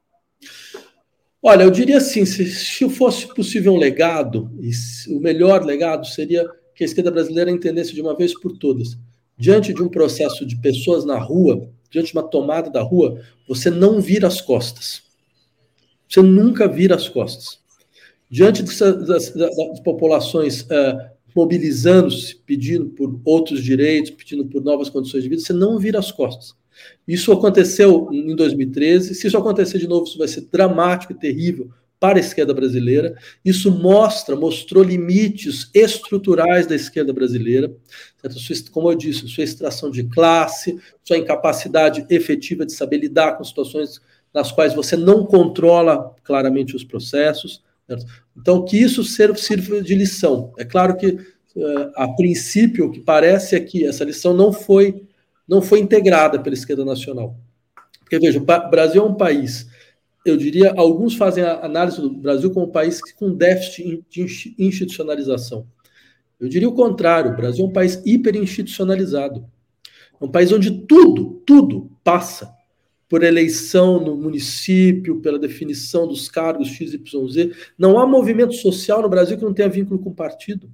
Olha, 1.42 1.64
eu 1.64 1.72
diria 1.72 1.98
assim: 1.98 2.28
se, 2.28 2.46
se 2.46 2.88
fosse 2.88 3.28
possível 3.34 3.74
um 3.74 3.78
legado, 3.78 4.52
o 5.10 5.20
melhor 5.20 5.66
legado 5.66 6.06
seria 6.06 6.48
que 6.76 6.84
a 6.84 6.86
esquerda 6.86 7.10
brasileira 7.10 7.50
entendesse 7.50 7.96
de 7.96 8.02
uma 8.02 8.16
vez 8.16 8.40
por 8.40 8.56
todas. 8.56 8.96
Diante 9.36 9.74
de 9.74 9.82
um 9.82 9.90
processo 9.90 10.46
de 10.46 10.56
pessoas 10.58 11.04
na 11.04 11.18
rua, 11.18 11.68
diante 11.90 12.12
de 12.12 12.14
uma 12.14 12.30
tomada 12.30 12.70
da 12.70 12.84
rua, 12.84 13.20
você 13.48 13.72
não 13.72 14.00
vira 14.00 14.28
as 14.28 14.42
costas. 14.42 15.02
Você 16.08 16.22
nunca 16.22 16.68
vira 16.68 16.94
as 16.94 17.10
costas. 17.10 17.60
Diante 18.30 18.62
das, 18.62 19.32
das, 19.32 19.80
populações 19.84 20.62
uh, 20.62 21.13
mobilizando-se, 21.36 22.36
pedindo 22.46 22.88
por 22.88 23.20
outros 23.24 23.64
direitos, 23.64 24.12
pedindo 24.12 24.46
por 24.46 24.64
novas 24.64 24.90
condições 24.90 25.24
de 25.24 25.30
vida, 25.30 25.42
você 25.42 25.54
não 25.54 25.80
vira 25.80 26.00
as 26.00 26.12
costas. 26.12 26.56
Isso 27.08 27.32
aconteceu 27.32 28.10
em 28.12 28.36
2013. 28.36 29.16
Se 29.16 29.28
isso 29.28 29.38
acontecer 29.38 29.78
de 29.78 29.88
novo, 29.88 30.06
isso 30.06 30.18
vai 30.18 30.28
ser 30.28 30.42
dramático 30.52 31.14
e 31.14 31.16
terrível 31.16 31.70
para 32.00 32.18
a 32.18 32.20
esquerda 32.20 32.54
brasileira. 32.54 33.16
Isso 33.46 33.72
mostra, 33.72 34.36
mostrou 34.36 34.84
limites 34.84 35.70
estruturais 35.74 36.68
da 36.68 36.76
esquerda 36.76 37.14
brasileira, 37.14 37.74
certo? 38.22 38.72
como 38.72 38.92
eu 38.92 38.96
disse, 38.96 39.28
sua 39.28 39.44
extração 39.46 39.90
de 39.90 40.04
classe, 40.04 40.78
sua 41.02 41.18
incapacidade 41.18 42.06
efetiva 42.10 42.66
de 42.66 42.74
saber 42.74 42.98
lidar 42.98 43.38
com 43.38 43.44
situações 43.46 44.02
nas 44.34 44.52
quais 44.52 44.74
você 44.74 44.98
não 44.98 45.26
controla 45.26 46.14
claramente 46.24 46.76
os 46.76 46.84
processos. 46.84 47.64
Então, 48.36 48.64
que 48.66 48.78
isso 48.78 49.04
sirva 49.04 49.82
de 49.82 49.96
lição. 49.96 50.54
É 50.58 50.66
claro 50.66 50.96
que, 50.96 51.08
uh, 51.08 51.92
a 51.96 52.08
princípio, 52.08 52.86
o 52.86 52.92
que 52.92 53.00
parece 53.00 53.56
é 53.56 53.60
que 53.60 53.86
essa 53.86 54.04
lição 54.04 54.34
não 54.34 54.52
foi, 54.52 55.04
não 55.48 55.62
foi 55.62 55.80
integrada 55.80 56.40
pela 56.40 56.54
esquerda 56.54 56.86
nacional. 56.86 57.36
Porque, 58.00 58.20
veja, 58.20 58.40
o 58.40 58.70
Brasil 58.70 59.02
é 59.02 59.06
um 59.06 59.16
país, 59.16 59.68
eu 60.26 60.38
diria, 60.38 60.74
alguns 60.78 61.16
fazem 61.16 61.44
a 61.44 61.66
análise 61.66 62.00
do 62.00 62.10
Brasil 62.10 62.52
como 62.52 62.68
um 62.68 62.72
país 62.72 63.02
com 63.14 63.34
déficit 63.34 64.04
de 64.10 64.56
institucionalização. 64.58 65.68
Eu 66.40 66.48
diria 66.48 66.68
o 66.68 66.76
contrário, 66.76 67.32
o 67.32 67.36
Brasil 67.36 67.66
é 67.66 67.68
um 67.68 67.74
país 67.74 68.02
hiperinstitucionalizado. 68.06 69.46
É 70.20 70.26
um 70.26 70.30
país 70.30 70.52
onde 70.52 70.72
tudo, 70.72 71.42
tudo 71.46 71.92
passa 72.04 72.53
por 73.14 73.22
eleição 73.22 74.04
no 74.04 74.18
município, 74.18 75.22
pela 75.22 75.38
definição 75.38 76.08
dos 76.08 76.28
cargos 76.28 76.70
XYZ. 76.70 77.56
Não 77.78 78.00
há 78.00 78.08
movimento 78.08 78.56
social 78.56 79.04
no 79.04 79.08
Brasil 79.08 79.38
que 79.38 79.44
não 79.44 79.54
tenha 79.54 79.70
vínculo 79.70 80.00
com 80.00 80.12
partido, 80.12 80.68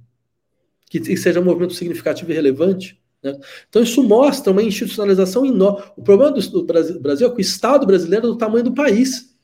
que 0.88 1.18
seja 1.18 1.38
um 1.38 1.44
movimento 1.44 1.74
significativo 1.74 2.32
e 2.32 2.34
relevante. 2.34 2.98
Né? 3.22 3.38
Então, 3.68 3.82
isso 3.82 4.02
mostra 4.02 4.52
uma 4.52 4.62
institucionalização 4.62 5.44
enorme. 5.44 5.82
O 5.98 6.02
problema 6.02 6.32
do 6.32 6.64
Brasil 6.64 7.28
é 7.28 7.30
que 7.30 7.36
o 7.36 7.42
Estado 7.42 7.86
brasileiro 7.86 8.28
é 8.28 8.30
do 8.30 8.38
tamanho 8.38 8.64
do 8.64 8.72
país. 8.72 9.36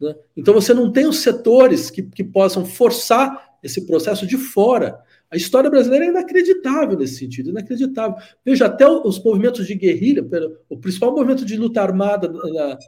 Né? 0.00 0.12
Então, 0.36 0.52
você 0.52 0.74
não 0.74 0.90
tem 0.90 1.06
os 1.06 1.18
setores 1.18 1.90
que, 1.90 2.02
que 2.02 2.24
possam 2.24 2.64
forçar 2.64 3.56
esse 3.62 3.86
processo 3.86 4.26
de 4.26 4.36
fora. 4.36 4.98
A 5.30 5.36
história 5.36 5.68
brasileira 5.68 6.04
é 6.04 6.08
inacreditável 6.08 6.96
nesse 6.96 7.16
sentido, 7.16 7.50
inacreditável. 7.50 8.16
Veja, 8.44 8.66
até 8.66 8.88
os 8.88 9.22
movimentos 9.22 9.66
de 9.66 9.74
guerrilha, 9.74 10.24
o 10.68 10.76
principal 10.76 11.12
movimento 11.12 11.44
de 11.44 11.56
luta 11.56 11.82
armada 11.82 12.28
na, 12.28 12.78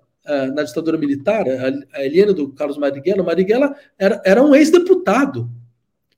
na 0.55 0.62
ditadura 0.62 0.97
militar, 0.97 1.45
a 1.93 2.05
Helena 2.05 2.32
do 2.32 2.51
Carlos 2.51 2.78
Marighella, 2.78 3.22
Marighella 3.22 3.74
era, 3.99 4.22
era 4.24 4.43
um 4.43 4.55
ex-deputado, 4.55 5.51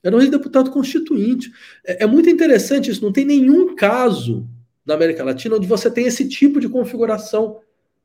era 0.03 0.15
um 0.15 0.19
ex-deputado 0.19 0.69
constituinte. 0.69 1.51
É, 1.85 2.03
é 2.03 2.07
muito 2.07 2.29
interessante 2.29 2.91
isso, 2.91 3.03
não 3.03 3.11
tem 3.11 3.25
nenhum 3.25 3.75
caso 3.75 4.47
na 4.85 4.93
América 4.95 5.23
Latina 5.23 5.55
onde 5.55 5.67
você 5.67 5.89
tem 5.89 6.05
esse 6.05 6.27
tipo 6.27 6.59
de 6.59 6.67
configuração 6.67 7.59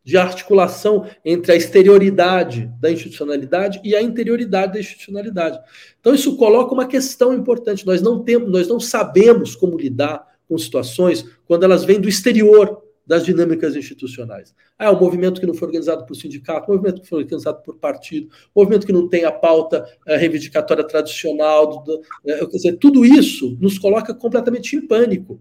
de 0.06 0.16
articulação 0.16 1.04
entre 1.24 1.50
a 1.50 1.56
exterioridade 1.56 2.70
da 2.80 2.92
institucionalidade 2.92 3.80
e 3.82 3.96
a 3.96 4.00
interioridade 4.00 4.74
da 4.74 4.78
institucionalidade. 4.78 5.58
Então 5.98 6.14
isso 6.14 6.36
coloca 6.36 6.72
uma 6.72 6.86
questão 6.86 7.34
importante. 7.34 7.84
Nós 7.84 8.00
não 8.00 8.22
temos, 8.22 8.48
nós 8.48 8.68
não 8.68 8.78
sabemos 8.78 9.56
como 9.56 9.76
lidar 9.76 10.24
com 10.48 10.56
situações 10.56 11.28
quando 11.44 11.64
elas 11.64 11.84
vêm 11.84 12.00
do 12.00 12.08
exterior 12.08 12.84
das 13.04 13.24
dinâmicas 13.24 13.74
institucionais. 13.74 14.54
Ah, 14.78 14.86
é 14.86 14.90
um 14.90 15.00
movimento 15.00 15.40
que 15.40 15.46
não 15.46 15.54
foi 15.54 15.66
organizado 15.66 16.06
por 16.06 16.14
sindicato, 16.14 16.70
um 16.70 16.76
movimento 16.76 17.00
que 17.02 17.08
foi 17.08 17.24
organizado 17.24 17.60
por 17.64 17.76
partido, 17.76 18.28
um 18.54 18.60
movimento 18.60 18.86
que 18.86 18.92
não 18.92 19.08
tem 19.08 19.24
a 19.24 19.32
pauta 19.32 19.84
é, 20.06 20.16
reivindicatória 20.16 20.84
tradicional, 20.84 21.82
do, 21.82 22.00
é, 22.24 22.46
quer 22.46 22.56
dizer, 22.56 22.76
tudo 22.78 23.04
isso 23.04 23.56
nos 23.60 23.76
coloca 23.76 24.14
completamente 24.14 24.76
em 24.76 24.86
pânico. 24.86 25.40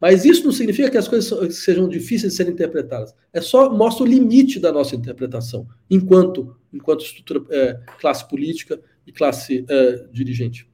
Mas 0.00 0.24
isso 0.24 0.44
não 0.44 0.52
significa 0.52 0.90
que 0.90 0.98
as 0.98 1.08
coisas 1.08 1.56
sejam 1.58 1.88
difíceis 1.88 2.32
de 2.32 2.36
serem 2.36 2.52
interpretadas. 2.52 3.14
É 3.32 3.40
só 3.40 3.70
mostra 3.70 4.04
o 4.04 4.06
limite 4.06 4.60
da 4.60 4.72
nossa 4.72 4.94
interpretação, 4.94 5.66
enquanto, 5.90 6.56
enquanto 6.72 7.04
estrutura, 7.04 7.44
é, 7.50 7.80
classe 8.00 8.28
política 8.28 8.80
e 9.06 9.12
classe 9.12 9.64
é, 9.68 10.06
dirigente. 10.12 10.68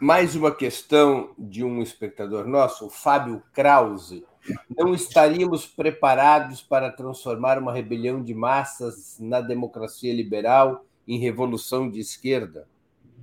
Mais 0.00 0.36
uma 0.36 0.54
questão 0.54 1.34
de 1.36 1.64
um 1.64 1.82
espectador 1.82 2.46
nosso, 2.46 2.86
o 2.86 2.90
Fábio 2.90 3.42
Krause. 3.52 4.24
Não 4.76 4.94
estaríamos 4.94 5.66
preparados 5.66 6.62
para 6.62 6.90
transformar 6.90 7.58
uma 7.58 7.72
rebelião 7.72 8.22
de 8.22 8.32
massas 8.32 9.16
na 9.18 9.40
democracia 9.40 10.14
liberal 10.14 10.86
em 11.06 11.18
revolução 11.18 11.90
de 11.90 11.98
esquerda? 11.98 12.68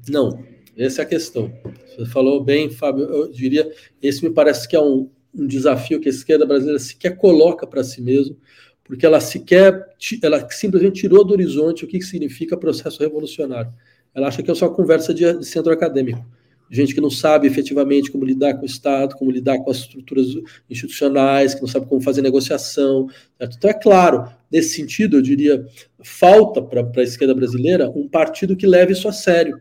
Não, 0.10 0.44
essa 0.78 1.02
é 1.02 1.06
a 1.06 1.08
questão. 1.08 1.52
Você 1.88 2.06
falou 2.06 2.44
bem, 2.44 2.70
Fábio. 2.70 3.06
Eu 3.06 3.32
diria, 3.32 3.72
esse 4.02 4.24
me 4.24 4.34
parece 4.34 4.68
que 4.68 4.76
é 4.76 4.82
um, 4.82 5.10
um 5.34 5.48
desafio 5.48 6.00
que 6.00 6.10
a 6.10 6.12
esquerda 6.12 6.46
brasileira 6.46 6.80
sequer 6.80 7.18
coloca 7.18 7.66
para 7.66 7.84
si 7.84 8.02
mesmo, 8.02 8.38
porque 8.84 9.06
ela 9.06 9.20
sequer, 9.20 9.96
ela 10.22 10.50
simplesmente 10.50 11.02
tirou 11.02 11.24
do 11.24 11.34
horizonte 11.34 11.86
o 11.86 11.88
que 11.88 12.02
significa 12.02 12.58
processo 12.58 13.02
revolucionário. 13.02 13.74
Ela 14.14 14.28
acha 14.28 14.42
que 14.44 14.52
é 14.52 14.56
só 14.56 14.70
conversa 14.70 15.14
de, 15.14 15.38
de 15.38 15.46
centro 15.46 15.72
acadêmico 15.72 16.26
gente 16.70 16.94
que 16.94 17.02
não 17.02 17.10
sabe 17.10 17.48
efetivamente 17.48 18.12
como 18.12 18.26
lidar 18.26 18.56
com 18.56 18.64
o 18.64 18.66
Estado, 18.66 19.16
como 19.16 19.32
lidar 19.32 19.60
com 19.60 19.70
as 19.70 19.78
estruturas 19.78 20.28
institucionais, 20.70 21.54
que 21.54 21.62
não 21.62 21.68
sabe 21.68 21.86
como 21.86 22.02
fazer 22.02 22.22
negociação. 22.22 23.08
Certo? 23.38 23.58
Então, 23.58 23.70
é 23.70 23.74
claro, 23.74 24.28
nesse 24.52 24.76
sentido, 24.76 25.18
eu 25.18 25.22
diria, 25.22 25.66
falta 26.04 26.62
para 26.62 26.82
a 26.96 27.04
esquerda 27.04 27.34
brasileira 27.34 27.90
um 27.90 28.08
partido 28.08 28.56
que 28.56 28.66
leve 28.66 28.94
isso 28.94 29.08
a 29.08 29.14
sério, 29.14 29.60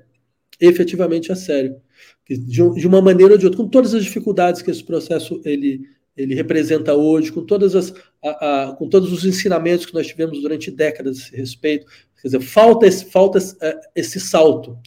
efetivamente 0.61 1.33
a 1.33 1.37
sério. 1.37 1.77
De, 2.29 2.87
uma 2.87 3.03
maneira 3.03 3.33
ou 3.33 3.39
de 3.39 3.45
outra, 3.45 3.63
com 3.63 3.69
todas 3.69 3.95
as 3.95 4.05
dificuldades 4.05 4.63
que 4.63 4.71
esse 4.71 4.83
processo 4.83 5.41
ele, 5.45 5.83
ele 6.17 6.35
representa 6.35 6.95
hoje, 6.95 7.31
com, 7.31 7.45
todas 7.45 7.75
as, 7.75 7.93
a, 8.23 8.69
a, 8.69 8.73
com 8.73 8.89
todos 8.89 9.13
os 9.13 9.25
ensinamentos 9.25 9.85
que 9.85 9.95
nós 9.95 10.07
tivemos 10.07 10.41
durante 10.41 10.71
décadas 10.71 11.19
a 11.19 11.21
esse 11.21 11.37
respeito. 11.37 11.87
Quer 12.21 12.29
dizer, 12.29 12.41
falta 12.41 12.87
esse, 12.87 13.05
falta 13.05 13.39
esse, 13.95 14.19
é, 14.19 14.21
salto. 14.21 14.79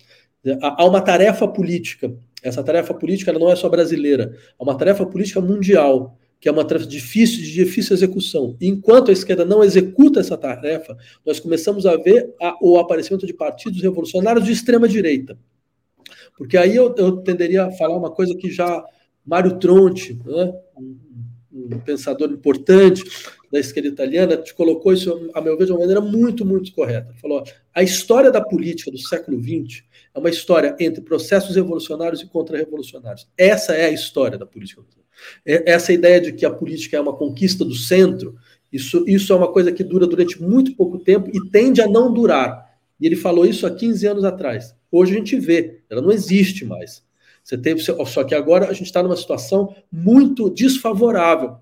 Há 0.62 0.86
uma 0.86 1.02
tarefa 1.02 1.48
política. 1.48 2.12
Essa 2.42 2.64
tarefa 2.64 2.94
política 2.94 3.34
não 3.34 3.52
é 3.52 3.56
só 3.56 3.68
brasileira, 3.68 4.36
é 4.60 4.64
uma 4.64 4.78
tarefa 4.78 5.06
política 5.06 5.42
mundial, 5.42 6.18
que 6.40 6.48
é 6.48 6.52
uma 6.52 6.64
tarefa 6.64 6.88
difícil, 6.88 7.38
de 7.40 7.52
difícil 7.52 7.96
execução. 7.96 8.56
E 8.62 8.68
enquanto 8.68 9.10
a 9.10 9.14
esquerda 9.14 9.44
não 9.44 9.64
executa 9.64 10.20
essa 10.20 10.38
tarefa, 10.38 10.96
nós 11.26 11.40
começamos 11.40 11.86
a 11.86 11.96
ver 11.96 12.34
a, 12.42 12.56
o 12.62 12.78
aparecimento 12.78 13.26
de 13.26 13.34
partidos 13.34 13.82
revolucionários 13.82 14.46
de 14.46 14.52
extrema 14.52 14.88
direita. 14.88 15.38
Porque 16.38 16.58
aí 16.58 16.76
eu, 16.76 16.94
eu 16.98 17.18
tenderia 17.18 17.66
a 17.66 17.72
falar 17.72 17.98
uma 17.98 18.12
coisa 18.12 18.36
que 18.36 18.52
já 18.52 18.84
Mário 19.26 19.58
Tronti, 19.60 20.20
né, 20.26 20.54
um, 20.78 20.98
pensador 21.84 22.32
importante, 22.32 23.04
da 23.52 23.60
esquerda 23.60 23.90
italiana 23.90 24.38
te 24.38 24.54
colocou 24.54 24.94
isso, 24.94 25.30
a 25.34 25.42
meu 25.42 25.58
ver, 25.58 25.66
de 25.66 25.72
uma 25.72 25.80
maneira 25.80 26.02
muito, 26.02 26.46
muito 26.46 26.74
correta. 26.74 27.10
Ele 27.10 27.20
falou: 27.20 27.44
a 27.74 27.84
história 27.84 28.32
da 28.32 28.42
política 28.42 28.92
do 28.92 28.98
século 28.98 29.42
XX 29.42 29.84
é 30.14 30.20
uma 30.20 30.30
história 30.30 30.76
entre 30.80 31.02
processos 31.02 31.56
revolucionários 31.56 32.22
e 32.22 32.28
contra-revolucionários. 32.28 33.28
Essa 33.38 33.74
é 33.74 33.86
a 33.86 33.92
história 33.92 34.38
da 34.38 34.46
política. 34.46 34.82
É, 35.46 35.72
essa 35.72 35.92
ideia 35.92 36.22
de 36.22 36.32
que 36.34 36.46
a 36.46 36.52
política 36.52 36.98
é 36.98 37.02
uma 37.02 37.16
conquista 37.16 37.66
do 37.66 37.74
centro, 37.74 38.36
isso, 38.72 39.04
isso 39.08 39.34
é 39.34 39.36
uma 39.36 39.52
coisa 39.52 39.72
que 39.72 39.84
dura 39.84 40.06
durante 40.06 40.42
muito 40.42 40.76
pouco 40.76 41.00
tempo 41.00 41.30
e 41.34 41.50
tende 41.50 41.82
a 41.82 41.88
não 41.88 42.14
durar. 42.14 42.67
E 43.00 43.06
ele 43.06 43.16
falou 43.16 43.46
isso 43.46 43.66
há 43.66 43.72
15 43.72 44.08
anos 44.08 44.24
atrás. 44.24 44.76
Hoje 44.92 45.14
a 45.14 45.18
gente 45.18 45.40
vê, 45.40 45.82
ela 45.90 46.02
não 46.02 46.12
existe 46.12 46.66
mais. 46.66 47.04
Você 47.44 47.58
teve, 47.58 47.82
só 47.82 48.24
que 48.24 48.36
agora 48.36 48.68
a 48.68 48.74
gente 48.74 48.88
está 48.88 49.02
numa 49.02 49.16
situação 49.16 49.76
muito 49.92 50.50
desfavorável 50.50 51.58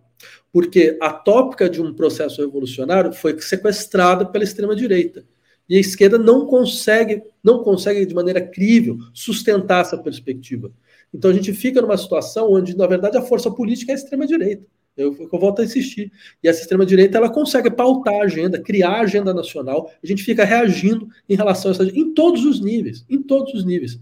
porque 0.56 0.98
a 1.02 1.12
tópica 1.12 1.70
de 1.70 1.82
um 1.82 1.94
processo 1.94 2.40
revolucionário 2.42 3.12
foi 3.12 3.38
sequestrada 3.42 4.26
pela 4.26 4.46
extrema 4.46 4.74
direita. 4.74 5.26
E 5.68 5.76
a 5.76 5.80
esquerda 5.82 6.18
não 6.18 6.46
consegue, 6.46 7.24
não 7.44 7.62
consegue 7.62 8.06
de 8.06 8.16
maneira 8.16 8.40
crível 8.40 8.98
sustentar 9.14 9.82
essa 9.82 9.98
perspectiva. 9.98 10.72
Então 11.14 11.30
a 11.30 11.34
gente 11.34 11.52
fica 11.52 11.82
numa 11.82 11.98
situação 11.98 12.54
onde, 12.54 12.74
na 12.78 12.88
verdade, 12.88 13.18
a 13.18 13.22
força 13.22 13.52
política 13.52 13.92
é 13.92 13.96
a 13.96 13.98
extrema 13.98 14.26
direita. 14.26 14.66
Eu, 14.98 15.16
eu 15.20 15.40
volto 15.40 15.62
a 15.62 15.66
insistir. 15.66 16.12
E 16.44 16.48
essa 16.48 16.62
extrema 16.62 16.86
direita 16.86 17.18
ela 17.18 17.30
consegue 17.30 17.70
pautar 17.70 18.14
a 18.16 18.24
agenda, 18.24 18.62
criar 18.62 18.92
a 18.92 19.02
agenda 19.02 19.34
nacional. 19.34 19.92
A 20.02 20.08
gente 20.08 20.24
fica 20.24 20.46
reagindo 20.46 21.10
em 21.28 21.36
relação 21.36 21.72
a 21.72 21.74
essa 21.74 21.84
em 21.84 22.14
todos 22.14 22.46
os 22.46 22.62
níveis, 22.62 23.06
em 23.10 23.22
todos 23.22 23.54
os 23.54 23.66
níveis. 23.66 24.00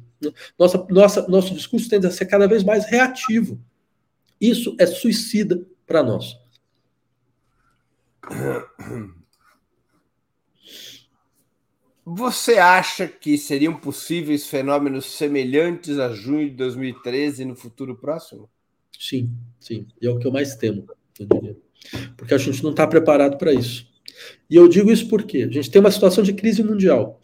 Nossa, 0.58 0.86
nossa, 0.90 1.28
nosso 1.28 1.54
discurso 1.54 1.90
tende 1.90 2.08
a 2.08 2.12
ser 2.12 2.26
cada 2.26 2.48
vez 2.48 2.64
mais 2.64 2.86
reativo. 2.86 3.60
Isso 4.40 4.76
é 4.80 4.86
suicida 4.86 5.66
para 5.86 6.04
nós. 6.04 6.38
Você 12.06 12.58
acha 12.58 13.08
que 13.08 13.38
seriam 13.38 13.74
possíveis 13.74 14.46
fenômenos 14.46 15.06
semelhantes 15.06 15.98
a 16.00 16.10
junho 16.10 16.50
de 16.50 16.56
2013 16.56 17.46
no 17.46 17.56
futuro 17.56 17.96
próximo? 17.96 18.50
Sim, 19.04 19.30
sim. 19.60 19.86
E 20.02 20.08
é 20.08 20.10
o 20.10 20.18
que 20.18 20.26
eu 20.26 20.32
mais 20.32 20.56
temo, 20.56 20.86
eu 21.20 21.26
diria. 21.26 21.58
Porque 22.16 22.34
a 22.34 22.38
gente 22.38 22.64
não 22.64 22.72
está 22.72 22.88
preparado 22.88 23.38
para 23.38 23.54
isso. 23.54 23.86
E 24.50 24.56
eu 24.56 24.66
digo 24.70 24.90
isso 24.90 25.10
porque 25.10 25.40
a 25.44 25.52
gente 25.52 25.70
tem 25.70 25.82
uma 25.82 25.92
situação 25.92 26.24
de 26.24 26.32
crise 26.32 26.64
mundial. 26.64 27.20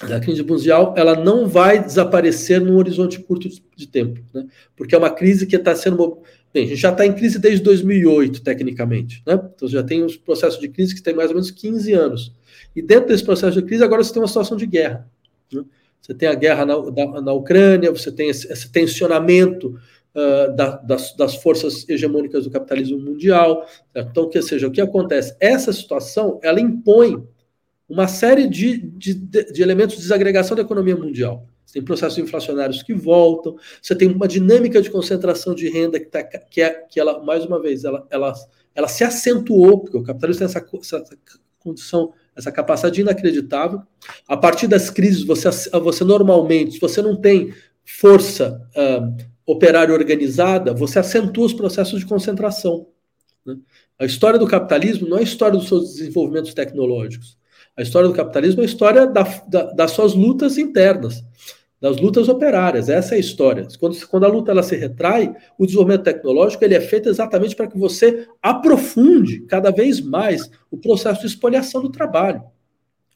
A 0.00 0.20
crise 0.20 0.44
mundial 0.44 0.94
ela 0.96 1.16
não 1.16 1.48
vai 1.48 1.82
desaparecer 1.82 2.60
num 2.60 2.76
horizonte 2.76 3.18
curto 3.18 3.48
de 3.76 3.88
tempo, 3.88 4.20
né? 4.32 4.46
porque 4.76 4.94
é 4.94 4.98
uma 4.98 5.10
crise 5.10 5.46
que 5.46 5.56
está 5.56 5.74
sendo 5.74 6.22
Bem, 6.52 6.64
a 6.64 6.66
gente 6.66 6.80
já 6.80 6.90
está 6.90 7.06
em 7.06 7.12
crise 7.12 7.38
desde 7.38 7.62
2008, 7.62 8.42
tecnicamente. 8.42 9.22
Né? 9.24 9.40
Então, 9.54 9.68
já 9.68 9.84
tem 9.84 10.02
um 10.02 10.08
processo 10.18 10.60
de 10.60 10.68
crise 10.68 10.96
que 10.96 11.02
tem 11.02 11.14
mais 11.14 11.28
ou 11.28 11.34
menos 11.34 11.50
15 11.52 11.92
anos. 11.92 12.34
E 12.74 12.82
dentro 12.82 13.08
desse 13.08 13.24
processo 13.24 13.60
de 13.60 13.66
crise, 13.66 13.84
agora 13.84 14.02
você 14.02 14.12
tem 14.12 14.20
uma 14.20 14.26
situação 14.26 14.56
de 14.56 14.66
guerra. 14.66 15.08
Né? 15.52 15.62
Você 16.02 16.12
tem 16.12 16.28
a 16.28 16.34
guerra 16.34 16.66
na, 16.66 16.76
da, 16.90 17.20
na 17.20 17.32
Ucrânia, 17.32 17.92
você 17.92 18.10
tem 18.10 18.30
esse, 18.30 18.52
esse 18.52 18.68
tensionamento 18.68 19.78
uh, 20.14 20.54
da, 20.54 20.76
das, 20.76 21.14
das, 21.14 21.36
forças 21.36 21.88
hegemônicas 21.88 22.44
do 22.44 22.50
capitalismo 22.50 22.98
mundial. 22.98 23.66
Certo? 23.92 24.08
Então, 24.10 24.28
que 24.28 24.42
seja, 24.42 24.66
o 24.66 24.70
que 24.70 24.80
acontece? 24.80 25.36
Essa 25.40 25.72
situação, 25.72 26.38
ela 26.42 26.60
impõe 26.60 27.26
uma 27.88 28.06
série 28.06 28.48
de, 28.48 28.78
de, 28.78 29.14
de 29.14 29.62
elementos 29.62 29.96
de 29.96 30.02
desagregação 30.02 30.56
da 30.56 30.62
economia 30.62 30.96
mundial. 30.96 31.46
Você 31.66 31.74
tem 31.74 31.84
processos 31.84 32.18
inflacionários 32.18 32.82
que 32.82 32.92
voltam, 32.92 33.56
você 33.80 33.94
tem 33.94 34.08
uma 34.08 34.26
dinâmica 34.26 34.82
de 34.82 34.90
concentração 34.90 35.54
de 35.54 35.68
renda 35.68 36.00
que, 36.00 36.06
tá, 36.06 36.22
que, 36.22 36.60
é, 36.60 36.70
que 36.88 36.98
ela, 36.98 37.22
mais 37.22 37.44
uma 37.44 37.60
vez, 37.60 37.84
ela, 37.84 38.06
ela, 38.10 38.32
ela 38.74 38.88
se 38.88 39.04
acentuou, 39.04 39.80
porque 39.80 39.96
o 39.96 40.02
capitalismo 40.02 40.40
tem 40.40 40.46
essa, 40.46 40.58
essa 40.58 41.00
condição, 41.60 42.12
essa 42.34 42.50
capacidade 42.50 43.00
inacreditável. 43.00 43.82
A 44.26 44.36
partir 44.36 44.66
das 44.66 44.90
crises, 44.90 45.24
você, 45.24 45.48
você 45.80 46.02
normalmente, 46.02 46.72
se 46.72 46.80
você 46.80 47.00
não 47.00 47.14
tem 47.14 47.54
força 47.84 48.60
uh, 48.76 49.29
operária 49.50 49.94
organizada, 49.94 50.72
você 50.72 50.98
acentua 50.98 51.46
os 51.46 51.52
processos 51.52 52.00
de 52.00 52.06
concentração. 52.06 52.86
Né? 53.44 53.56
A 53.98 54.04
história 54.04 54.38
do 54.38 54.46
capitalismo 54.46 55.08
não 55.08 55.16
é 55.16 55.20
a 55.20 55.24
história 55.24 55.58
dos 55.58 55.68
seus 55.68 55.94
desenvolvimentos 55.94 56.54
tecnológicos. 56.54 57.38
A 57.76 57.82
história 57.82 58.08
do 58.08 58.14
capitalismo 58.14 58.60
é 58.60 58.64
a 58.64 58.68
história 58.68 59.06
da, 59.06 59.22
da, 59.48 59.62
das 59.72 59.90
suas 59.92 60.14
lutas 60.14 60.58
internas 60.58 61.24
das 61.80 61.98
lutas 61.98 62.28
operárias. 62.28 62.88
Essa 62.88 63.14
é 63.14 63.16
a 63.16 63.20
história. 63.20 63.66
Quando, 63.78 64.06
quando 64.06 64.24
a 64.24 64.28
luta 64.28 64.50
ela 64.50 64.62
se 64.62 64.76
retrai, 64.76 65.34
o 65.58 65.64
desenvolvimento 65.64 66.04
tecnológico 66.04 66.62
ele 66.62 66.74
é 66.74 66.80
feito 66.80 67.08
exatamente 67.08 67.56
para 67.56 67.66
que 67.66 67.78
você 67.78 68.28
aprofunde 68.42 69.40
cada 69.46 69.70
vez 69.70 70.00
mais 70.00 70.50
o 70.70 70.76
processo 70.76 71.22
de 71.22 71.28
espoliação 71.28 71.80
do 71.80 71.90
trabalho. 71.90 72.42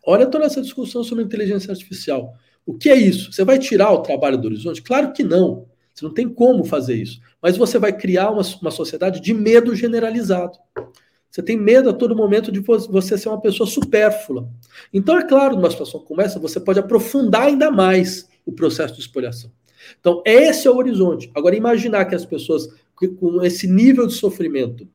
Olha 0.06 0.26
toda 0.26 0.46
essa 0.46 0.62
discussão 0.62 1.04
sobre 1.04 1.24
inteligência 1.24 1.70
artificial. 1.70 2.34
O 2.64 2.74
que 2.74 2.88
é 2.88 2.96
isso? 2.96 3.32
Você 3.32 3.44
vai 3.44 3.58
tirar 3.58 3.92
o 3.92 4.00
trabalho 4.00 4.38
do 4.38 4.46
horizonte? 4.46 4.82
Claro 4.82 5.12
que 5.12 5.22
não. 5.22 5.66
Você 5.94 6.04
não 6.04 6.12
tem 6.12 6.28
como 6.28 6.64
fazer 6.64 6.96
isso. 6.96 7.20
Mas 7.40 7.56
você 7.56 7.78
vai 7.78 7.92
criar 7.92 8.30
uma, 8.30 8.42
uma 8.60 8.70
sociedade 8.70 9.20
de 9.20 9.32
medo 9.32 9.74
generalizado. 9.76 10.58
Você 11.30 11.42
tem 11.42 11.56
medo 11.56 11.90
a 11.90 11.92
todo 11.92 12.14
momento 12.16 12.52
de 12.52 12.60
você 12.60 13.16
ser 13.16 13.28
uma 13.28 13.40
pessoa 13.40 13.66
supérflua. 13.68 14.48
Então, 14.92 15.18
é 15.18 15.26
claro, 15.26 15.56
numa 15.56 15.70
situação 15.70 16.00
como 16.00 16.20
essa, 16.20 16.38
você 16.38 16.60
pode 16.60 16.78
aprofundar 16.78 17.42
ainda 17.42 17.70
mais 17.70 18.28
o 18.44 18.52
processo 18.52 18.94
de 18.94 19.00
espoliação. 19.00 19.50
Então, 19.98 20.22
esse 20.24 20.66
é 20.66 20.70
o 20.70 20.76
horizonte. 20.76 21.30
Agora, 21.34 21.56
imaginar 21.56 22.04
que 22.06 22.14
as 22.14 22.24
pessoas 22.24 22.68
com 22.94 23.42
esse 23.42 23.66
nível 23.66 24.06
de 24.06 24.14
sofrimento, 24.14 24.88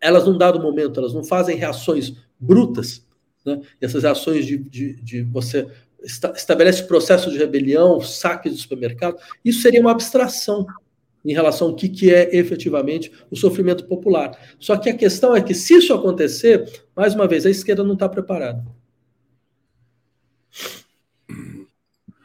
elas, 0.00 0.26
num 0.26 0.36
dado 0.36 0.60
momento, 0.60 0.98
elas 0.98 1.14
não 1.14 1.24
fazem 1.24 1.56
reações 1.56 2.14
brutas, 2.38 3.04
né? 3.44 3.60
essas 3.80 4.02
reações 4.02 4.44
de, 4.44 4.58
de, 4.58 4.94
de 5.02 5.22
você 5.22 5.68
estabelece 6.06 6.84
processo 6.84 7.30
de 7.30 7.38
rebelião, 7.38 8.00
saque 8.00 8.48
de 8.48 8.56
supermercado, 8.56 9.18
isso 9.44 9.60
seria 9.60 9.80
uma 9.80 9.90
abstração 9.90 10.64
em 11.24 11.32
relação 11.32 11.68
ao 11.68 11.74
que, 11.74 11.88
que 11.88 12.14
é 12.14 12.36
efetivamente 12.36 13.12
o 13.30 13.36
sofrimento 13.36 13.86
popular. 13.86 14.38
Só 14.60 14.76
que 14.76 14.88
a 14.88 14.96
questão 14.96 15.34
é 15.34 15.42
que, 15.42 15.54
se 15.54 15.74
isso 15.74 15.92
acontecer, 15.92 16.84
mais 16.94 17.14
uma 17.14 17.26
vez, 17.26 17.44
a 17.44 17.50
esquerda 17.50 17.82
não 17.82 17.94
está 17.94 18.08
preparada. 18.08 18.64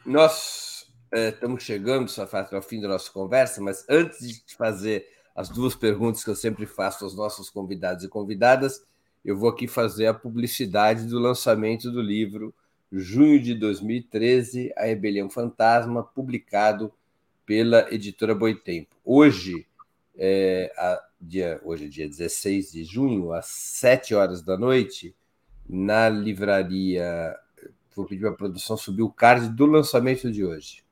Nós 0.06 0.86
é, 1.12 1.30
estamos 1.30 1.64
chegando, 1.64 2.12
Safat, 2.12 2.54
ao 2.54 2.62
fim 2.62 2.80
da 2.80 2.88
nossa 2.88 3.12
conversa, 3.12 3.60
mas 3.60 3.84
antes 3.90 4.44
de 4.46 4.56
fazer 4.56 5.08
as 5.36 5.50
duas 5.50 5.74
perguntas 5.74 6.24
que 6.24 6.30
eu 6.30 6.36
sempre 6.36 6.68
faço 6.68 7.04
aos 7.04 7.16
nossos 7.16 7.50
convidados 7.50 8.04
e 8.04 8.08
convidadas, 8.08 8.84
eu 9.26 9.36
vou 9.36 9.50
aqui 9.50 9.68
fazer 9.68 10.08
a 10.08 10.14
publicidade 10.14 11.06
do 11.06 11.18
lançamento 11.18 11.90
do 11.92 12.02
livro 12.02 12.54
Junho 12.92 13.40
de 13.40 13.54
2013, 13.56 14.74
A 14.76 14.86
Rebelião 14.86 15.30
Fantasma, 15.30 16.04
publicado 16.04 16.92
pela 17.46 17.88
editora 17.94 18.36
Boitempo. 18.36 18.96
Hoje, 19.04 19.66
é, 20.18 20.74
a, 20.78 21.02
dia, 21.20 21.62
hoje 21.64 21.86
é 21.86 21.88
dia 21.88 22.08
16 22.08 22.72
de 22.72 22.84
junho, 22.84 23.32
às 23.32 23.46
7 23.46 24.14
horas 24.14 24.42
da 24.42 24.58
noite, 24.58 25.16
na 25.68 26.10
livraria 26.10 27.36
Vou 27.96 28.06
pedir 28.06 28.22
para 28.22 28.30
a 28.32 28.36
produção 28.36 28.78
subir 28.78 29.02
o 29.02 29.12
card 29.12 29.50
do 29.50 29.66
lançamento 29.66 30.32
de 30.32 30.46
hoje. 30.46 30.84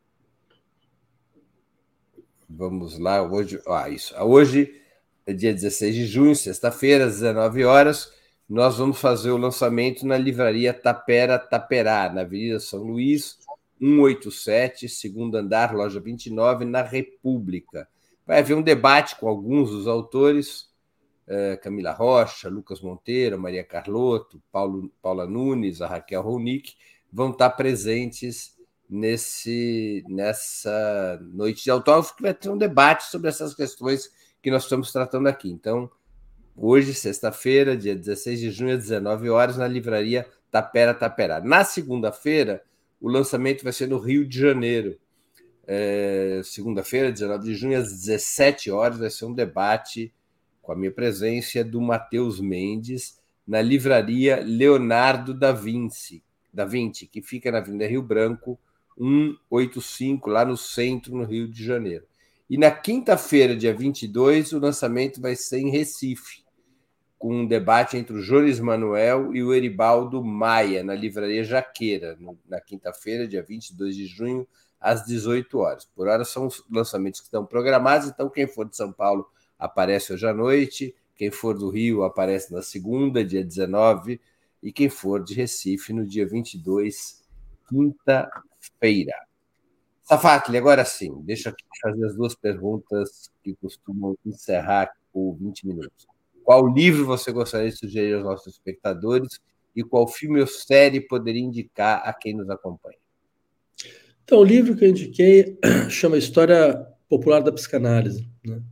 Vamos 2.50 3.00
lá, 3.00 3.22
hoje. 3.24 3.62
Ah, 3.68 3.90
isso. 3.90 4.14
Hoje 4.22 4.82
é 5.26 5.32
dia 5.32 5.54
16 5.54 5.96
de 5.96 6.06
junho, 6.06 6.36
sexta-feira, 6.36 7.06
às 7.06 7.14
19 7.14 7.64
horas. 7.64 8.12
Nós 8.50 8.80
vamos 8.80 9.00
fazer 9.00 9.30
o 9.30 9.38
lançamento 9.38 10.08
na 10.08 10.18
livraria 10.18 10.74
Tapera 10.74 11.38
Taperá, 11.38 12.12
na 12.12 12.22
Avenida 12.22 12.60
São 12.60 12.82
Luís, 12.82 13.38
187, 13.80 14.90
segundo 14.90 15.36
andar, 15.36 15.76
loja 15.76 16.00
29, 16.00 16.66
na 16.66 16.82
República. 16.82 17.88
Vai 18.26 18.40
haver 18.40 18.56
um 18.56 18.64
debate 18.64 19.16
com 19.18 19.28
alguns 19.28 19.70
dos 19.70 19.88
autores 19.88 20.68
eh, 21.28 21.58
Camila 21.58 21.92
Rocha, 21.92 22.50
Lucas 22.50 22.82
Monteiro, 22.82 23.40
Maria 23.40 23.64
Carlotto, 23.64 24.42
Paulo, 24.52 24.92
Paula 25.00 25.28
Nunes, 25.28 25.80
a 25.80 25.88
Raquel 25.88 26.24
Ronick, 26.24 26.74
vão 27.14 27.30
estar 27.30 27.52
presentes 27.52 28.58
nesse, 28.90 30.04
nessa 30.10 31.20
noite 31.22 31.64
de 31.64 31.70
autógrafo, 31.70 32.16
que 32.16 32.24
vai 32.24 32.34
ter 32.34 32.50
um 32.50 32.58
debate 32.58 33.04
sobre 33.12 33.30
essas 33.30 33.54
questões 33.54 34.12
que 34.42 34.50
nós 34.50 34.64
estamos 34.64 34.92
tratando 34.92 35.28
aqui. 35.28 35.52
Então, 35.52 35.90
hoje, 36.60 36.94
sexta-feira, 36.94 37.76
dia 37.76 37.96
16 37.96 38.40
de 38.40 38.52
junho, 38.52 38.76
às 38.76 38.84
19 38.84 39.30
horas, 39.30 39.58
na 39.58 39.68
livraria 39.68 40.28
Tapera 40.52 40.94
Taperá. 40.94 41.40
Na 41.40 41.64
segunda-feira, 41.64 42.62
o 43.00 43.08
lançamento 43.10 43.64
vai 43.64 43.72
ser 43.72 43.88
no 43.88 43.98
Rio 43.98 44.28
de 44.28 44.40
Janeiro. 44.40 44.98
É, 45.66 46.42
segunda-feira, 46.44 47.12
19 47.12 47.46
de 47.46 47.56
junho, 47.56 47.78
às 47.78 47.92
17 47.92 48.70
horas, 48.72 49.00
vai 49.00 49.10
ser 49.10 49.26
um 49.26 49.34
debate 49.34 50.14
com 50.62 50.72
a 50.72 50.76
minha 50.76 50.92
presença 50.92 51.64
do 51.64 51.80
Matheus 51.80 52.40
Mendes 52.40 53.20
na 53.48 53.62
livraria 53.62 54.42
Leonardo 54.44 55.34
da 55.34 55.52
Vinci, 55.52 56.24
da 56.54 56.66
Vinci, 56.66 57.08
que 57.08 57.22
fica 57.22 57.52
na 57.52 57.60
Avenida 57.60 57.88
Rio 57.88 58.04
Branco, 58.04 58.60
185, 58.98 60.30
lá 60.30 60.46
no 60.46 60.58
centro, 60.58 61.16
no 61.16 61.24
Rio 61.24 61.48
de 61.48 61.64
Janeiro. 61.64 62.06
E 62.50 62.58
na 62.58 62.70
quinta-feira, 62.70 63.56
dia 63.56 63.74
22, 63.74 64.54
o 64.54 64.60
lançamento 64.60 65.22
vai 65.22 65.36
ser 65.36 65.60
em 65.60 65.70
Recife, 65.70 66.44
com 67.20 67.42
um 67.42 67.46
debate 67.46 67.98
entre 67.98 68.16
o 68.16 68.24
Jones 68.24 68.62
Manuel 68.62 69.36
e 69.36 69.44
o 69.44 69.54
Eribaldo 69.54 70.24
Maia, 70.24 70.82
na 70.86 70.96
Livraria 70.96 71.44
Jaqueira, 71.44 72.18
na 72.48 72.62
quinta-feira, 72.62 73.28
dia 73.28 73.44
22 73.44 73.94
de 73.94 74.06
junho, 74.08 74.48
às 74.80 75.06
18 75.06 75.60
horas. 75.60 75.84
Por 75.84 76.08
hora 76.08 76.24
são 76.24 76.48
os 76.48 76.64
lançamentos 76.72 77.20
que 77.20 77.26
estão 77.26 77.46
programados, 77.46 78.08
então 78.08 78.30
quem 78.30 78.48
for 78.48 78.68
de 78.68 78.78
São 78.78 78.94
Paulo 78.94 79.30
aparece 79.60 80.14
hoje 80.14 80.26
à 80.26 80.34
noite, 80.34 80.96
quem 81.14 81.30
for 81.30 81.58
do 81.58 81.70
Rio 81.70 82.04
aparece 82.04 82.54
na 82.54 82.62
segunda, 82.62 83.24
dia 83.26 83.44
19, 83.44 84.22
e 84.64 84.72
quem 84.72 84.88
for 84.88 85.22
de 85.22 85.34
Recife 85.34 85.92
no 85.92 86.08
dia 86.08 86.26
22, 86.26 87.22
quinta-feira. 87.68 89.14
Safatli, 90.04 90.58
agora 90.58 90.86
sim, 90.86 91.22
deixa 91.24 91.50
eu 91.50 91.56
fazer 91.82 92.06
as 92.06 92.16
duas 92.16 92.34
perguntas 92.34 93.30
que 93.44 93.54
costumam 93.56 94.18
encerrar 94.26 94.90
por 95.12 95.34
20 95.34 95.68
minutos. 95.68 96.08
Qual 96.50 96.66
livro 96.66 97.06
você 97.06 97.32
gostaria 97.32 97.70
de 97.70 97.78
sugerir 97.78 98.16
aos 98.16 98.24
nossos 98.24 98.54
espectadores 98.54 99.40
e 99.76 99.84
qual 99.84 100.08
filme 100.08 100.42
ou 100.42 100.48
série 100.48 101.00
poderia 101.00 101.44
indicar 101.44 102.02
a 102.04 102.12
quem 102.12 102.36
nos 102.36 102.50
acompanha? 102.50 102.98
Então, 104.24 104.40
o 104.40 104.44
livro 104.44 104.76
que 104.76 104.84
eu 104.84 104.90
indiquei 104.90 105.60
chama 105.92 106.18
História 106.18 106.88
Popular 107.08 107.44
da 107.44 107.52
Psicanálise. 107.52 108.28
Né? 108.44 108.64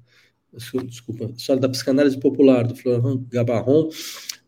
Desculpa, 0.87 1.25
História 1.37 1.61
da 1.61 1.69
Psicanálise 1.69 2.19
Popular, 2.19 2.65
do 2.65 2.75
Florent 2.75 3.21
Gabarron, 3.29 3.89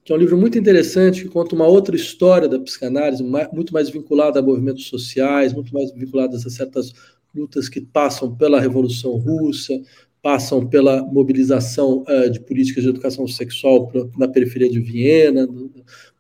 que 0.04 0.12
é 0.12 0.16
um 0.16 0.20
livro 0.20 0.36
muito 0.36 0.58
interessante 0.58 1.22
que 1.22 1.30
conta 1.30 1.54
uma 1.54 1.68
outra 1.68 1.96
história 1.96 2.48
da 2.50 2.60
psicanálise, 2.60 3.24
muito 3.54 3.72
mais 3.72 3.92
vinculada 3.92 4.40
a 4.40 4.42
movimentos 4.42 4.88
sociais, 4.88 5.54
muito 5.54 5.72
mais 5.72 5.92
vinculadas 5.92 6.48
a 6.48 6.50
certas 6.50 6.94
lutas 7.36 7.70
que 7.70 7.80
passam 7.80 8.36
pela 8.36 8.60
Revolução 8.60 9.12
Russa, 9.18 9.80
passam 10.22 10.66
pela 10.68 11.04
mobilização 11.04 12.04
uh, 12.08 12.30
de 12.30 12.40
políticas 12.42 12.84
de 12.84 12.90
educação 12.90 13.28
sexual 13.28 13.92
na 14.18 14.28
periferia 14.28 14.70
de 14.70 14.80
Viena, 14.80 15.48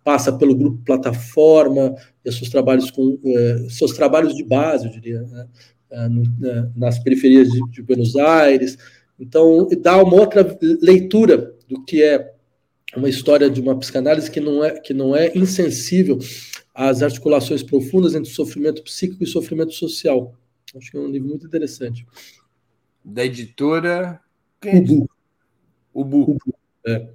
passa 0.03 0.31
pelo 0.31 0.55
grupo 0.55 0.83
Plataforma 0.85 1.95
e 2.23 2.31
seus 2.31 2.49
trabalhos 2.49 2.89
com 2.89 3.19
uh, 3.21 3.69
seus 3.69 3.91
trabalhos 3.91 4.35
de 4.35 4.43
base, 4.43 4.85
eu 4.85 4.91
diria, 4.91 5.21
né, 5.21 5.47
uh, 5.91 6.71
nas 6.75 6.99
periferias 6.99 7.49
de, 7.49 7.59
de, 7.69 7.81
Buenos 7.81 8.15
Aires. 8.15 8.77
Então, 9.19 9.67
dá 9.81 10.01
uma 10.01 10.15
outra 10.15 10.57
leitura 10.81 11.53
do 11.67 11.83
que 11.83 12.01
é 12.01 12.33
uma 12.95 13.09
história 13.09 13.49
de 13.49 13.59
uma 13.59 13.77
psicanálise 13.77 14.31
que 14.31 14.39
não 14.39 14.63
é 14.63 14.79
que 14.79 14.93
não 14.93 15.15
é 15.15 15.31
insensível 15.37 16.17
às 16.73 17.03
articulações 17.03 17.61
profundas 17.61 18.15
entre 18.15 18.31
sofrimento 18.31 18.81
psíquico 18.81 19.23
e 19.23 19.27
sofrimento 19.27 19.73
social. 19.73 20.33
Acho 20.75 20.89
que 20.89 20.97
é 20.97 20.99
um 20.99 21.07
livro 21.07 21.27
muito 21.27 21.45
interessante 21.45 22.05
da 23.03 23.25
editora. 23.25 24.19
Quem 24.61 24.81
Ubu. 24.81 25.09
Ubu. 25.93 26.37
É. 26.85 27.09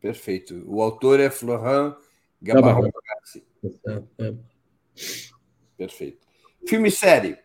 Perfeito. 0.00 0.62
O 0.66 0.80
autor 0.82 1.20
é 1.20 1.30
Florent 1.30 1.96
Gabarron. 2.40 2.90
É, 3.86 4.02
é. 4.18 4.34
Perfeito. 5.76 6.26
Filme 6.66 6.88
e 6.88 6.92
série. 6.92 7.38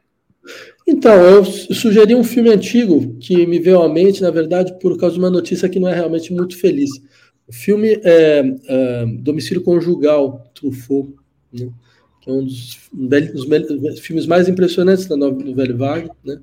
Então, 0.87 1.13
eu 1.13 1.45
sugeri 1.45 2.15
um 2.15 2.23
filme 2.23 2.49
antigo 2.49 3.15
que 3.19 3.45
me 3.45 3.59
veio 3.59 3.81
à 3.81 3.89
mente, 3.89 4.21
na 4.21 4.31
verdade, 4.31 4.77
por 4.79 4.97
causa 4.97 5.15
de 5.15 5.19
uma 5.19 5.29
notícia 5.29 5.69
que 5.69 5.79
não 5.79 5.87
é 5.87 5.93
realmente 5.93 6.33
muito 6.33 6.57
feliz. 6.57 6.89
O 7.47 7.53
filme 7.53 7.99
é, 8.03 8.43
é 8.67 9.05
Domicílio 9.19 9.63
Conjugal, 9.63 10.49
Truffaut. 10.53 11.13
Né? 11.53 11.69
Que 12.21 12.29
é 12.29 12.33
um 12.33 12.45
dos, 12.45 12.79
um 12.93 13.07
dos 13.07 13.99
filmes 13.99 14.25
mais 14.27 14.47
impressionantes 14.47 15.07
da 15.07 15.17
novela 15.17 15.75
Vague, 15.75 16.09
né? 16.23 16.39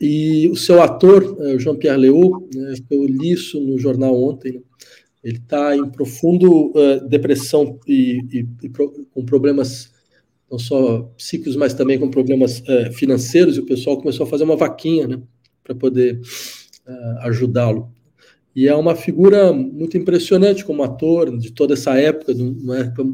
E 0.00 0.48
o 0.48 0.56
seu 0.56 0.80
ator, 0.80 1.36
é, 1.40 1.54
o 1.54 1.58
Jean-Pierre 1.58 1.98
Léaud, 1.98 2.56
né, 2.56 2.74
eu 2.90 3.04
li 3.04 3.32
isso 3.32 3.60
no 3.60 3.78
jornal 3.78 4.14
ontem, 4.14 4.52
né? 4.52 4.60
ele 5.24 5.38
está 5.38 5.76
em 5.76 5.90
profundo 5.90 6.70
uh, 6.70 7.06
depressão 7.08 7.78
e, 7.86 8.20
e, 8.32 8.46
e 8.62 8.68
pro, 8.68 9.06
com 9.12 9.24
problemas 9.24 9.92
não 10.50 10.58
só 10.58 11.02
psíquicos, 11.16 11.56
mas 11.56 11.74
também 11.74 11.98
com 11.98 12.08
problemas 12.08 12.60
uh, 12.60 12.92
financeiros, 12.92 13.56
e 13.56 13.60
o 13.60 13.66
pessoal 13.66 13.98
começou 13.98 14.24
a 14.24 14.28
fazer 14.28 14.44
uma 14.44 14.56
vaquinha 14.56 15.06
né, 15.06 15.20
para 15.62 15.74
poder 15.74 16.20
uh, 16.86 17.18
ajudá-lo. 17.22 17.92
E 18.54 18.66
é 18.66 18.74
uma 18.74 18.94
figura 18.94 19.52
muito 19.52 19.98
impressionante 19.98 20.64
como 20.64 20.82
ator 20.82 21.36
de 21.36 21.52
toda 21.52 21.74
essa 21.74 21.98
época, 21.98 22.32
uma 22.32 22.78
época 22.78 23.04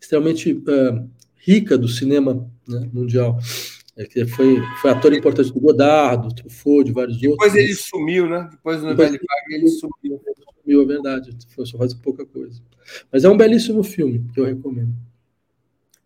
extremamente 0.00 0.52
uh, 0.52 1.08
rica 1.36 1.76
do 1.76 1.88
cinema 1.88 2.48
né, 2.66 2.88
mundial. 2.92 3.38
É 3.96 4.04
que 4.04 4.24
foi, 4.26 4.62
foi 4.80 4.90
ator 4.90 5.12
importante 5.12 5.52
do 5.52 5.60
Godard, 5.60 6.28
do 6.28 6.34
Truffaut, 6.34 6.84
de 6.84 6.92
vários 6.92 7.18
Depois 7.18 7.32
outros. 7.32 7.52
Depois 7.52 7.64
ele 7.64 7.74
sumiu, 7.74 8.28
né? 8.28 8.48
Depois 8.50 8.80
no 8.80 8.94
Velho 8.94 9.10
Vague 9.10 9.54
ele 9.54 9.68
sumiu. 9.68 10.20
Sumiu, 10.62 10.82
é 10.82 10.86
verdade. 10.86 11.36
Foi 11.48 11.66
só 11.66 11.76
faz 11.76 11.94
pouca 11.94 12.24
coisa. 12.24 12.60
Mas 13.10 13.24
é 13.24 13.28
um 13.28 13.36
belíssimo 13.36 13.82
filme 13.82 14.24
que 14.32 14.38
eu 14.38 14.44
recomendo. 14.44 14.94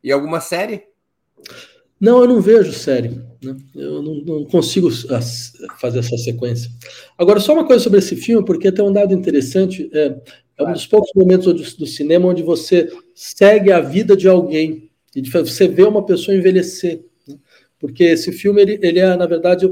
E 0.03 0.11
alguma 0.11 0.41
série? 0.41 0.85
Não, 2.01 2.21
eu 2.21 2.29
não 2.29 2.41
vejo 2.41 2.73
série. 2.73 3.21
Né? 3.43 3.57
Eu 3.75 4.03
não, 4.03 4.15
não, 4.15 4.45
consigo 4.47 4.91
fazer 5.79 5.99
essa 5.99 6.17
sequência. 6.17 6.71
Agora, 7.19 7.41
só 7.41 7.53
uma 7.53 7.67
coisa 7.67 7.85
sobre 7.85 7.99
esse 7.99 8.17
filme, 8.17 8.45
porque 8.45 8.73
tem 8.73 8.85
um 8.85 8.93
dado 8.93 9.13
interessante. 9.13 9.91
É, 9.93 10.21
é 10.59 10.65
um 10.65 10.73
dos 10.73 10.87
poucos 10.87 11.11
momentos 11.15 11.47
do, 11.47 11.79
do 11.79 11.87
cinema 11.87 12.29
onde 12.29 12.43
você 12.43 12.89
segue 13.15 13.73
a 13.73 13.81
vida 13.81 14.17
de 14.17 14.29
alguém 14.29 14.91
e 15.15 15.23
você 15.29 15.69
vê 15.69 15.83
uma 15.83 16.05
pessoa 16.05 16.37
envelhecer. 16.37 17.05
Né? 17.27 17.37
Porque 17.79 18.05
esse 18.05 18.33
filme, 18.33 18.63
ele, 18.63 18.79
ele 18.83 18.99
é, 18.99 19.17
na 19.17 19.27
verdade, 19.27 19.69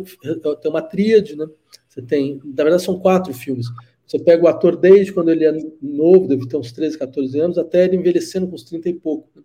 tem 0.61 0.71
uma 0.71 0.83
tríade, 0.83 1.37
né? 1.37 1.47
Você 1.89 2.03
tem, 2.03 2.41
na 2.45 2.63
verdade, 2.63 2.83
são 2.83 2.99
quatro 2.99 3.33
filmes. 3.33 3.67
Você 4.07 4.19
pega 4.19 4.45
o 4.45 4.49
ator 4.49 4.77
desde 4.77 5.13
quando 5.13 5.31
ele 5.31 5.45
é 5.45 5.57
novo, 5.81 6.27
deve 6.27 6.47
ter 6.49 6.57
uns 6.57 6.73
13, 6.73 6.99
14 6.99 7.39
anos, 7.39 7.59
até 7.59 7.85
ele 7.85 7.97
envelhecendo 7.97 8.49
com 8.49 8.55
uns 8.55 8.65
30 8.65 8.89
e 8.89 8.95
pouco. 8.95 9.29
Né? 9.35 9.43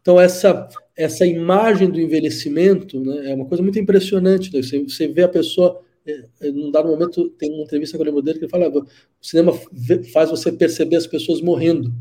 Então, 0.00 0.20
essa, 0.20 0.68
essa 0.96 1.26
imagem 1.26 1.88
do 1.88 2.00
envelhecimento 2.00 2.98
né, 3.00 3.30
é 3.30 3.34
uma 3.34 3.46
coisa 3.46 3.62
muito 3.62 3.78
impressionante. 3.78 4.52
Né? 4.52 4.62
Você, 4.62 4.82
você 4.82 5.08
vê 5.08 5.22
a 5.22 5.28
pessoa, 5.28 5.80
é, 6.06 6.24
é, 6.40 6.50
num 6.50 6.70
dado 6.70 6.88
momento, 6.88 7.30
tem 7.30 7.52
uma 7.52 7.62
entrevista 7.62 7.96
com 7.96 8.02
o 8.02 8.06
lembro 8.06 8.22
dele 8.22 8.38
que 8.38 8.44
ele 8.46 8.50
fala: 8.50 8.68
o 8.68 8.86
cinema 9.20 9.52
faz 10.12 10.30
você 10.30 10.50
perceber 10.50 10.96
as 10.96 11.06
pessoas 11.06 11.40
morrendo. 11.40 11.92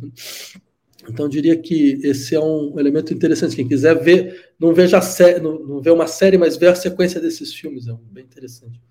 Então, 1.09 1.25
eu 1.25 1.29
diria 1.29 1.57
que 1.57 1.99
esse 2.03 2.35
é 2.35 2.39
um 2.39 2.79
elemento 2.79 3.13
interessante. 3.13 3.55
Quem 3.55 3.67
quiser 3.67 4.01
ver, 4.01 4.53
não 4.59 4.73
veja 4.73 5.01
série, 5.01 5.39
não, 5.39 5.59
não 5.59 5.81
vê 5.81 5.89
uma 5.89 6.07
série, 6.07 6.37
mas 6.37 6.57
vê 6.57 6.67
a 6.67 6.75
sequência 6.75 7.19
desses 7.19 7.53
filmes. 7.53 7.87
É 7.87 7.93
um, 7.93 7.97
bem 7.97 8.23
interessante. 8.23 8.81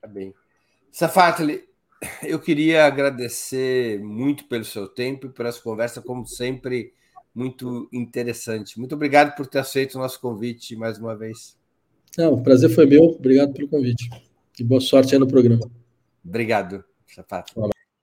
Tá 0.00 0.08
bem. 0.08 0.34
Safatli, 0.90 1.64
eu 2.22 2.38
queria 2.38 2.84
agradecer 2.84 4.00
muito 4.00 4.46
pelo 4.46 4.64
seu 4.64 4.88
tempo 4.88 5.26
e 5.26 5.30
por 5.30 5.46
essa 5.46 5.60
conversa, 5.60 6.00
como 6.00 6.26
sempre, 6.26 6.92
muito 7.34 7.88
interessante. 7.92 8.78
Muito 8.78 8.94
obrigado 8.94 9.36
por 9.36 9.46
ter 9.46 9.58
aceito 9.58 9.96
o 9.96 9.98
nosso 9.98 10.20
convite 10.20 10.74
mais 10.76 10.98
uma 10.98 11.14
vez. 11.14 11.56
Não, 12.16 12.32
o 12.32 12.42
prazer 12.42 12.70
foi 12.70 12.86
meu. 12.86 13.02
Obrigado 13.04 13.52
pelo 13.52 13.68
convite. 13.68 14.08
E 14.58 14.64
boa 14.64 14.80
sorte 14.80 15.14
aí 15.14 15.18
no 15.18 15.26
programa. 15.26 15.70
Obrigado, 16.24 16.82
Safatli. 17.06 17.75